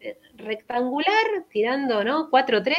[0.00, 2.30] eh, rectangular, tirando, ¿no?
[2.30, 2.74] 4-3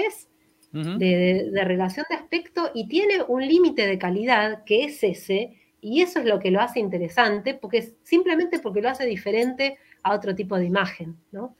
[0.71, 6.01] de, de, relación de aspecto y tiene un límite de calidad que es ese, y
[6.01, 10.33] eso es lo que lo hace interesante, porque simplemente porque lo hace diferente a otro
[10.33, 11.55] tipo de imagen, ¿no?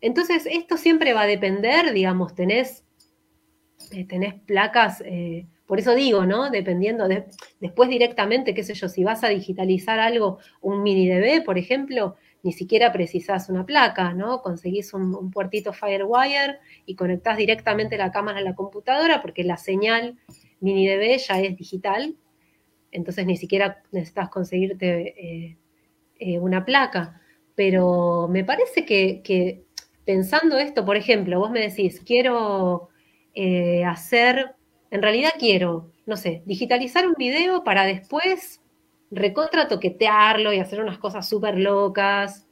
[0.00, 2.84] Entonces, esto siempre va a depender, digamos, tenés
[3.92, 6.50] eh, tenés placas, eh, por eso digo, ¿no?
[6.50, 7.24] Dependiendo, de,
[7.60, 12.16] después directamente, qué sé yo, si vas a digitalizar algo, un mini DB, por ejemplo,
[12.42, 14.40] ni siquiera precisás una placa, ¿no?
[14.42, 20.18] Conseguís un, puertito Firewire y conectás directamente la cámara a la computadora porque la señal
[20.60, 22.16] mini DB ya es digital,
[22.90, 25.56] entonces ni siquiera necesitas conseguirte
[26.18, 27.20] eh, una placa.
[27.54, 29.64] Pero me parece que, que
[30.04, 32.88] pensando esto, por ejemplo, vos me decís, quiero
[33.34, 34.54] eh, hacer,
[34.90, 38.60] en realidad quiero, no sé, digitalizar un video para después
[39.10, 42.46] recontra toquetearlo y hacer unas cosas súper locas.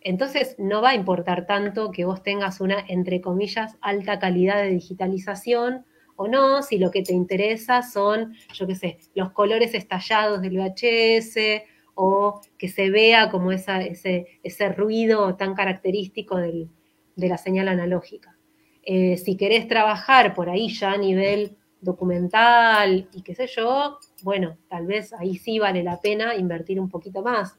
[0.00, 4.70] Entonces no va a importar tanto que vos tengas una, entre comillas, alta calidad de
[4.70, 10.42] digitalización o no, si lo que te interesa son, yo qué sé, los colores estallados
[10.42, 11.62] del VHS
[11.94, 16.68] o que se vea como esa, ese, ese ruido tan característico de
[17.16, 18.36] la señal analógica.
[18.82, 24.56] Eh, si querés trabajar por ahí ya a nivel documental y qué sé yo, bueno,
[24.68, 27.58] tal vez ahí sí vale la pena invertir un poquito más.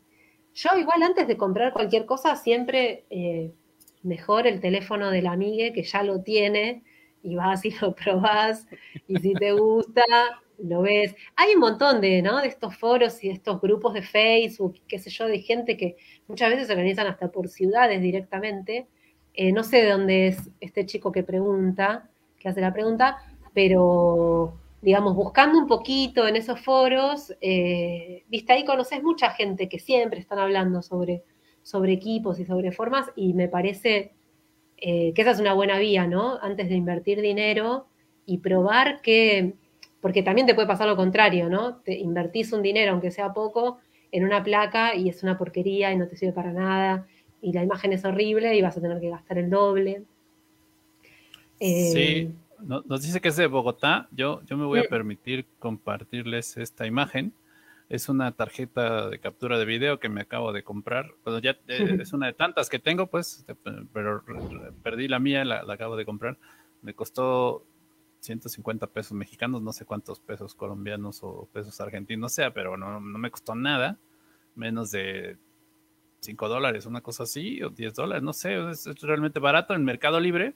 [0.53, 3.51] Yo igual antes de comprar cualquier cosa, siempre eh,
[4.03, 6.83] mejor el teléfono del amigue que ya lo tiene
[7.21, 8.67] y vas y lo probás
[9.07, 10.03] y si te gusta,
[10.57, 11.15] lo ves.
[11.35, 12.41] Hay un montón de, ¿no?
[12.41, 15.97] de estos foros y de estos grupos de Facebook, qué sé yo, de gente que
[16.27, 18.87] muchas veces se organizan hasta por ciudades directamente
[19.33, 23.17] eh, no sé de dónde es este chico que pregunta, que hace la pregunta,
[23.53, 29.79] pero digamos, buscando un poquito en esos foros, eh, viste, ahí conoces mucha gente que
[29.79, 31.23] siempre están hablando sobre,
[31.61, 34.11] sobre equipos y sobre formas, y me parece
[34.77, 36.37] eh, que esa es una buena vía, ¿no?
[36.41, 37.87] Antes de invertir dinero
[38.25, 39.53] y probar que,
[40.01, 41.77] porque también te puede pasar lo contrario, ¿no?
[41.77, 43.79] Te invertís un dinero, aunque sea poco,
[44.11, 47.07] en una placa y es una porquería y no te sirve para nada
[47.43, 50.03] y la imagen es horrible y vas a tener que gastar el doble.
[51.59, 54.07] sí, eh, nos dice que es de Bogotá.
[54.11, 57.33] Yo, yo me voy a permitir compartirles esta imagen.
[57.89, 61.11] Es una tarjeta de captura de video que me acabo de comprar.
[61.25, 63.45] Bueno, ya eh, es una de tantas que tengo, pues,
[63.91, 64.23] pero
[64.81, 66.37] perdí la mía, la, acabo de comprar.
[66.81, 67.65] Me costó
[68.21, 73.19] 150 pesos mexicanos, no sé cuántos pesos colombianos o pesos argentinos sea, pero no, no
[73.19, 73.97] me costó nada,
[74.55, 75.37] menos de
[76.23, 80.19] 5 dólares, una cosa así, o 10 dólares, no sé, es, realmente barato en Mercado
[80.19, 80.55] Libre.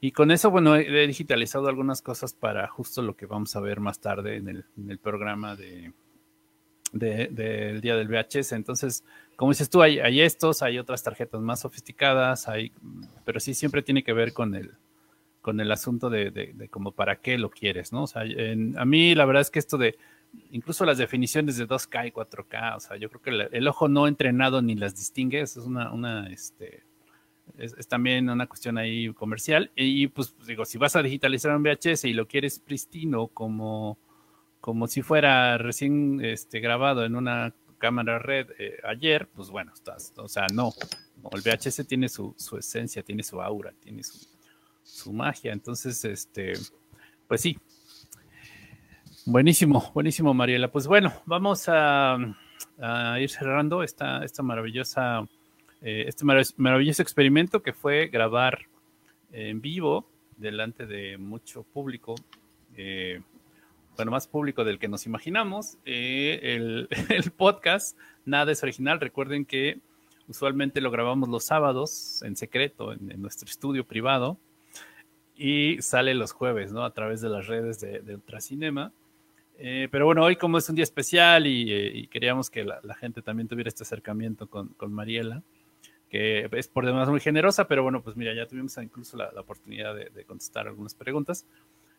[0.00, 3.80] Y con eso, bueno, he, digitalizado algunas cosas para justo lo que vamos a ver
[3.80, 5.92] más tarde en el, programa de,
[6.92, 8.52] del día del VHS.
[8.52, 9.04] Entonces,
[9.34, 12.72] como dices tú, hay, hay, estos, hay otras tarjetas más sofisticadas, hay,
[13.24, 14.72] pero sí siempre tiene que ver con el,
[15.40, 18.04] con el asunto de, de, como para qué lo quieres, ¿no?
[18.04, 19.96] O sea, a mí la verdad es que esto de
[20.50, 24.06] incluso las definiciones de 2K y 4K, o sea, yo creo que el, ojo no
[24.06, 26.84] entrenado ni las distingue, eso es una, una este,
[27.56, 29.70] es, también una cuestión ahí comercial.
[29.74, 33.98] Y pues digo, si vas a digitalizar un VHS y lo quieres pristino como,
[34.60, 40.12] como si fuera recién este, grabado en una cámara red eh, ayer, pues bueno, estás,
[40.16, 40.72] o sea, no.
[41.32, 45.52] El VHS tiene su, esencia, tiene su aura, tiene su, magia.
[45.52, 46.54] Entonces, este,
[47.26, 47.58] pues sí.
[49.30, 50.68] Buenísimo, buenísimo, Mariela.
[50.72, 52.16] Pues bueno, vamos a,
[53.20, 55.28] ir cerrando esta, esta maravillosa,
[55.82, 56.24] eh, este
[56.56, 58.60] maravilloso experimento que fue grabar
[59.30, 62.14] en vivo delante de mucho público.
[62.74, 63.20] Eh,
[63.96, 65.76] bueno, más público del que nos imaginamos.
[65.84, 66.40] Eh,
[67.10, 68.98] el, podcast, nada es original.
[68.98, 69.78] Recuerden que
[70.26, 74.38] usualmente lo grabamos los sábados en secreto en, nuestro estudio privado
[75.36, 76.82] y sale los jueves, ¿no?
[76.82, 78.90] A través de las redes de, Ultracinema.
[79.60, 83.22] Eh, pero bueno, hoy como es un día especial y, eh, queríamos que la, gente
[83.22, 85.42] también tuviera este acercamiento con, Mariela,
[86.08, 89.96] que es por demás muy generosa, pero bueno, pues mira, ya tuvimos incluso la, oportunidad
[89.96, 91.44] de, contestar algunas preguntas.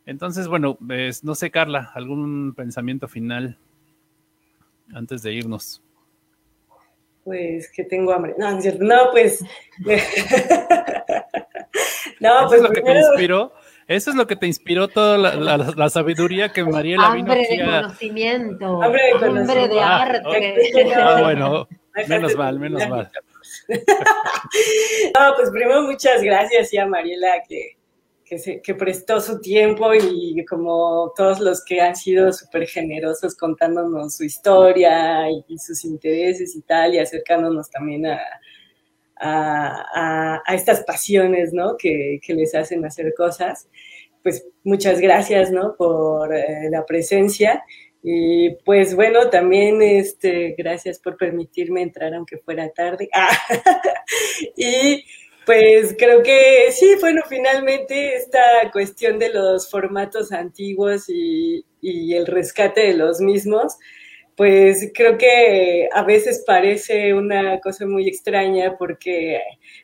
[0.06, 0.78] Entonces, bueno,
[1.24, 3.58] no sé, Carla, ¿algún pensamiento final
[4.94, 5.84] antes de irnos?
[7.26, 8.36] Pues que tengo hambre.
[8.38, 9.44] No, no pues.
[12.22, 12.54] no, pues.
[12.54, 13.52] Es lo que te inspiró.
[13.90, 18.84] Eso es lo que te inspiró toda la, sabiduría que Mariela vino aquí de conocimiento.
[18.84, 19.52] Hambre de conocimiento.
[19.52, 20.94] Hambre de ah, arte.
[20.96, 21.68] Ah, bueno,
[22.08, 23.12] menos mal, menos mal.
[23.68, 27.80] no, pues primero muchas gracias y a Mariela que
[28.64, 34.24] que, prestó su tiempo y como todos los que han sido súper generosos contándonos su
[34.24, 38.20] historia y, sus intereses y tal, y acercándonos también a,
[39.20, 41.78] a, estas pasiones, ¿no?
[41.78, 43.68] Que, les hacen hacer cosas.
[44.24, 45.76] Pues muchas gracias, ¿no?
[45.76, 47.64] Por eh, la presencia.
[48.02, 53.10] Y pues bueno, también este, gracias por permitirme entrar aunque fuera tarde.
[54.56, 55.04] y
[55.50, 58.40] pues creo que sí, bueno, finalmente esta
[58.72, 63.78] cuestión de los formatos antiguos y, el rescate de los mismos,
[64.40, 69.38] pues creo que a veces parece una cosa muy extraña porque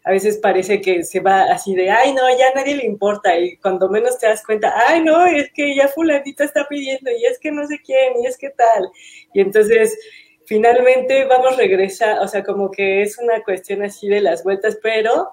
[0.06, 3.57] a veces parece que se va así de, ay, no, ya nadie le importa y
[3.57, 7.38] cuando menos te das cuenta, ay, no, es que ya fulanita está pidiendo y es
[7.38, 8.90] que no sé quién y es que tal.
[9.34, 9.99] Y entonces
[10.45, 14.80] finalmente vamos a regresar, o sea, como que es una cuestión así de las vueltas,
[14.82, 15.32] pero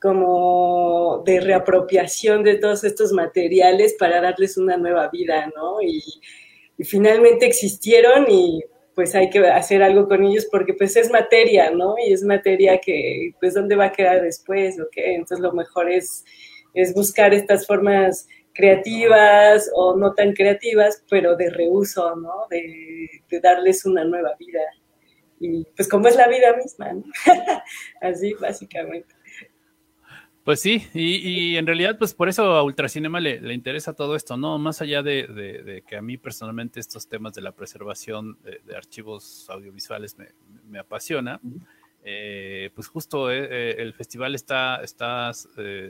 [0.00, 5.82] como de reapropiación de todos estos materiales para darles una nueva vida, ¿no?
[5.82, 6.02] Y,
[6.84, 8.62] finalmente existieron y
[8.94, 11.96] pues hay que hacer algo con ellos porque pues es materia, ¿no?
[11.98, 14.96] Y es materia que pues dónde va a quedar después, ¿ok?
[14.96, 16.24] Entonces lo mejor es,
[16.72, 22.46] es buscar estas formas creativas o no tan creativas, pero de reuso, ¿no?
[22.48, 24.60] De, de darles una nueva vida.
[25.40, 27.04] Y pues como es la vida misma, ¿no?
[28.00, 29.15] Así básicamente.
[30.46, 34.36] Pues sí, y, en realidad, pues por eso a Ultracinema le, le interesa todo esto,
[34.36, 34.58] ¿no?
[34.58, 40.16] Más allá de, que a mí personalmente estos temas de la preservación de, archivos audiovisuales
[40.68, 41.40] me, apasiona,
[42.04, 45.32] eh, pues justo eh, eh, el festival está, está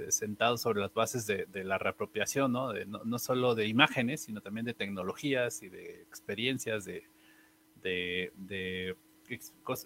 [0.08, 2.72] sentado sobre las bases de, la reapropiación, ¿no?
[2.72, 3.04] ¿no?
[3.04, 3.18] ¿no?
[3.18, 7.04] solo de imágenes, sino también de tecnologías y de experiencias, de,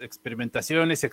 [0.00, 1.04] experimentaciones,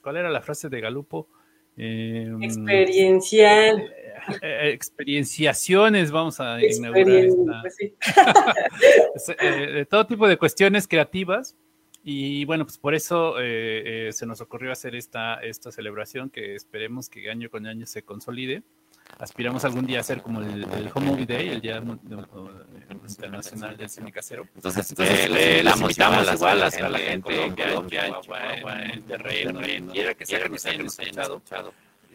[0.00, 1.28] ¿cuál era la frase de Galupo?
[1.76, 3.80] Em, Experiencial.
[3.80, 7.28] Eh, eh, experienciaciones, vamos a inaugurar.
[7.62, 7.78] Pues
[9.40, 11.56] eh, de todo tipo de cuestiones creativas.
[12.02, 17.30] Y bueno, pues por eso se nos ocurrió hacer esta, esta celebración que esperemos que
[17.30, 18.62] año con año se consolide.
[19.18, 20.64] Aspiramos algún día a hacer como el,
[20.94, 21.82] Home Movie Day, el Día
[23.08, 24.46] Internacional del Cine Casero.
[24.54, 27.54] Entonces, entonces le, la mostramos igual a la gente en
[29.04, 29.60] terreno,
[29.92, 31.42] quiera que sea que nos hayan escuchado.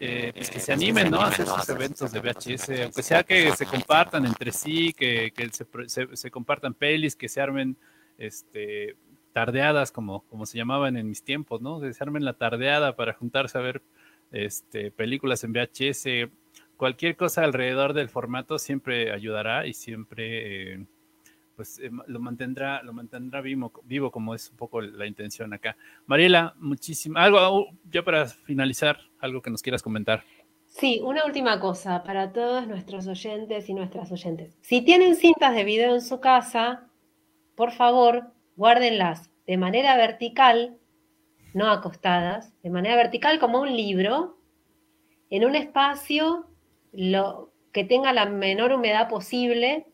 [0.02, 1.20] Eh, pues que se animen ¿no?
[1.20, 5.50] a hacer sus eventos de VHS, aunque sea que se compartan entre sí, que, que
[5.50, 7.76] se, se, se, compartan pelis, que se armen
[8.16, 8.96] este,
[9.34, 11.80] tardeadas, como, como se llamaban en mis tiempos, ¿no?
[11.80, 13.82] Que se armen la tardeada para juntarse a ver
[14.32, 16.30] este, películas en VHS,
[16.80, 20.86] cualquier cosa alrededor del formato siempre ayudará y siempre eh,
[21.54, 25.76] pues eh, lo mantendrá, lo mantendrá vivo, vivo, como es un poco la intención acá.
[26.06, 27.18] Mariela, muchísimo.
[27.18, 30.24] Algo ya para finalizar, algo que nos quieras comentar.
[30.64, 34.56] Sí, una última cosa para todos nuestros oyentes y nuestras oyentes.
[34.62, 36.88] Si tienen cintas de video en su casa,
[37.56, 40.78] por favor, guárdenlas de manera vertical,
[41.52, 44.38] no acostadas, de manera vertical como un libro,
[45.28, 46.49] en un espacio
[46.92, 49.86] lo, que tenga la menor humedad posible,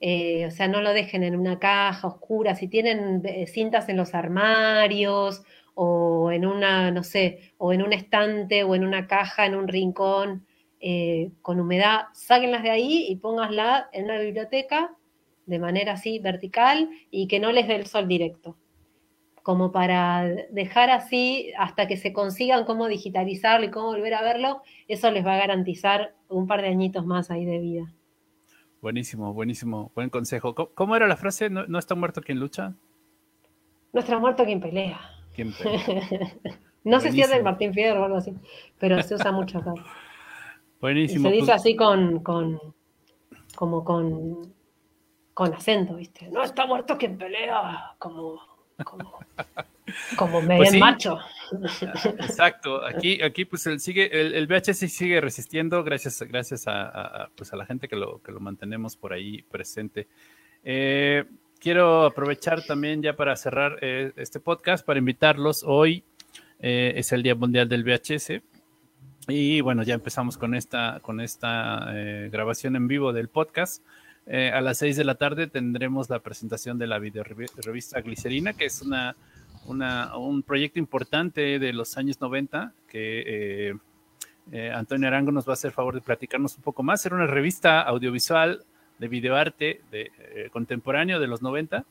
[0.00, 3.96] eh, o sea, no lo dejen en una caja oscura, si tienen eh, cintas en
[3.96, 5.42] los armarios
[5.74, 9.68] o en una, no sé, o en un estante o en una caja, en un
[9.68, 10.46] rincón,
[10.80, 14.94] eh, con humedad, sáquenlas de ahí y póngasla en una biblioteca
[15.46, 18.56] de manera así vertical y que no les dé el sol directo
[19.44, 24.62] como para dejar así hasta que se consigan cómo digitalizarlo y cómo volver a verlo,
[24.88, 27.92] eso les va a garantizar un par de añitos más ahí de vida.
[28.80, 30.54] Buenísimo, buenísimo, buen consejo.
[30.54, 31.50] ¿Cómo, era la frase?
[31.50, 32.72] ¿No, está muerto quien lucha?
[33.92, 34.98] No está muerto quien pelea.
[36.84, 38.34] no sé si es del Martín Fierro o algo así,
[38.78, 39.74] pero se usa mucho acá.
[40.80, 41.28] Buenísimo.
[41.28, 42.58] se dice así con, con,
[43.56, 44.54] como con,
[45.34, 46.30] con acento, ¿viste?
[46.30, 49.18] No está muerto quien pelea, como como,
[50.16, 51.18] como medio pues macho.
[52.18, 57.56] Exacto, aquí, aquí pues el, sigue, el, VHS sigue resistiendo gracias, gracias a, pues a
[57.56, 60.08] la gente que lo, que lo mantenemos por ahí presente.
[60.64, 61.24] Eh,
[61.60, 65.62] quiero aprovechar también ya para cerrar eh, este podcast para invitarlos.
[65.64, 66.02] Hoy
[66.60, 68.42] eh, es el Día Mundial del VHS.
[69.28, 71.90] Y bueno, ya empezamos con esta, con esta
[72.30, 73.82] grabación en vivo del podcast.
[74.26, 78.66] Eh, a las 6 de la tarde tendremos la presentación de la revista Glicerina, que
[78.66, 78.82] es
[79.66, 83.74] un proyecto importante de los años 90 que eh,
[84.52, 87.04] eh, Antonio Arango nos va a hacer favor de platicarnos un poco más.
[87.04, 88.64] Era una revista audiovisual
[88.98, 90.10] de videoarte de,
[90.52, 91.84] contemporáneo de los 90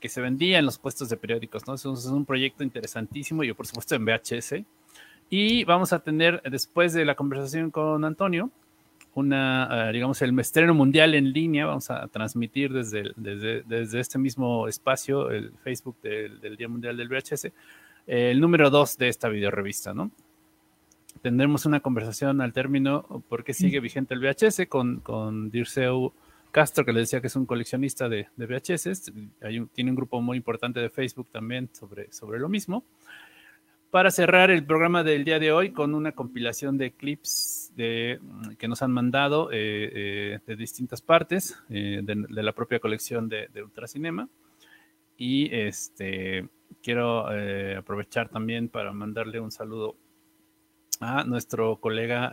[0.00, 1.66] que se vendía en los puestos de periódicos.
[1.66, 1.74] ¿no?
[1.74, 4.64] Es un proyecto interesantísimo, yo por supuesto en VHS.
[5.30, 8.50] Y vamos a tener, después de la conversación con Antonio,
[9.18, 11.66] una, eh, digamos, el estreno mundial en línea.
[11.66, 17.46] Vamos a transmitir desde, desde, este mismo espacio, el Facebook del, Día Mundial del VHS,
[17.46, 17.52] eh,
[18.06, 20.10] el número 2 de esta videorevista, ¿no?
[21.20, 26.12] Tendremos una conversación al término, porque sigue vigente el VHS, con, con Dirceu
[26.52, 29.12] Castro, que le decía que es un coleccionista de, de VHS.
[29.42, 32.84] Hay tiene un grupo muy importante de Facebook también sobre, sobre lo mismo
[33.90, 38.20] para cerrar el programa del día de hoy con una compilación de clips de,
[38.58, 39.56] que nos han mandado eh,
[39.94, 44.28] eh, de distintas partes eh, de, la propia colección de, Ultracinema.
[45.16, 46.48] Y este,
[46.82, 47.26] quiero
[47.76, 49.96] aprovechar también para mandarle un saludo
[51.00, 52.32] a nuestro colega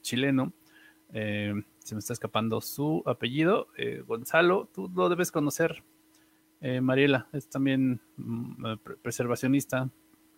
[0.00, 0.52] chileno.
[1.10, 3.66] se me está escapando su apellido,
[4.06, 5.82] Gonzalo, tú lo debes conocer.
[6.60, 9.90] Mariela es también mm, preservacionista,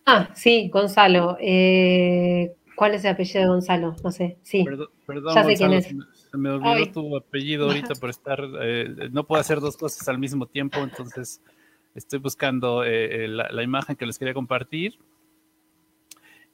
[0.05, 1.37] Ah, sí, Gonzalo.
[1.39, 3.95] Eh, ¿Cuál es el apellido de Gonzalo?
[4.03, 4.63] No sé, sí.
[4.63, 5.95] Perdón, ya sé quién es.
[6.31, 10.17] Se me olvidó tu apellido ahorita por estar, eh, no puedo hacer dos cosas al
[10.17, 11.41] mismo tiempo, entonces
[11.93, 14.97] estoy buscando eh, la, imagen que les quería compartir.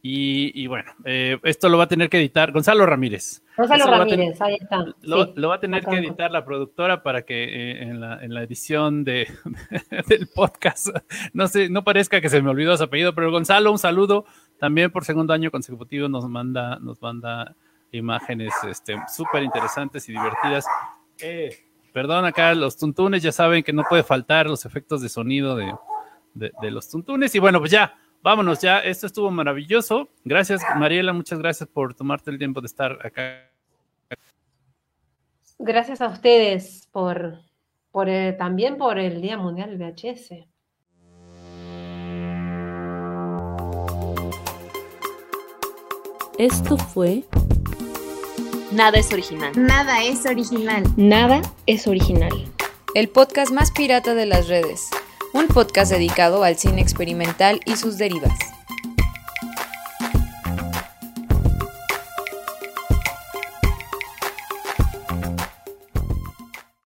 [0.02, 3.44] Y, bueno, esto lo va a tener que editar Gonzalo Ramírez.
[3.58, 4.86] Gonzalo Ramírez, ahí está.
[5.02, 8.44] Lo, va a tener que editar la productora para que eh, en, la, en, la,
[8.44, 9.28] edición de,
[10.08, 10.88] del podcast
[11.34, 14.26] no, sé, no parezca que se me olvidó su apellido, pero Gonzalo, un saludo.
[14.58, 17.56] También por segundo año consecutivo nos manda, nos manda
[17.92, 18.54] imágenes
[19.10, 20.66] súper este, interesantes y divertidas.
[21.20, 21.58] Eh,
[21.92, 25.74] perdón, acá los tuntunes ya saben que no puede faltar los efectos de sonido de,
[26.34, 27.36] de, de los tuntunes.
[27.36, 28.80] Y bueno, pues ya, vámonos ya.
[28.80, 30.10] Esto estuvo maravilloso.
[30.24, 33.50] Gracias, Mariela, muchas gracias por tomarte el tiempo de estar acá
[35.62, 37.40] Gracias a ustedes por,
[37.92, 40.48] por eh, también por el Día Mundial del VHS.
[46.38, 47.26] Esto fue
[48.72, 49.52] Nada es original.
[49.58, 50.84] Nada es original.
[50.96, 52.32] Nada es original.
[52.96, 54.90] El podcast más pirata de las redes.
[55.32, 58.38] Un podcast dedicado al cine experimental y sus derivas.